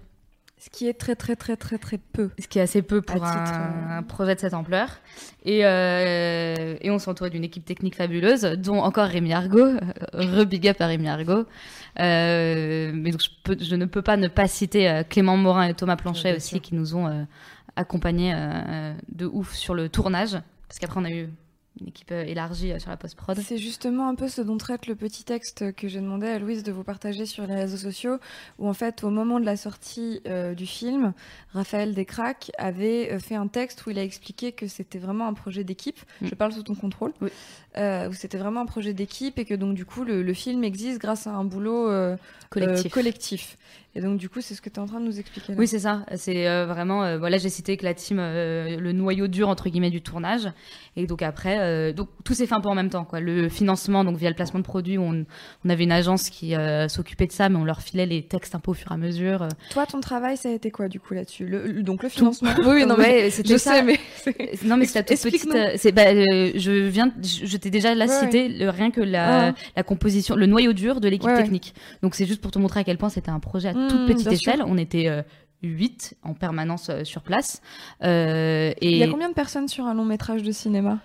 [0.62, 2.28] Ce qui est très très très très très peu.
[2.38, 4.88] Ce qui est assez peu pour À un, titre, euh, un projet de cette ampleur.
[5.46, 9.72] Et, euh, et on entouré d'une équipe technique fabuleuse, dont encore Rémi Argot,
[10.12, 11.46] re-big up à Rémi Argot.
[11.98, 15.66] Euh, mais donc je, peux- je ne peux pas ne pas citer euh, Clément Morin
[15.68, 16.60] et Thomas Planchet aussi, sûr.
[16.60, 17.22] qui nous ont euh,
[17.76, 20.32] accompagnés euh, de ouf sur le tournage.
[20.68, 21.28] Parce qu'après, on a eu
[21.80, 23.38] une équipe euh, élargie euh, sur la post-prod.
[23.38, 26.62] C'est justement un peu ce dont traite le petit texte que j'ai demandé à Louise
[26.62, 28.18] de vous partager sur les réseaux sociaux,
[28.58, 31.12] où en fait, au moment de la sortie euh, du film,
[31.52, 35.64] Raphaël Descraques avait fait un texte où il a expliqué que c'était vraiment un projet
[35.64, 35.98] d'équipe.
[36.20, 36.26] Mm.
[36.26, 37.12] Je parle sous ton contrôle.
[37.20, 37.30] Oui.
[37.78, 40.64] Euh, où c'était vraiment un projet d'équipe et que donc du coup le, le film
[40.64, 42.16] existe grâce à un boulot euh,
[42.50, 42.86] Collectif.
[42.86, 43.56] euh, collectif.
[43.94, 45.52] Et donc du coup c'est ce que tu es en train de nous expliquer.
[45.52, 45.58] Là.
[45.58, 46.04] Oui, c'est ça.
[46.16, 47.16] C'est euh, vraiment.
[47.18, 50.48] voilà, j'ai cité que la team, le noyau dur entre guillemets du tournage.
[50.96, 53.04] Et donc après, donc tout s'est fait un peu en même temps.
[53.04, 53.20] Quoi.
[53.20, 55.24] Le financement, donc via le placement de produits, on,
[55.64, 56.54] on avait une agence qui
[56.88, 58.96] s'occupait de ça, mais on leur filait les textes un peu au fur et à
[58.96, 59.46] mesure.
[59.70, 61.46] Toi ton travail ça a été quoi du coup là-dessus?
[61.46, 62.50] Le, Donc le financement?
[62.64, 63.74] Oui, non mais c'était ça.
[63.76, 63.98] sais mais
[64.64, 65.48] Non, mais c'est la toute petite.
[65.94, 69.54] Bah, je viens, je, je t'ai déjà là Ouais, cité le, rien que la, Ouais.
[69.76, 71.74] la composition, le noyau dur de l'équipe technique.
[72.02, 74.06] Donc c'est juste pour te montrer à quel point c'était un projet à Mmh, toute
[74.06, 74.32] petite sûr.
[74.32, 74.62] échelle.
[74.66, 75.22] On était euh,
[75.62, 77.60] huit en permanence euh, sur place.
[78.02, 80.98] Euh, et il y a combien de personnes sur un long métrage de cinéma?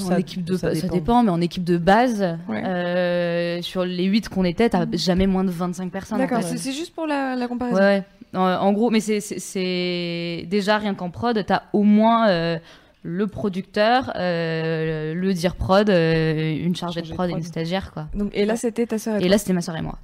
[0.00, 1.22] En Ça- équipe de ça ça dépend.
[1.22, 2.62] mais en équipe de base, Ouais.
[2.62, 6.16] euh, sur les 8 qu'on était, t'as jamais moins de 25 personnes.
[6.18, 6.58] en D'accord, fait.
[6.58, 7.78] c'est juste pour la, la comparaison.
[7.78, 8.04] Ouais.
[8.34, 12.58] En, en gros, mais c'est- déjà rien qu'en prod, t'as au moins euh,
[13.02, 18.08] le producteur, euh, le dire prod, euh, une chargée de prod et une stagiaire, quoi.
[18.14, 19.98] Donc, et là, c'était ta sœur et Et là, c'était ma soeur et moi.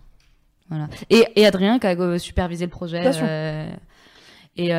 [0.69, 0.89] Voilà.
[1.09, 3.11] Et, et Adrien qui a euh, supervisé le projet.
[3.23, 3.71] Euh,
[4.57, 4.71] et,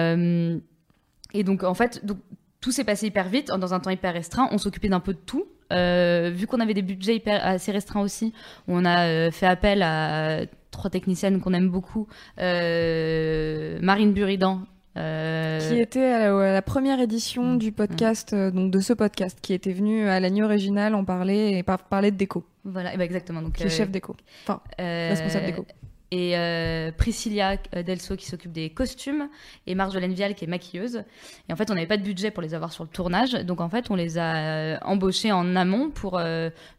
[1.33, 2.17] et donc, en fait, donc,
[2.59, 4.49] tout s'est passé hyper vite, dans un temps hyper restreint.
[4.51, 5.45] On s'occupait d'un peu de tout.
[5.71, 8.33] Vu qu'on avait des budgets hyper, assez restreints aussi,
[8.67, 10.41] on a fait appel à
[10.71, 12.07] trois techniciennes qu'on aime beaucoup.
[12.37, 14.63] Marine Buridan.
[14.99, 18.93] Euh, Qui était à la, à la première édition du podcast, euh, donc de ce
[18.93, 22.43] podcast, qui était venu à la nuit originale en parler et par- parler de déco,
[22.65, 23.41] Voilà, et ben exactement.
[23.41, 25.65] Donc, qui est euh, chef déco, enfin euh, responsable déco.
[26.11, 29.29] Et euh, Priscilla euh, Delso qui s'occupe des costumes
[29.67, 31.03] et Marjolaine Vial qui est maquilleuse.
[31.47, 33.61] Et en fait, on n'avait pas de budget pour les avoir sur le tournage, donc
[33.61, 36.19] en fait, on les a euh, embauchés en amont pour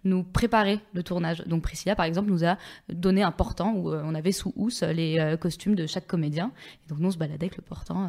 [0.05, 1.45] nous préparer le tournage.
[1.47, 2.57] Donc Priscilla, par exemple, nous a
[2.89, 6.53] donné un portant où on avait sous housse les costumes de chaque comédien.
[6.85, 8.09] Et donc nous, on se baladait avec le portant.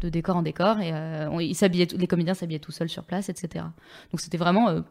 [0.00, 0.92] de décor en décor et
[1.40, 3.66] ils les comédiens s'habillaient tout seuls sur place etc
[4.10, 4.82] donc c'était vraiment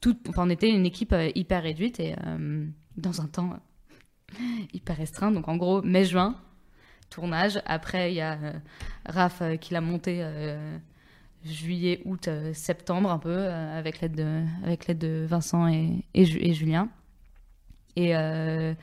[0.00, 2.16] tout on était une équipe hyper réduite et
[2.96, 3.60] dans un temps
[4.72, 5.30] hyper restreint.
[5.30, 6.36] Donc en gros, mai-juin,
[7.10, 7.60] tournage.
[7.66, 8.52] Après, il y a euh,
[9.06, 10.78] Raph euh, qui l'a monté euh,
[11.44, 16.88] juillet, août, septembre un peu, avec l'aide de, de Vincent et, et, Ju- et Julien.
[17.96, 18.76] Et il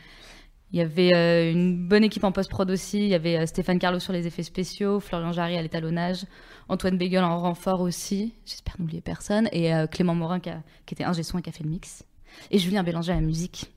[0.74, 3.00] y avait une bonne équipe en post-prod aussi.
[3.04, 6.26] Il y avait Stéphane Carlo sur les effets spéciaux, Florian Jarry à l'étalonnage,
[6.68, 8.34] Antoine Beguel en renfort aussi.
[8.46, 9.48] J'espère n'oublier personne.
[9.52, 10.50] Et Clément Morin qui
[10.92, 12.04] était ingé son et qui a fait le mix.
[12.52, 13.72] Et Julien Bélanger à la musique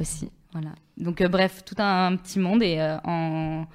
[0.00, 0.30] aussi.
[0.54, 0.70] Voilà.
[0.96, 3.66] Donc euh, bref, tout un, petit monde et euh, en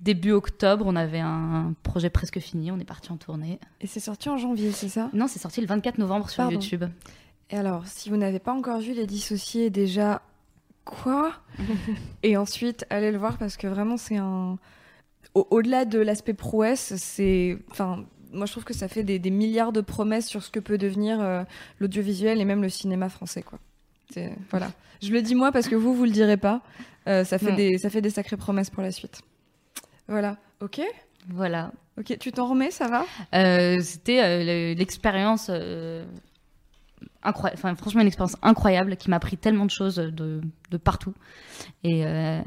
[0.00, 3.58] début octobre, on avait un projet presque fini, on est parti en tournée.
[3.80, 5.10] Et c'est sorti en janvier, c'est ça?
[5.12, 6.52] Non, c'est sorti le 24 novembre sur Pardon.
[6.58, 6.84] YouTube.
[7.50, 10.22] Et alors, si vous n'avez pas encore vu Les Dissociés, déjà,
[10.84, 11.32] quoi?
[12.22, 14.58] Et ensuite, allez le voir parce que vraiment, c'est un.
[15.34, 17.58] Au- Au-delà de l'aspect prouesse, c'est.
[17.70, 20.60] Enfin, moi, je trouve que ça fait des, des milliards de promesses sur ce que
[20.60, 21.44] peut devenir euh,
[21.80, 23.58] l'audiovisuel et même le cinéma français, quoi.
[24.50, 24.70] Voilà.
[25.02, 26.62] Je le dis moi parce que vous, vous le direz pas.
[27.06, 27.56] Euh, ça, fait Non.
[27.56, 29.20] des, ça fait des sacrées promesses pour la suite.
[30.08, 30.36] Voilà.
[30.60, 30.80] Ok
[31.28, 31.72] Voilà.
[31.98, 33.04] Ok, tu t'en remets, ça va?
[33.34, 35.50] Euh, C'était euh, le- l'expérience
[37.22, 40.40] incroyable, enfin franchement une expérience incroyable qui m'a appris tellement de choses de,
[40.70, 41.12] de partout.
[41.84, 42.40] Et, euh,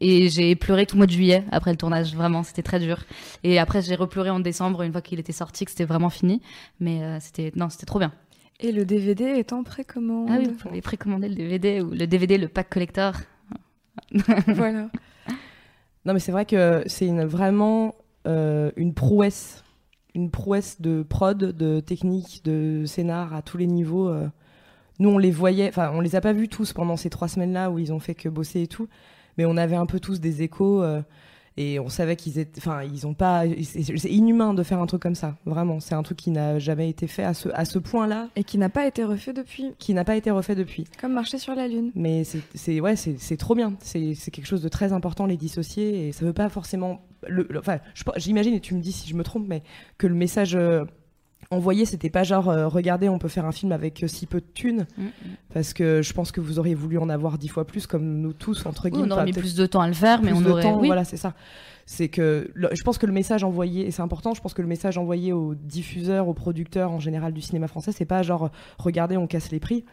[0.00, 3.04] et j'ai pleuré tout le mois de juillet après le tournage, vraiment, c'était très dur.
[3.44, 6.42] Et après j'ai repleuré en décembre une fois qu'il était sorti, que c'était vraiment fini.
[6.80, 8.12] Mais euh, c'était non, c'était trop bien.
[8.60, 10.28] Et le DVD est en précommande.
[10.30, 13.14] Ah oui, vous pouvez précommander le DVD ou le DVD, le pack collector.
[14.48, 14.88] voilà.
[16.04, 17.94] Non, mais c'est vrai que c'est une, vraiment
[18.26, 19.62] euh, une prouesse,
[20.14, 24.08] une prouesse de prod, de technique, de scénar à tous les niveaux.
[24.08, 24.28] euh.
[24.98, 27.70] Nous, on les voyait, enfin, on les a pas vus tous pendant ces trois semaines-là
[27.70, 28.88] où ils ont fait que bosser et tout,
[29.36, 31.00] mais on avait un peu tous des échos euh,
[31.60, 35.02] et on savait qu'ils étaient, enfin, ils ont pas, c'est inhumain de faire un truc
[35.02, 35.80] comme ça, vraiment.
[35.80, 38.58] C'est un truc qui n'a jamais été fait à ce, à ce point-là, Et qui
[38.58, 39.72] n'a pas été refait depuis.
[39.78, 40.84] qui n'a pas été refait depuis.
[41.00, 41.90] Comme marcher sur la Lune.
[41.94, 43.74] Mais c'est- c'est ouais, c'est c'est trop bien.
[43.80, 46.08] C'est quelque chose de très important, les dissocier.
[46.08, 47.78] Et ça veut pas forcément le, le- enfin,
[48.16, 49.62] j'imagine et tu me dis si je me trompe, mais
[49.98, 50.84] que le message euh,
[51.50, 54.40] envoyé, c'était pas genre euh, regardez, on peut faire un film avec euh, si peu
[54.40, 55.10] de thunes, Mm, mm.
[55.54, 58.32] parce que je pense que vous auriez voulu en avoir dix fois plus, comme nous
[58.32, 59.08] tous entre Oui, guillemets.
[59.08, 60.62] on aurait mis plus de temps à le faire, mais plus on de aurait.
[60.62, 60.86] temps, oui.
[60.86, 61.34] voilà, c'est ça.
[61.86, 64.60] C'est que le- je pense que le message envoyé, et c'est important, je pense que
[64.60, 68.50] le message envoyé aux diffuseurs, aux producteurs en général du cinéma français, c'est pas genre
[68.78, 69.84] regardez, on casse les prix.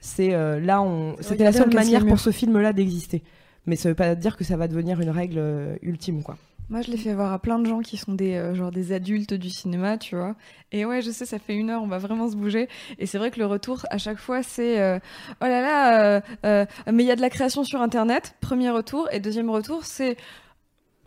[0.00, 1.16] C'est euh, là, on.
[1.20, 3.22] C'était la seule manière pour ce film-là d'exister.
[3.66, 6.36] Mais ça veut pas dire que ça va devenir une règle ultime, quoi.
[6.70, 8.92] Moi, je l'ai fait voir à plein de gens qui sont des, euh, genre des
[8.92, 10.36] adultes du cinéma, tu vois.
[10.70, 12.68] Et ouais, je sais, ça fait une heure, on va vraiment se bouger.
[13.00, 14.98] Et c'est vrai que le retour, à chaque fois, c'est euh,
[15.42, 18.70] oh là là, euh, euh, mais il y a de la création sur Internet, premier
[18.70, 19.08] retour.
[19.10, 20.16] Et deuxième retour, c'est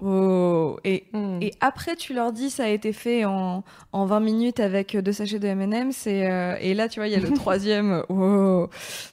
[0.02, 0.78] oh.
[0.84, 1.06] Et,
[1.42, 5.14] et après, tu leur dis, ça a été fait en, en 20 minutes avec deux
[5.14, 5.92] sachets de M&M.
[5.94, 8.04] C'est euh, et là, tu vois, il y a le troisième.
[8.10, 8.68] oh.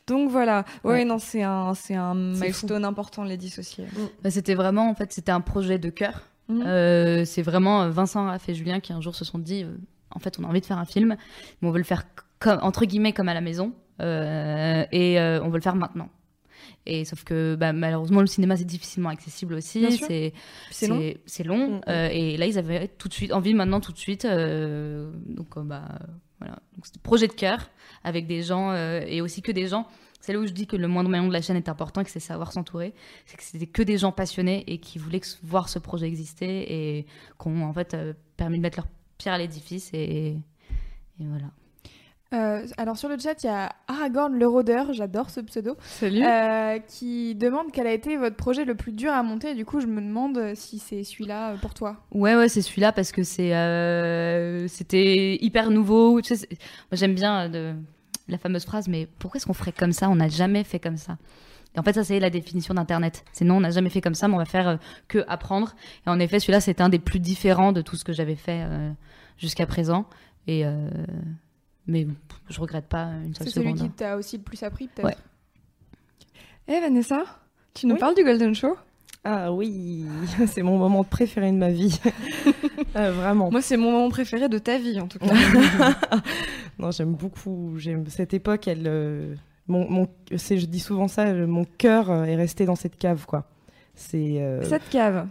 [0.08, 0.64] Donc voilà.
[0.82, 1.04] Ouais, Ouais.
[1.04, 3.84] non, c'est un, c'est un milestone important, les dissocier.
[4.24, 6.22] Bah, c'était vraiment, en fait, c'était un projet de cœur.
[6.50, 6.62] Mhm.
[6.66, 9.76] Euh, c'est vraiment euh, Vincent, Raph et Julien qui un jour se sont dit, euh,
[10.10, 11.16] en fait, on a envie de faire un film,
[11.62, 12.04] mais on veut le faire
[12.38, 16.08] comme, entre guillemets comme à la maison, euh, et on veut le faire maintenant.
[16.86, 20.32] Et sauf que bah, malheureusement le cinéma c'est difficilement accessible aussi, c'est
[20.88, 21.14] long.
[21.26, 21.68] c'est long.
[21.68, 21.80] Mm, mm.
[21.88, 25.84] euh, et là ils avaient tout de suite envie maintenant tout de suite, donc bah
[26.38, 27.70] voilà, donc c'était projet de cœur
[28.02, 29.86] avec des gens et aussi que des gens.
[30.20, 32.04] C'est là où je dis que le moindre maillon de la chaîne est important et
[32.04, 32.94] que c'est savoir s'entourer.
[33.26, 37.06] C'est que c'était que des gens passionnés et qui voulaient voir ce projet exister et
[37.38, 38.86] qu'on en fait euh, permis de mettre leur
[39.18, 40.36] pierre à l'édifice et,
[41.18, 41.46] et voilà.
[42.32, 46.22] Euh, alors sur le chat, il y a Aragorn le rôdeur, j'adore ce pseudo, Salut.
[46.24, 49.56] euh, qui demande quel a été votre projet le plus dur à monter.
[49.56, 51.96] Du coup, je me demande si c'est celui-là euh, pour toi.
[52.12, 56.20] Ouais, ouais, c'est celui-là parce que c'est, euh, c'était hyper nouveau.
[56.20, 57.74] Tu sais, c'est- moi, j'aime bien de,
[58.30, 60.08] la fameuse phrase, mais pourquoi est-ce qu'on ferait comme ça?
[60.08, 61.18] On n'a jamais fait comme ça.
[61.76, 63.24] Et en fait, ça, c'est la définition d'Internet.
[63.32, 64.76] C'est non, on n'a jamais fait comme ça, mais on va faire euh,
[65.08, 65.74] que apprendre.
[66.06, 68.62] Et en effet, celui-là, c'était un des plus différents de tout ce que j'avais fait
[68.64, 68.90] euh,
[69.38, 70.06] jusqu'à présent.
[70.48, 70.88] Et euh,
[71.86, 72.06] mais
[72.48, 73.88] je regrette pas une seule C'est celui seconde.
[73.90, 75.06] qui t'a aussi le plus appris, peut-être?
[75.06, 75.16] Ouais.
[76.68, 77.24] Eh Vanessa,
[77.74, 78.00] tu nous Oui.
[78.00, 78.76] parles du Golden Show?
[79.24, 80.04] Ah oui,
[80.46, 81.98] c'est mon moment préféré de ma vie.
[82.96, 83.50] Euh, vraiment.
[83.52, 85.26] Moi, c'est mon moment préféré de ta vie, en tout cas.
[86.80, 87.74] non, j'aime beaucoup.
[87.76, 88.66] J'aime cette époque.
[88.66, 89.34] Elle, euh,
[89.68, 91.26] mon, mon, c'est, je dis souvent ça.
[91.28, 93.44] euh, Mon cœur est resté dans cette cave, quoi.
[94.00, 95.26] C'est euh, Cette cave.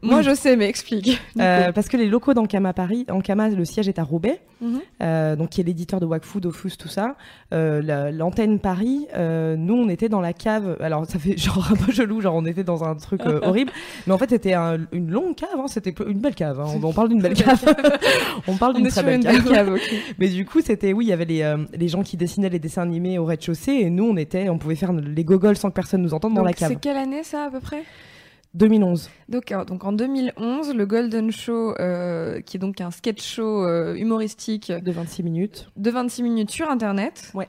[0.00, 1.20] Moi, je sais, mais explique.
[1.40, 4.80] euh, parce que les locaux d'Ankama Paris, Ankama, le siège est à Roubaix, Mhm.
[5.02, 7.16] euh, donc qui est l'éditeur de Wakfu, Dofus, tout ça.
[7.50, 10.76] La- l'antenne Paris, nous, on était dans la cave.
[10.80, 13.72] Alors, ça fait genre un peu chelou, genre on était dans un truc horrible,
[14.06, 15.48] mais en fait, c'était un- une longue cave.
[15.58, 16.60] hein, c'était une belle cave.
[16.60, 17.64] hein, on, parle d'une belle cave.
[18.46, 19.42] on parle d'une très belle une cave.
[19.44, 19.94] belle cave, ok.
[20.18, 22.82] Mais du coup, c'était oui, il y avait les, les gens qui dessinaient les dessins
[22.82, 26.02] animés au rez-de-chaussée et nous, on était, on pouvait faire les gogoles sans que personne
[26.02, 26.68] nous entende dans la cave.
[26.70, 27.82] C'est quelle année, ça, à peu près?
[28.54, 29.10] 2011.
[29.28, 33.64] donc, euh, donc, en 2011, le Golden Show, euh, qui est donc un sketch show
[33.64, 35.68] euh, humoristique de 26 minutes.
[35.76, 37.48] de 26 minutes sur Internet, Ouais.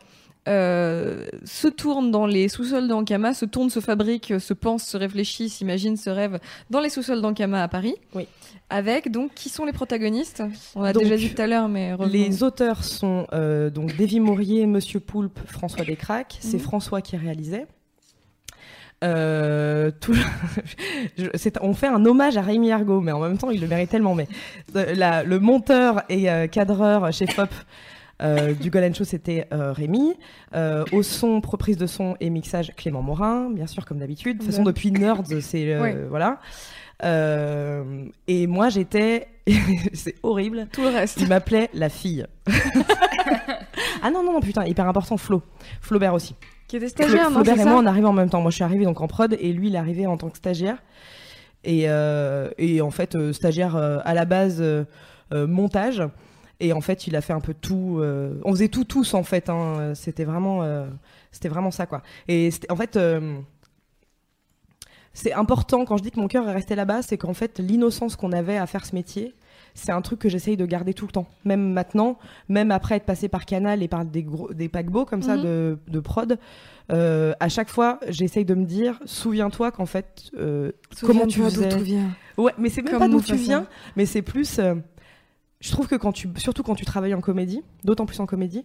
[0.50, 5.50] euh, se tourne dans les sous-sols d'Ankama, se tourne, se fabrique, se pense, se réfléchit,
[5.50, 6.40] s'imagine, se rêve
[6.70, 7.96] dans les sous-sols d'Ankama à Paris.
[8.14, 8.28] Oui.
[8.70, 10.44] Avec, donc, qui sont les protagonistes?
[10.76, 12.12] On l'a Donc, déjà dit tout à l'heure, mais revenons.
[12.12, 16.38] Les auteurs sont euh, donc Davy Maurier, Monsieur Poulpe, François Descraques.
[16.42, 16.64] C'est Mhm.
[16.64, 17.66] François qui réalisait.
[19.04, 20.16] Euh, tout...
[21.62, 24.16] On fait un hommage à Rémi Argot, mais en même temps, il le mérite tellement.
[24.16, 24.28] Mais
[24.76, 27.28] euh, la- le monteur et euh, cadreur chez
[28.20, 30.16] euh, du Golden Show, c'était euh, Rémi.
[30.56, 34.38] Euh, au son, reprise de son et mixage, Clément Morin, bien sûr, comme d'habitude.
[34.40, 35.78] De toute façon, depuis Nerds, c'est
[36.10, 36.40] voilà.
[37.04, 39.28] Et moi, j'étais,
[39.94, 40.68] c'est horrible.
[40.72, 41.22] Tout le reste.
[41.22, 42.26] Il m'appelait la fille.
[44.02, 45.44] ah non, non, non, putain, hyper important, Flo.
[45.82, 46.36] Flaubert aussi.
[46.68, 48.42] Qui était stagiaire, non Flaubert c'est et moi, on arrive en même temps.
[48.42, 50.38] Moi, je suis arrivée donc en prod et lui, il est arrivé en tant que
[50.38, 50.84] stagiaire.
[51.64, 54.86] Et, euh, et en fait, euh, stagiaire euh, à la base euh,
[55.32, 56.04] montage.
[56.60, 58.00] Et en fait, il a fait un peu tout.
[58.00, 59.50] euh, on faisait tout tous en fait.
[59.50, 59.94] hein.
[59.96, 60.88] C'était vraiment, euh,
[61.32, 62.02] c'était vraiment ça quoi.
[62.28, 62.96] Et en fait.
[62.98, 63.40] euh,
[65.14, 68.16] c'est important quand je dis que mon cœur est resté là-bas, c'est qu'en fait l'innocence
[68.16, 69.34] qu'on avait à faire ce métier,
[69.80, 71.28] c'est un truc que j'essaye de garder tout le temps.
[71.46, 72.18] Même maintenant,
[72.50, 75.44] même après être passé par Canal et par des, gros, des paquebots comme ça Mhm.
[75.44, 76.40] de, de prod,
[76.92, 80.72] euh, à chaque fois j'essaye de me dire, souviens-toi qu'en fait, euh,
[81.02, 82.10] comment tu d'où faisais vient.
[82.38, 84.74] ouais, mais c'est même Comme pas d'où tu viens, mais c'est plus, euh,
[85.60, 88.64] je trouve que quand tu, surtout quand tu travailles en comédie, d'autant plus en comédie,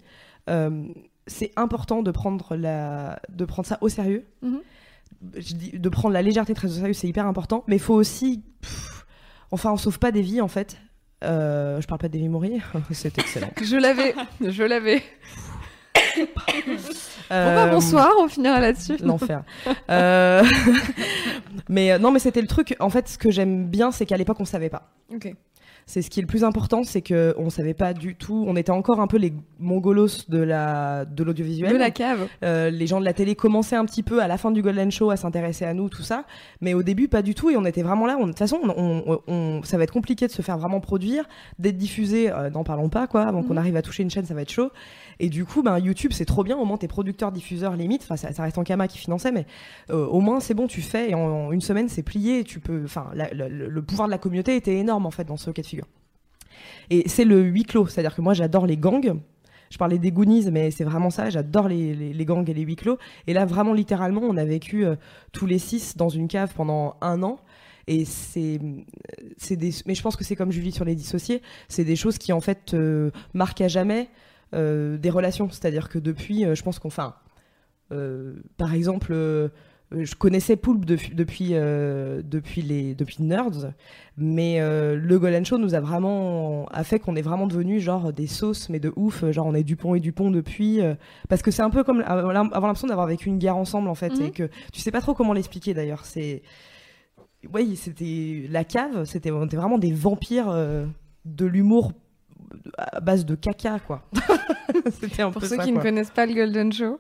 [1.27, 4.25] c'est important de prendre la, de prendre ça au sérieux.
[4.43, 4.61] Mhm.
[5.37, 7.65] Je dis, de prendre la légèreté très au sérieux, c'est hyper important.
[7.69, 9.07] Mais il faut aussi, pff,
[9.51, 10.79] enfin, on sauve pas des vies en fait.
[11.23, 12.61] Euh, je parle pas de Davy Maurier,
[12.91, 13.51] c'est excellent.
[13.61, 15.03] Je l'avais, je l'avais.
[17.31, 18.97] Euh, bonsoir, on finira là-dessus?
[19.01, 19.43] L'enfer.
[19.89, 20.43] Euh,
[21.69, 22.77] mais non, mais c'était le truc.
[22.81, 24.91] En fait, ce que j'aime bien, c'est qu'à l'époque, on savait pas.
[25.15, 25.33] Ok.
[25.87, 28.45] C'est ce qui est le plus important, c'est que on savait pas du tout.
[28.47, 31.73] On était encore un peu les mongolos de la de l'audiovisuel.
[31.73, 32.29] De la cave.
[32.45, 34.91] Euh, les gens de la télé commençaient un petit peu à la fin du Golden
[34.91, 36.25] Show à s'intéresser à nous, tout ça.
[36.61, 37.51] Mais au début, pas du tout.
[37.51, 38.17] Et on était vraiment là.
[38.17, 41.29] De toute façon, on, on- on- ça va être compliqué de se faire vraiment produire,
[41.59, 42.31] d'être diffusé.
[42.31, 43.23] euh, N'en parlons pas, quoi.
[43.23, 43.59] Avant qu'on Mhm.
[43.59, 44.71] arrive à toucher une chaîne, ça va être chaud.
[45.21, 46.57] Et du coup, ben, YouTube, c'est trop bien.
[46.57, 48.03] Au moins, t'es producteur, diffuseur, limite.
[48.03, 49.47] Enfin, ça, ça reste en Kama qui finançait, mais
[49.91, 51.11] euh, au moins, c'est bon, tu fais.
[51.11, 52.45] Et en, en une semaine, c'est plié.
[52.45, 52.83] Tu peux.
[52.85, 55.82] Enfin, le pouvoir de la communauté était énorme, en fait, dans ce cas de figure.
[56.91, 57.87] Et c'est le huis clos.
[57.87, 59.21] C'est-à-dire que moi, j'adore les gangs.
[59.73, 61.31] Je parlais des Goonies, mais c'est vraiment ça.
[61.31, 62.99] J'adore les, gangs et les huis clos.
[63.27, 64.97] Et là, vraiment, littéralement, on a vécu euh,
[65.33, 67.41] tous les six dans une cave pendant un an.
[67.87, 71.41] Et c'est, des, mais je pense que c'est comme Julie sur les dissociés.
[71.69, 74.11] C'est des choses qui en fait euh, marquent à jamais
[74.55, 75.49] euh, des relations.
[75.51, 76.91] C'est-à-dire que depuis, je pense qu'on,
[78.59, 79.15] par exemple,
[80.01, 83.73] je connaissais Poulpe depuis depuis euh, depuis les depuis Nerds,
[84.17, 88.13] mais euh, le Golden Show nous a vraiment a fait qu'on est vraiment devenu genre
[88.13, 90.95] des sauces mais de ouf, genre on est Dupont et Dupont depuis euh,
[91.29, 94.11] parce que c'est un peu comme avoir l'impression d'avoir vécu une guerre ensemble en fait
[94.19, 94.27] Mhm.
[94.27, 96.43] et que tu sais pas trop comment l'expliquer d'ailleurs, c'est
[97.53, 100.87] oui, c'était la cave, c'était on était vraiment des vampires euh,
[101.25, 101.93] de l'humour
[102.77, 104.03] à base de caca quoi.
[105.19, 105.79] un Pour peu ceux ça, qui quoi.
[105.79, 106.99] ne connaissent pas le Golden Show.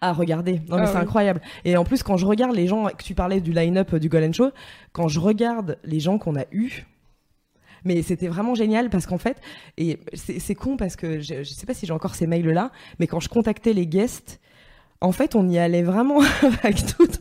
[0.00, 1.00] Ah, regardez, non, mais Ah c'est oui.
[1.02, 1.40] incroyable.
[1.64, 4.34] Et en plus, quand je regarde les gens, que tu parlais du line-up du Golden
[4.34, 4.50] Show,
[4.92, 6.86] quand je regarde les gens qu'on a eus,
[7.84, 9.36] mais c'était vraiment génial parce qu'en fait,
[9.78, 13.06] et c'est con parce que je, je sais pas si j'ai encore ces mails-là, mais
[13.06, 14.40] quand je contactais les guests,
[15.00, 16.20] en fait, on y allait vraiment
[16.62, 17.20] avec toute.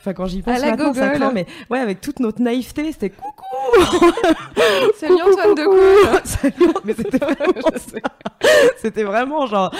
[0.00, 3.10] Enfin, quand j'y pense À maintenant, ça craint, mais ouais, avec toute notre naïveté, c'était
[3.10, 3.44] coucou.
[4.98, 6.26] Salut Antoine de.
[6.26, 8.48] Salut, mais c'était vraiment ça.
[8.78, 9.72] C'était vraiment genre.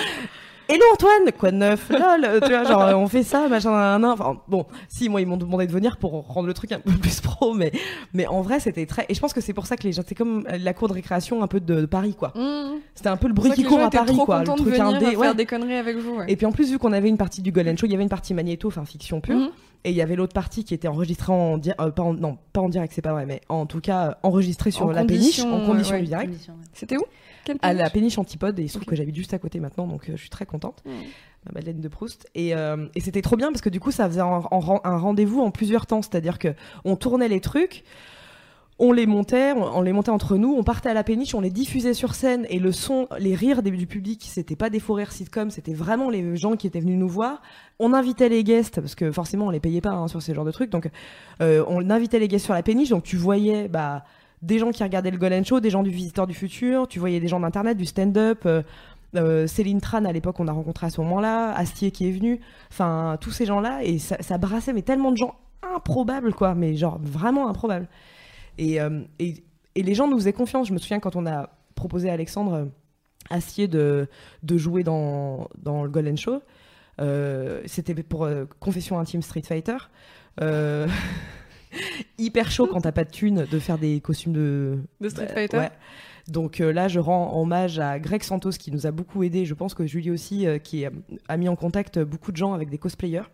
[0.67, 4.11] Hello Antoine, quoi de neuf Lol, tu vois, genre on fait ça, machin, nan, nan.
[4.11, 6.91] Enfin, bon, si moi ils m'ont demandé de venir pour rendre le truc un peu
[6.91, 7.71] plus pro, mais
[8.13, 9.05] mais en vrai c'était très.
[9.09, 10.93] Et je pense que c'est pour ça que les gens, c'est comme la cour de
[10.93, 12.33] récréation un peu de, de Paris quoi.
[12.35, 12.79] Mmh.
[12.95, 14.87] C'était un peu le bruit qui court à Paris quoi, le contents de truc venir
[14.87, 15.05] indé.
[15.05, 15.35] faire ouais.
[15.35, 16.15] des conneries avec vous.
[16.15, 16.25] ouais.
[16.29, 18.03] Et puis en plus vu qu'on avait une partie du Golden Show, il y avait
[18.03, 19.35] une partie magnéto, enfin fiction pure.
[19.35, 19.49] Mhm.
[19.83, 22.61] Et il y avait l'autre partie qui était enregistrée en, euh, pas en non pas
[22.61, 25.41] en direct c'est pas vrai mais en tout cas euh, enregistrée sur En la péniche
[25.41, 26.33] en condition ouais, du direct
[26.73, 27.03] C'était où?
[27.61, 30.09] À la péniche antipode et il se trouve que j'habite juste à côté maintenant donc
[30.09, 30.83] euh, je suis très contente.
[31.45, 32.27] Ma Madeleine de Proust.
[32.33, 34.97] Et, euh, et c'était trop bien parce que du coup ça faisait un, un- un
[34.97, 36.01] rendez-vous en plusieurs temps.
[36.01, 37.83] C'est à dire que on tournait les trucs
[38.77, 41.49] on les montait, on, les montait entre nous, on partait à la péniche, on les
[41.49, 45.13] diffusait sur scène et le son, les rires du public, c'était pas des faux rires
[45.13, 47.41] sitcom, c'était vraiment les gens qui étaient venus nous voir.
[47.79, 50.43] On invitait les guests parce que forcément on les payait pas hein, sur ces genres
[50.43, 50.89] de trucs, donc
[51.41, 54.03] euh, on invitait les guests sur la péniche, donc tu voyais bah
[54.45, 57.19] des gens qui regardaient le Golden Show, des gens du Visiteur du Futur, tu voyais
[57.19, 58.45] des gens d'internet, du stand-up.
[58.45, 58.61] euh,
[59.15, 62.41] euh, Céline Tran à l'époque on a rencontré à ce moment-là, Astier qui est venu,
[62.69, 65.35] enfin tous ces gens-là et ça, brassait mais tellement de gens
[65.73, 67.87] improbables quoi, mais genre vraiment improbables.
[68.57, 69.43] Et, euh, et,
[69.77, 70.67] les gens nous faisaient confiance.
[70.67, 72.69] Je me souviens quand on a proposé à Alexandre
[73.29, 74.07] Astier de,
[74.49, 76.41] jouer dans, le Golden Show,
[77.65, 78.27] c'était pour
[78.59, 79.77] Confession intime Street Fighter.
[82.17, 85.33] Hyper chaud quand t'as pas de thunes de faire des costumes de, De Street bah,
[85.33, 85.71] Fighter ouais.
[86.27, 89.45] Donc euh, là, je rends hommage à Greg Santos qui nous a beaucoup aidé.
[89.45, 90.89] Je pense que Julie aussi, euh, qui euh,
[91.27, 93.29] a mis en contact beaucoup de gens avec des cosplayers.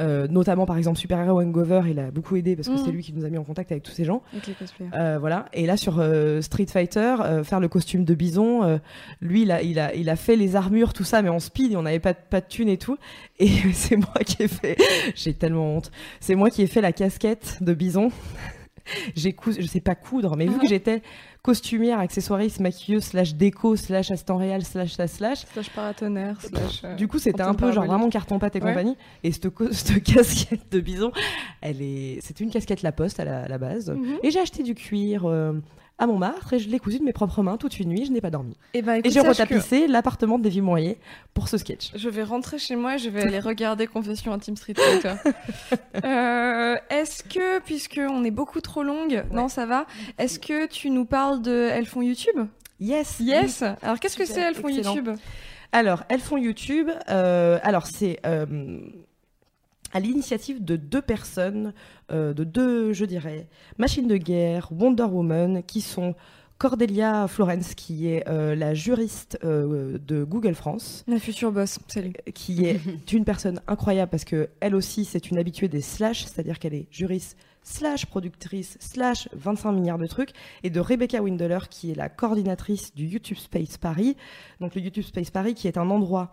[0.00, 3.02] Euh, notamment par exemple Super Hero Hangover, il a beaucoup aidé parce que c'est lui
[3.02, 4.22] qui nous a mis en contact avec tous ces gens.
[4.32, 4.90] Avec les cosplayers.
[4.94, 5.44] Euh, voilà.
[5.52, 8.78] Et là sur euh, Street Fighter, euh, faire le costume de bison, euh,
[9.20, 11.72] lui il a, il a, il a fait les armures, tout ça, mais en speed
[11.72, 12.96] et on n'avait pas, de- pas de thunes et tout.
[13.38, 14.76] Et c'est moi qui ai fait,
[15.14, 15.90] j'ai tellement honte,
[16.20, 18.10] c'est moi qui ai fait la casquette de bison.
[19.14, 19.52] j'ai cou...
[19.52, 21.02] je sais pas coudre, mais vu que j'étais
[21.42, 26.82] costumière, accessoiriste, maquilleuse, slash déco, slash assistant réel, slash slash slash, Slash paratonnerre, slash.
[26.84, 28.68] euh, du coup, c'était un peu genre vraiment carton pâte et Ouais.
[28.70, 28.96] compagnie.
[29.24, 29.32] Et
[29.72, 31.10] cette, casquette de bison,
[31.60, 33.90] elle est, c'était une casquette La Poste à la, à la base.
[33.90, 34.18] Mhm.
[34.22, 35.54] Et j'ai acheté du cuir euh,
[35.98, 38.04] à Montmartre et je l'ai cousu de mes propres mains toute une nuit.
[38.06, 38.56] Je n'ai pas dormi.
[38.74, 40.98] Et ben, Et j'ai que retapissé l'appartement de Davy Moyer
[41.34, 41.90] pour ce sketch.
[41.94, 45.14] Je vais rentrer chez moi et je vais aller regarder Confession Intime Street Fighter.
[46.04, 49.86] Euh, Est-ce que, puisque on est beaucoup trop longue, non ça va,
[50.18, 52.46] est-ce que tu nous parles de Elles font YouTube?
[52.80, 53.20] Yes.
[53.20, 54.94] Yes Alors qu'est-ce que c'est Elles font excellent.
[54.96, 55.10] YouTube?
[55.70, 56.90] Alors, elles font YouTube.
[57.08, 58.80] euh, alors, c'est euh,
[59.92, 61.72] à l'initiative de deux personnes,
[62.12, 63.48] euh, de deux, je dirais,
[63.78, 66.14] machines de guerre, Wonder Woman, qui sont
[66.62, 72.12] Cordelia Florence, qui est euh, la juriste euh, de Google France, La future boss, salut.
[72.34, 72.78] qui est
[73.12, 76.86] une personne incroyable parce que elle aussi, c'est une habituée des slash, c'est-à-dire qu'elle est
[76.92, 80.30] juriste slash productrice slash 25 milliards de trucs,
[80.62, 84.16] et de Rebecca Windler, qui est la coordinatrice du YouTube Space Paris.
[84.60, 86.32] Donc le YouTube Space Paris, qui est un endroit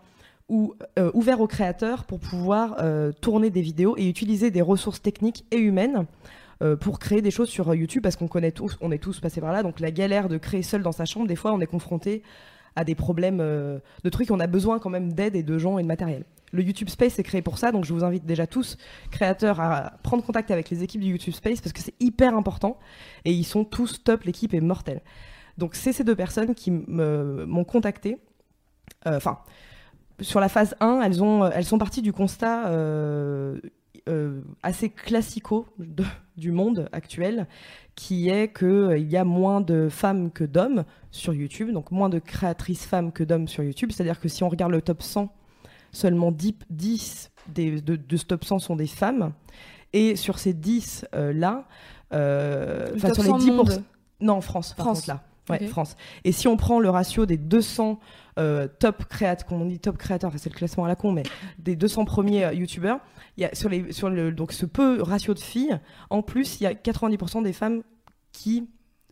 [0.50, 5.00] où, euh, ouvert aux créateurs pour pouvoir euh, tourner des vidéos et utiliser des ressources
[5.00, 6.06] techniques et humaines
[6.62, 9.40] euh, pour créer des choses sur YouTube parce qu'on connaît tous, on est tous passés
[9.40, 9.62] par là.
[9.62, 12.22] Donc la galère de créer seul dans sa chambre, des fois on est confronté
[12.76, 15.82] à des problèmes de trucs, on a besoin quand même d'aide et de gens et
[15.82, 16.24] de matériel.
[16.52, 18.76] Le YouTube Space est créé pour ça, donc je vous invite déjà tous,
[19.10, 22.78] créateurs, à prendre contact avec les équipes du YouTube Space parce que c'est hyper important
[23.24, 25.02] et ils sont tous top, l'équipe est mortelle.
[25.58, 28.18] Donc c'est ces deux personnes qui m'ont contacté.
[29.04, 29.38] Enfin,
[30.20, 33.58] sur la phase 1, elles, ont, elles sont parties du constat euh,
[34.08, 36.04] euh, assez classico de-
[36.36, 37.46] du monde actuel,
[37.94, 42.18] qui est qu'il y a moins de femmes que d'hommes sur YouTube, donc moins de
[42.18, 43.90] créatrices femmes que d'hommes sur YouTube.
[43.92, 45.28] C'est-à-dire que si on regarde le top 100,
[45.92, 49.32] seulement 10, 10 des, de, de ce top 100 sont des femmes.
[49.92, 51.66] Et sur ces 10 euh, là,
[52.12, 53.82] euh, Le top sur les 100 10%, monde.
[54.20, 54.98] non, France, France.
[55.06, 55.22] contre là.
[55.50, 55.66] Ouais.
[55.66, 55.96] France.
[56.24, 57.98] Et si on prend le ratio des 200
[58.38, 61.12] euh, top créateurs, comme on dit top créateurs, enfin c'est le classement à la con,
[61.12, 61.24] mais
[61.58, 63.00] des 200 premiers euh, youtubeurs,
[63.36, 65.78] il y a sur, les, sur le, donc ce peu ratio de filles,
[66.10, 67.82] en plus il y a 90% des femmes
[68.32, 68.68] qui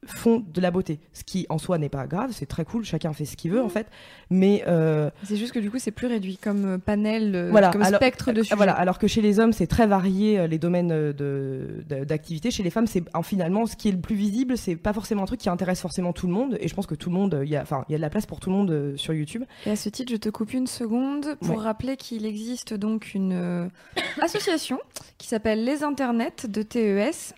[0.06, 1.00] font de la beauté.
[1.12, 3.62] Ce qui en soi n'est pas grave, c'est très cool, chacun fait ce qu'il veut
[3.62, 3.86] en fait.
[4.30, 7.70] Mais euh, C'est juste que du coup, c'est plus réduit comme euh, panel, euh, Voilà,
[7.70, 8.54] comme alors- spectre de sujets.
[8.56, 12.50] Voilà, alors que chez les hommes, c'est très varié les domaines euh, de- de- d'activité.
[12.50, 15.22] Chez les femmes, c'est en finalement ce qui est le plus visible, c'est pas forcément
[15.22, 16.56] un truc qui intéresse forcément tout le monde.
[16.60, 18.02] Et je pense que tout le monde, il y a, enfin, il y a de
[18.02, 19.44] la place pour tout le monde sur YouTube.
[19.66, 21.62] Et à ce titre, je te coupe une seconde pour Ouais.
[21.62, 23.68] rappeler qu'il existe donc une
[24.22, 24.78] association
[25.18, 27.34] qui s'appelle Les Internets de TES.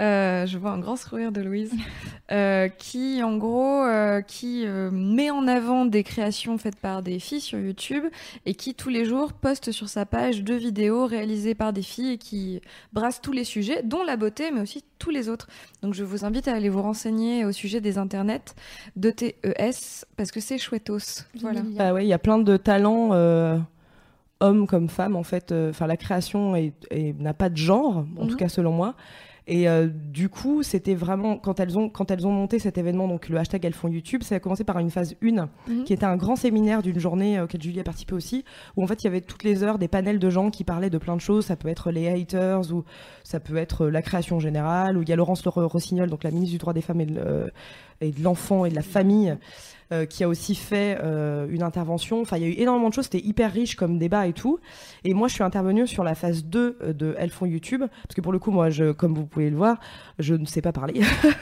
[0.00, 1.72] Euh, je vois un grand sourire de Louise,
[2.32, 7.18] euh, qui en gros euh, qui euh, met en avant des créations faites par des
[7.18, 8.04] filles sur YouTube
[8.46, 12.12] et qui tous les jours poste sur sa page deux vidéos réalisées par des filles
[12.12, 12.60] et qui
[12.94, 15.48] brassent tous les sujets, dont la beauté, mais aussi tous les autres.
[15.82, 18.54] Donc je vous invite à aller vous renseigner au sujet des internets
[18.96, 21.24] de TES parce que c'est chouettos.
[21.40, 21.60] Voilà.
[21.76, 23.58] Bah ouais, il y a plein de talents, euh,
[24.40, 25.52] hommes comme femmes en fait.
[25.52, 26.54] euh, Enfin, la création
[27.18, 28.28] n'a pas de genre, en Mhm.
[28.28, 28.94] tout cas selon moi.
[29.46, 33.08] Et euh, du coup, c'était vraiment quand elles ont quand elles ont monté cet événement,
[33.08, 35.84] donc le hashtag elles font YouTube, ça a commencé par une phase 1 Mhm.
[35.84, 38.44] qui était un grand séminaire d'une journée euh, auquel Julie a participé aussi,
[38.76, 40.90] où en fait il y avait toutes les heures des panels de gens qui parlaient
[40.90, 41.46] de plein de choses.
[41.46, 42.84] Ça peut être les haters ou
[43.24, 44.96] ça peut être euh, la création générale.
[44.98, 47.06] Où il y a Laurence Ro- Rossignol, donc la ministre du droit des femmes et
[47.06, 47.48] de, euh,
[48.00, 49.36] et de l'enfant et de la famille,
[49.92, 52.20] euh, qui a aussi fait euh, une intervention.
[52.20, 53.04] Enfin, il y a eu énormément de choses.
[53.04, 54.60] C'était hyper riche comme débat et tout.
[55.04, 58.20] Et moi, je suis intervenue sur la phase 2 de Elles font YouTube, parce que
[58.20, 59.78] pour le coup, moi, je, comme vous pouvez le voir,
[60.18, 61.00] je ne sais pas parler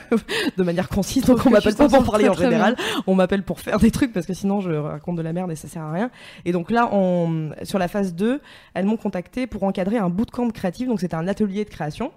[0.57, 2.75] de manière concise, donc on m'appelle pas pour parler très, en général.
[3.07, 5.55] On m'appelle pour faire des trucs parce que sinon je raconte de la merde et
[5.55, 6.09] ça sert à rien.
[6.45, 8.41] Et donc là, on, sur la phase 2,
[8.73, 10.87] elles m'ont contacté pour encadrer un bootcamp créatif.
[10.87, 12.11] Donc c'était un atelier de création.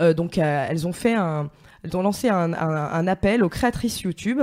[0.00, 1.50] Euh, donc euh, elles ont fait un,
[1.88, 2.56] elles ont lancé un, un-
[2.92, 4.40] un appel aux créatrices YouTube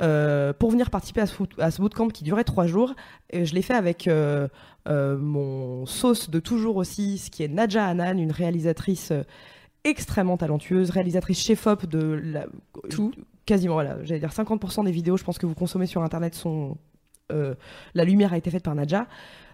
[0.00, 2.94] euh, pour venir participer à ce, foot- à ce bootcamp qui durait trois jours.
[3.30, 4.48] Et je l'ai fait avec euh,
[4.88, 9.12] euh, mon sauce de toujours aussi, ce qui est Nadja Hanan, une réalisatrice
[9.84, 12.46] extrêmement talentueuse, réalisatrice chef-op de la,
[12.90, 13.12] Tout.
[13.44, 16.76] quasiment, voilà, j'allais dire 50% des vidéos, je pense que vous consommez sur Internet sont...
[17.32, 17.54] euh,
[17.94, 19.06] la lumière a été faite par Nadja.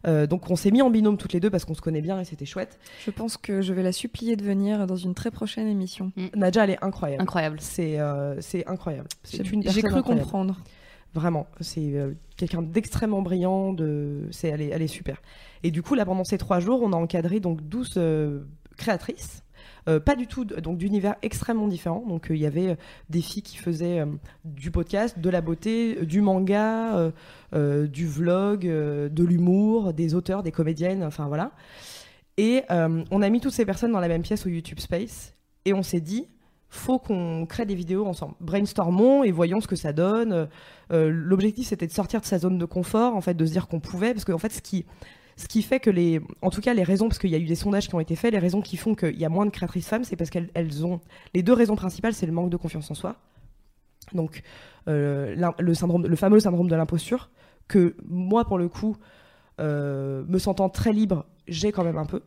[0.06, 2.18] Euh, donc on s'est mis en binôme toutes les deux parce qu'on se connaît bien
[2.20, 2.78] et c'était chouette.
[3.04, 6.10] Je pense que je vais la supplier de venir dans une très prochaine émission.
[6.34, 7.22] Nadja, elle est incroyable.
[7.22, 7.58] Incroyable.
[7.60, 9.08] C'est euh, c'est incroyable.
[9.22, 10.22] C'est J'ai une j'ai personne cru incroyable.
[10.24, 10.60] comprendre.
[11.12, 13.72] Vraiment, c'est euh, quelqu'un d'extrêmement brillant.
[13.72, 15.20] De, c'est, elle, est, elle est super.
[15.64, 18.40] Et du coup, là, pendant ces trois jours, on a encadré donc 12 euh,
[18.76, 19.42] créatrices.
[19.88, 22.04] Euh, pas du tout, donc d'univers extrêmement différents.
[22.06, 22.74] Donc euh, il y avait euh,
[23.08, 24.04] des filles qui faisaient
[24.44, 27.12] du podcast, de la beauté, du manga,
[27.52, 31.52] du vlog, de l'humour, des auteurs, des comédiennes, enfin voilà.
[32.36, 35.34] Et on a mis toutes ces personnes dans la même pièce au YouTube Space
[35.64, 36.26] et on s'est dit,
[36.68, 38.34] faut qu'on crée des vidéos ensemble.
[38.40, 40.48] Brainstormons et voyons ce que ça donne.
[40.90, 43.80] L'objectif c'était de sortir de sa zone de confort, en fait, de se dire qu'on
[43.80, 44.86] pouvait, parce qu'en fait, ce qui,
[45.40, 47.46] ce qui fait que les, en tout cas, les raisons, parce qu'il y a eu
[47.46, 49.50] des sondages qui ont été faits, les raisons qui font qu'il y a moins de
[49.50, 51.00] créatrices femmes, c'est parce qu'elles elles ont,
[51.34, 53.16] les deux raisons principales, c'est le manque de confiance en soi.
[54.12, 54.42] Donc,
[54.88, 57.30] euh, le syndrome, le fameux syndrome de l'imposture,
[57.68, 58.96] que moi, pour le coup,
[59.60, 62.22] euh, me sentant très libre, j'ai quand même un peu.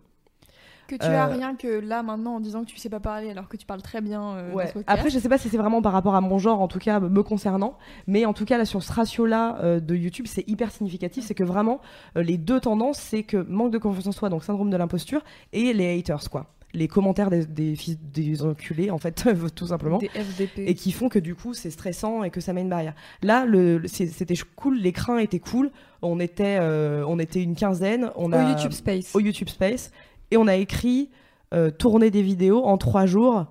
[0.87, 3.29] Que tu as Euh, rien que là maintenant en disant que tu sais pas parler
[3.29, 4.79] alors que tu parles très bien euh, dans ce.
[4.87, 6.99] Après, je sais pas si c'est vraiment par rapport à mon genre, en tout cas
[6.99, 7.77] me concernant,
[8.07, 11.23] mais en tout cas là sur ce ratio-là euh, de YouTube, c'est hyper significatif.
[11.25, 11.79] C'est que vraiment
[12.15, 15.21] les deux tendances, c'est que manque de confiance en soi, donc syndrome de l'imposture,
[15.53, 16.47] et les haters quoi.
[16.75, 19.99] les commentaires des, des fils des enculés, en fait, tout simplement.
[19.99, 20.59] Des FDP.
[20.67, 22.95] Et qui font que du coup c'est stressant et que ça met une barrière.
[23.21, 25.69] Là, le, c'était cool, l'écran était cool.
[26.01, 28.09] On était, euh, on était une quinzaine.
[28.17, 29.15] On Au a, YouTube Space.
[29.15, 29.91] au YouTube Space
[30.31, 31.09] et on a écrit,
[31.53, 33.45] euh, tourné des vidéos en trois jours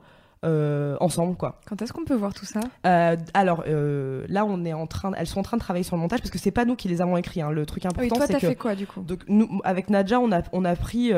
[0.44, 1.60] euh, ensemble, quoi.
[1.68, 2.58] Quand est-ce qu'on peut voir tout ça?
[2.84, 5.94] Euh, alors euh, là, on est en train, elles sont en train de travailler sur
[5.94, 7.42] le montage parce que c'est pas nous qui les avons écrits.
[7.42, 7.52] hein.
[7.52, 9.02] Le truc Oui, important, toi, c'est t'as que fait quoi du coup?
[9.02, 11.12] donc nous, avec Nadja, on a, on a pris,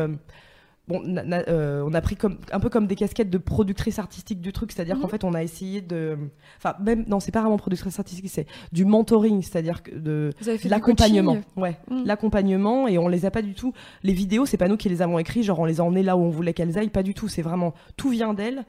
[0.89, 3.99] bon, na- na- euh, on a pris comme, un peu comme des casquettes de productrice
[3.99, 5.03] artistique du truc, c'est-à-dire Mhm.
[5.03, 6.19] qu'en fait, on a essayé de,
[6.59, 10.31] enfin même, non, c'est pas vraiment productrice artistique, c'est du mentoring, c'est-à-dire de
[10.69, 12.05] l'accompagnement, ouais, Mhm.
[12.05, 13.73] l'accompagnement et on les a pas du tout.
[14.03, 16.17] Les vidéos, c'est pas nous qui les avons écrits, genre on les a emmenés là
[16.17, 17.29] où on voulait qu'elles aillent, pas du tout.
[17.29, 18.65] C'est vraiment tout vient d'elles.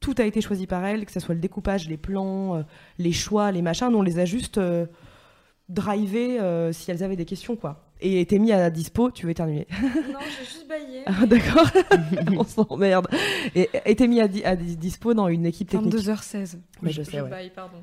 [0.00, 2.62] Tout a été choisi par elles, que ce soit le découpage, les plans, euh,
[2.98, 3.88] les choix, les machins.
[3.90, 4.86] Nous, on les a juste euh,
[5.68, 7.89] drivés euh, si elles avaient des questions, quoi.
[8.02, 9.66] Et était mis à dispo, tu veux éternuer.
[9.82, 11.02] Non, j'ai juste baillé.
[11.06, 11.68] Ah, D'accord
[12.38, 13.08] On s'emmerde.
[13.54, 15.94] Et était mis à, di- à di- dispo dans une équipe technique.
[15.94, 16.56] 22h16.
[16.82, 17.28] Mais je sais, ouais.
[17.28, 17.78] baille, pardon.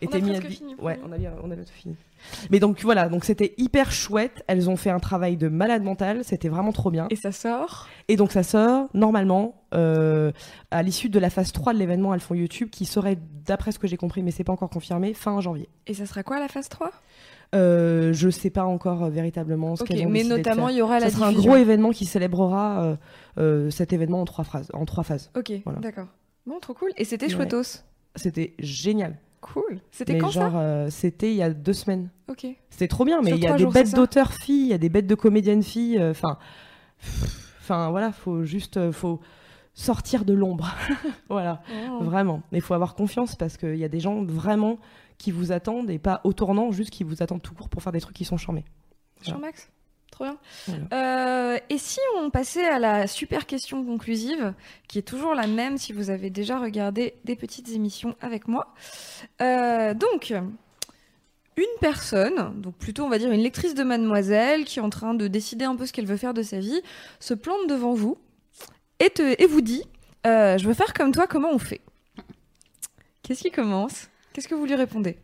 [0.00, 1.96] était a mis à fini, Ouais, on a, bien- on a bientôt fini.
[2.50, 4.42] Mais donc voilà, donc c'était hyper chouette.
[4.46, 6.24] Elles ont fait un travail de malade mental.
[6.24, 7.06] C'était vraiment trop bien.
[7.10, 7.88] Et ça sort?
[8.08, 10.32] Et donc ça sort normalement euh,
[10.70, 13.78] à l'issue de la phase 3 de l'événement Elles font YouTube qui serait, d'après ce
[13.78, 15.68] que j'ai compris, mais c'est pas encore confirmé, fin janvier.
[15.86, 16.90] Et ça sera quoi la phase 3
[17.54, 20.82] Euh, je sais pas encore euh, véritablement ce Ok, qu'elles ont mais notamment il y
[20.82, 22.98] aura ça la sera un gros événement qui célébrera
[23.38, 25.30] euh, cet événement en trois, phrases, en trois phases.
[25.36, 25.80] Ok, Voilà.
[25.80, 26.08] d'accord.
[26.46, 26.90] Bon, trop cool.
[26.98, 27.32] Et c'était Ouais.
[27.32, 27.80] chouettos?
[28.16, 29.16] C'était génial.
[29.40, 29.80] Cool.
[29.92, 32.10] C'était quand genre, euh, c'était il y a deux semaines.
[32.26, 32.46] ça Ok.
[32.70, 34.74] C'était trop bien, mais il y a des jours, bêtes ça d'auteurs filles, il y
[34.74, 35.98] a des bêtes de comédiennes filles.
[35.98, 36.38] euh, Enfin,
[37.60, 39.20] enfin voilà, faut juste, euh, faut
[39.74, 40.74] sortir de l'ombre.
[41.28, 42.02] voilà, Oh.
[42.02, 42.42] vraiment.
[42.50, 44.78] Mais il faut avoir confiance parce qu'il y a des gens vraiment
[45.18, 47.92] qui vous attendent et pas au tournant, juste qui vous attendent tout court pour faire
[47.92, 48.64] des trucs qui sont charmés.
[49.22, 49.70] Jean-Max
[50.18, 50.36] Trop bien.
[50.66, 50.84] Voilà.
[51.54, 54.52] Euh, et si on passait à la super question conclusive,
[54.88, 58.74] qui est toujours la même si vous avez déjà regardé des petites émissions avec moi.
[59.40, 60.34] Euh, donc,
[61.56, 65.14] une personne, donc plutôt on va dire une lectrice de Mademoiselle, qui est en train
[65.14, 66.80] de décider un peu ce qu'elle veut faire de sa vie,
[67.20, 68.16] se plante devant vous
[69.00, 69.82] et, te- et vous dit
[70.26, 71.80] euh, Je veux faire comme toi, comment on fait?
[73.22, 74.08] Qu'est-ce qui commence?
[74.32, 75.18] Qu'est-ce que vous lui répondez?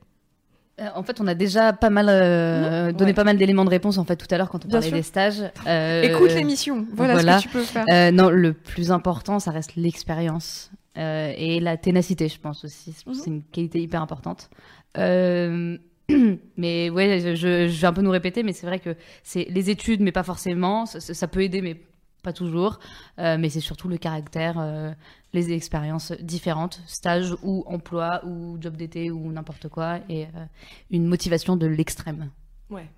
[0.95, 3.15] En fait, on a déjà pas mal euh, donné Ouais.
[3.15, 4.97] pas mal d'éléments de réponse en fait tout à l'heure quand on Bien parlait sûr.
[4.97, 5.43] des stages.
[5.67, 7.39] Euh, Écoute l'émission, voilà, voilà.
[7.39, 7.85] ce que tu peux faire.
[7.91, 12.93] Euh, non, le plus important, ça reste l'expérience euh, et la ténacité, je pense aussi.
[12.93, 14.51] C'est c'est une qualité hyper importante.
[14.99, 15.77] Euh,
[16.57, 20.01] mais ouais, je vais un peu nous répéter, mais c'est vrai que c'est les études,
[20.01, 20.87] mais pas forcément.
[20.87, 21.77] Ça, ça peut aider, mais
[22.25, 22.81] pas toujours.
[23.21, 24.93] Euh, mais c'est surtout le caractère, euh,
[25.33, 30.47] les expériences différentes, stage ou emploi ou job d'été ou n'importe quoi, et euh,
[30.91, 32.31] une motivation de l'extrême.
[32.71, 32.91] Ouais.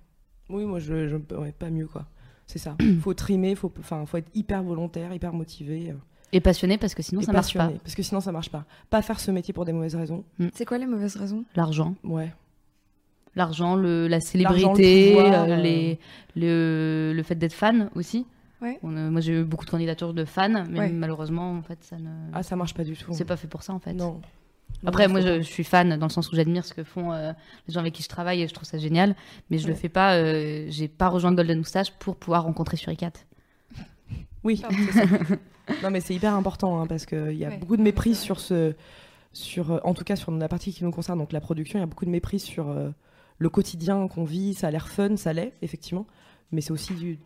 [0.49, 2.05] Oui, moi, je, je ouais, pas mieux quoi.
[2.47, 2.75] C'est ça.
[3.01, 5.93] faut trimer, faut, enfin, faut être hyper volontaire, hyper motivé.
[6.33, 7.69] Et passionné parce que sinon et ça marche pas.
[7.83, 8.65] Parce que sinon, ça marche pas.
[8.89, 10.23] Pas faire ce métier pour des mauvaises raisons.
[10.53, 11.45] C'est quoi les mauvaises raisons?
[11.55, 11.95] L'argent.
[12.03, 12.33] Ouais.
[13.35, 15.55] L'argent, le, la célébrité, le pouvoir, euh, euh.
[15.57, 15.99] les,
[16.35, 18.25] le, le fait d'être fan aussi.
[18.61, 18.79] Ouais.
[18.83, 20.89] On, euh, moi, j'ai eu beaucoup de candidatures de fans, mais Ouais.
[20.89, 22.09] malheureusement, en fait, ça ne.
[22.33, 23.13] Ah, ça marche pas du tout.
[23.13, 23.93] c'est pas fait pour ça, en fait.
[23.93, 24.19] Non.
[24.85, 27.31] Après, Non, moi, je, suis fan dans le sens où j'admire ce que font euh,
[27.67, 29.15] les gens avec qui je travaille et je trouve ça génial,
[29.49, 29.79] mais je le Ouais.
[29.79, 30.15] fais pas.
[30.15, 33.11] euh, j'ai pas rejoint Golden Moustache pour pouvoir rencontrer Suricat.
[34.43, 35.05] Oui, c'est ça.
[35.83, 37.57] non, mais c'est hyper important hein, parce qu'il y a Ouais.
[37.57, 38.75] beaucoup de mépris sur ce.
[39.33, 41.83] Sur, en tout cas, sur la partie qui nous concerne, donc la production, il y
[41.83, 42.89] a beaucoup de mépris sur euh,
[43.37, 44.53] le quotidien qu'on vit.
[44.55, 46.07] Ça a l'air fun, ça l'est, effectivement.
[46.51, 47.19] Mais c'est aussi du-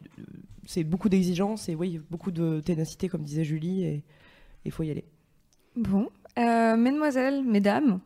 [0.66, 4.04] c'est beaucoup d'exigences et oui, beaucoup de ténacité, comme disait Julie, et
[4.66, 5.06] il faut y aller.
[5.76, 6.10] Bon,
[6.40, 8.00] Euh, mesdemoiselles, mesdames,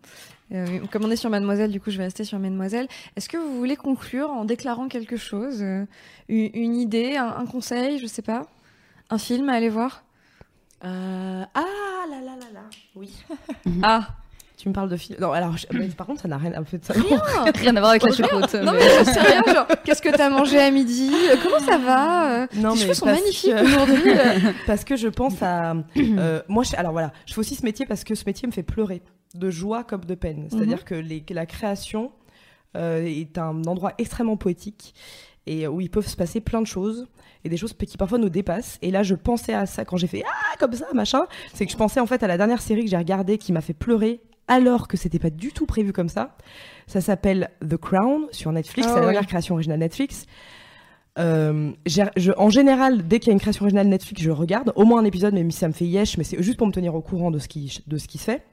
[0.51, 2.87] euh, comme on est sur mademoiselle, du coup je vais rester sur mesdemoiselles.
[3.15, 5.85] Est-ce que vous voulez conclure en déclarant quelque chose euh,
[6.27, 8.47] une, une idée, un, un conseil, je sais pas
[9.11, 10.03] Un film à aller voir?
[10.83, 12.63] Euh, Ah là là là là,
[12.95, 13.11] oui.
[13.83, 14.14] Ah
[14.65, 15.19] Tu me parles de film.
[15.21, 16.93] Non, alors, je- mais par contre, ça n'a rien de ça.
[17.55, 18.55] Rien à voir avec la choucroute.
[18.55, 21.59] Non mais- mais je sais rien, genre, qu'est-ce que t'as mangé à midi Euh, Comment
[21.59, 24.09] ça va Euh, Non, Tes mais cheveux sont magnifiques que- aujourd'hui.
[24.09, 24.51] euh.
[24.65, 25.75] parce que je pense à.
[25.97, 28.51] euh, moi, je, alors voilà, je fais aussi ce métier parce que ce métier me
[28.51, 29.03] fait pleurer,
[29.35, 30.47] de joie comme de peine.
[30.49, 32.11] C'est-à-dire que, les, la création
[32.75, 34.95] euh, est un endroit extrêmement poétique
[35.45, 37.05] et où il peut se passer plein de choses
[37.43, 38.79] et des choses qui parfois nous dépassent.
[38.81, 41.21] Et là, je pensais à ça quand j'ai fait ah comme ça machin.
[41.53, 43.61] C'est que je pensais en fait à la dernière série que j'ai regardée qui m'a
[43.61, 46.37] fait pleurer alors que c'était pas du tout prévu comme ça.
[46.87, 48.87] Ça s'appelle The Crown sur Netflix.
[48.87, 50.25] Ah c'est la dernière création originale Netflix.
[51.17, 54.83] Euh, je- en général, dès qu'il y a une création originale Netflix, je regarde au
[54.83, 56.93] moins un épisode, même si ça me fait yesh, mais c'est juste pour me tenir
[56.93, 58.43] au courant de ce qui, de ce qui se fait.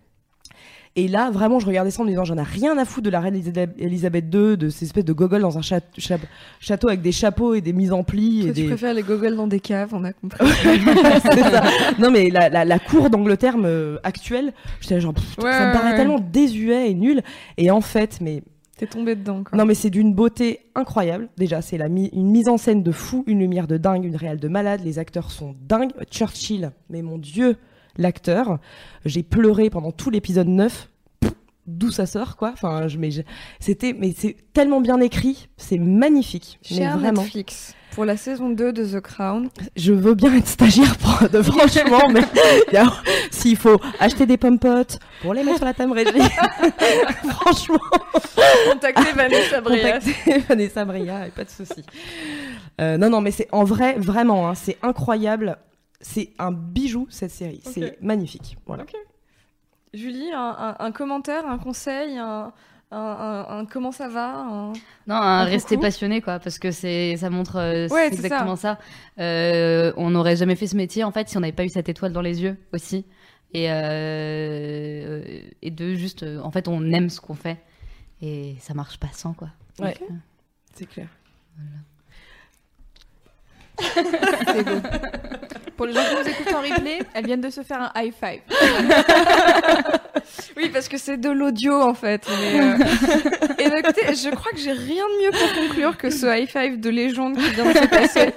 [0.94, 3.10] Et là, vraiment, je regardais ça en me disant, j'en ai rien à foutre de
[3.10, 3.35] la reine
[3.78, 7.73] Elisabeth II, de ces espèces de gogoles dans un château avec des chapeaux et des
[7.73, 8.40] mises en plis.
[8.40, 8.66] Et tu des...
[8.69, 10.47] préfères les gogoles dans des caves, on a compris.
[11.23, 11.62] Ça.
[11.98, 13.56] Non, mais la, la, la cour d'Angleterre
[14.02, 14.52] actuelle,
[14.82, 15.97] j'étais genre, pff, Ouais, ça me paraît ouais.
[15.97, 17.23] tellement désuet et nul.
[17.56, 18.43] Et en fait, mais
[18.77, 19.56] T'es tombé dedans, quoi.
[19.56, 21.28] non, mais c'est d'une beauté incroyable.
[21.39, 24.40] Déjà, c'est mi- une mise en scène de fou, une lumière de dingue, une réelle
[24.40, 24.81] de malade.
[24.85, 25.93] Les acteurs sont dingues.
[26.10, 27.56] Churchill, mais mon Dieu,
[27.97, 28.59] l'acteur.
[29.05, 30.89] J'ai pleuré pendant tout l'épisode 9.
[31.20, 31.32] Pff,
[31.66, 32.51] D'où ça sort, quoi.
[32.52, 33.10] Enfin, je, mais
[33.60, 36.59] c'était, mais c'est tellement bien écrit, c'est magnifique.
[36.69, 41.28] vraiment, Netflix, pour la saison 2 de The Crown, je veux bien être stagiaire pour,
[41.28, 42.23] de franchement, mais
[43.31, 46.10] s'il faut acheter des pommes potes pour les mettre sur la table régie,
[47.31, 47.78] franchement,
[48.70, 50.01] contactez Vanessa Bréas.
[50.01, 51.85] contactez Vanessa Bria, et pas de souci.
[52.81, 55.59] Euh, non, non, mais c'est en vrai, vraiment, hein, c'est incroyable.
[56.02, 57.60] C'est un bijou cette série.
[57.64, 58.56] C'est magnifique.
[58.66, 58.84] Voilà.
[59.94, 62.52] Julie, un, un- un commentaire, un conseil, un,
[62.90, 64.72] un- un- un comment ça va un-
[65.06, 68.24] Non, un Un rester passionné, quoi, parce que c'est, ça montre euh, Ouais, c'est c'est
[68.24, 68.78] exactement ça.
[69.18, 71.88] Euh, on n'aurait jamais fait ce métier, en fait, si on n'avait pas eu cette
[71.88, 73.04] étoile dans les yeux aussi.
[73.54, 77.58] Et, euh, et de juste, euh, en fait, on aime ce qu'on fait.
[78.22, 79.48] Et ça marche pas sans, quoi.
[79.78, 79.94] Ouais.
[80.74, 81.08] C'est clair.
[83.82, 84.64] C'est.
[85.82, 88.12] Pour les gens qui nous écoutent en replay, elles viennent de se faire un high
[88.12, 88.40] five.
[90.56, 92.24] Oui, parce que c'est de l'audio en fait.
[92.28, 92.76] mais, euh,
[93.59, 96.48] Et ben, écoutez, je crois que j'ai rien de mieux pour conclure que ce high
[96.48, 98.32] five de légende qui vient de se passer.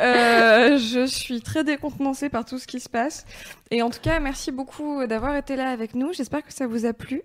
[0.00, 3.26] Euh, je suis très décontenancée par tout ce qui se passe.
[3.70, 6.12] Et en tout cas, merci beaucoup d'avoir été là avec nous.
[6.12, 7.22] J'espère que ça vous a plu.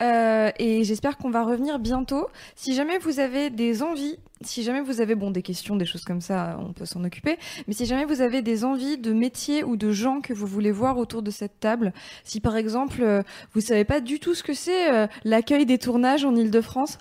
[0.00, 2.28] Euh, et j'espère qu'on va revenir bientôt.
[2.56, 6.04] Si jamais vous avez des envies, si jamais vous avez bon des questions, des choses
[6.04, 7.38] comme ça, on peut s'en occuper.
[7.66, 10.72] Mais si jamais vous avez des envies de métiers ou de gens que vous voulez
[10.72, 11.92] voir autour de cette table,
[12.24, 13.22] si par exemple euh,
[13.52, 16.98] vous savez pas du tout ce que c'est euh, l'accueil des tournages en Île-de-France,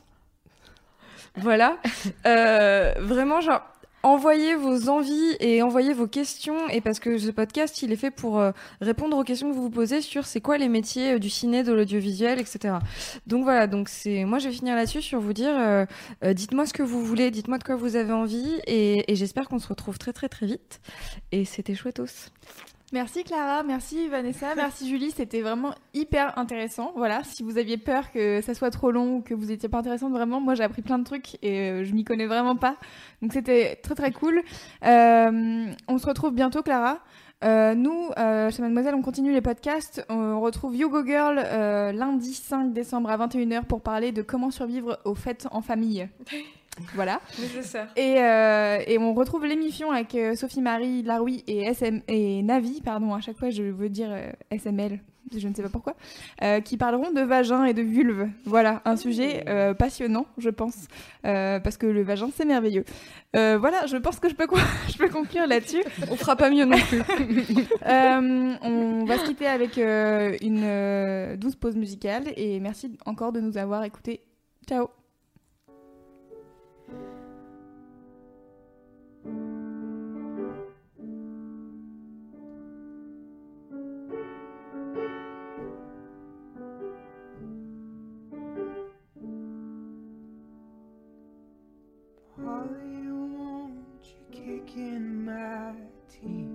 [1.35, 1.77] voilà,
[2.25, 3.61] Euh, vraiment genre
[4.03, 8.11] envoyez vos envies et envoyez vos questions et parce que ce podcast il est fait
[8.11, 8.51] pour euh,
[8.81, 11.63] répondre aux questions que vous vous posez sur c'est quoi les métiers euh, du ciné,
[11.63, 12.75] de l'audiovisuel, etc.
[13.27, 15.85] Donc voilà, donc c'est moi je vais finir là-dessus sur vous dire euh,
[16.33, 19.59] dites-moi ce que vous voulez, dites-moi de quoi vous avez envie et, et j'espère qu'on
[19.59, 20.79] se retrouve très très très vite
[21.31, 22.29] et c'était chouettos.
[22.91, 26.91] Merci Clara, merci Vanessa, merci Julie, c'était vraiment hyper intéressant.
[26.95, 29.77] Voilà, si vous aviez peur que ça soit trop long ou que vous étiez pas
[29.77, 32.77] intéressante, vraiment, moi j'ai appris plein de trucs et euh, je m'y connais vraiment pas.
[33.21, 34.41] Donc c'était très très cool.
[34.85, 36.99] Euh, on se retrouve bientôt Clara.
[37.43, 40.03] Euh, nous, euh, chez Mademoiselle, on continue les podcasts.
[40.09, 41.35] On retrouve Yogo Girl
[41.95, 46.09] lundi 5 décembre à 21h pour parler de comment survivre aux fêtes en famille.
[46.95, 47.21] Voilà.
[47.95, 53.13] Et, euh, et on retrouve l'émission avec euh, Sophie-Marie Laroui et, SM, et Navi, pardon,
[53.13, 54.99] à chaque fois je veux dire euh, SML,
[55.35, 55.95] je ne sais pas pourquoi,
[56.41, 58.27] euh, qui parleront de vagin et de vulve.
[58.45, 60.87] Voilà, un sujet euh, passionnant, je pense,
[61.23, 62.85] parce que le vagin c'est merveilleux.
[63.33, 64.47] Voilà, je pense que je peux,
[64.89, 65.83] je peux conclure là-dessus.
[66.09, 67.01] On fera pas mieux non plus.
[67.85, 73.83] On va se quitter avec une douce pause musicale et merci encore de nous avoir
[73.83, 74.21] écoutés.
[74.67, 74.98] Ciao
[94.79, 95.73] in my
[96.07, 96.47] teeth.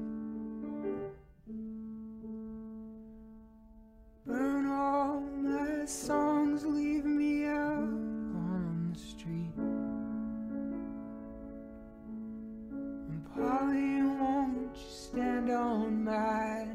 [4.26, 9.52] Burn all my songs, leave me out on the street.
[13.10, 16.66] And Polly, won't you stand on my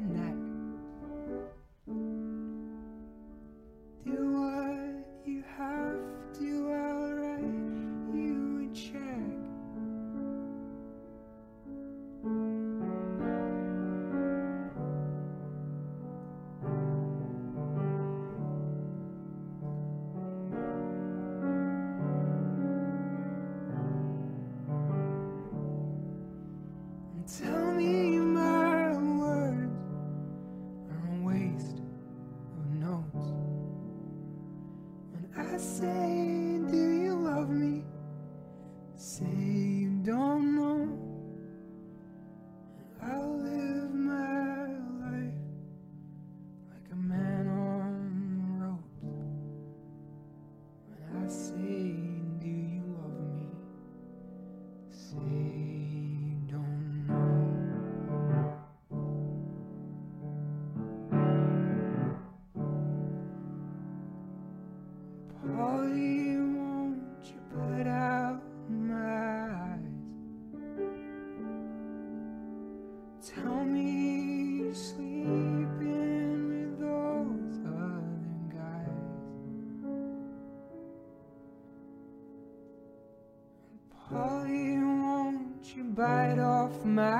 [86.82, 87.19] maar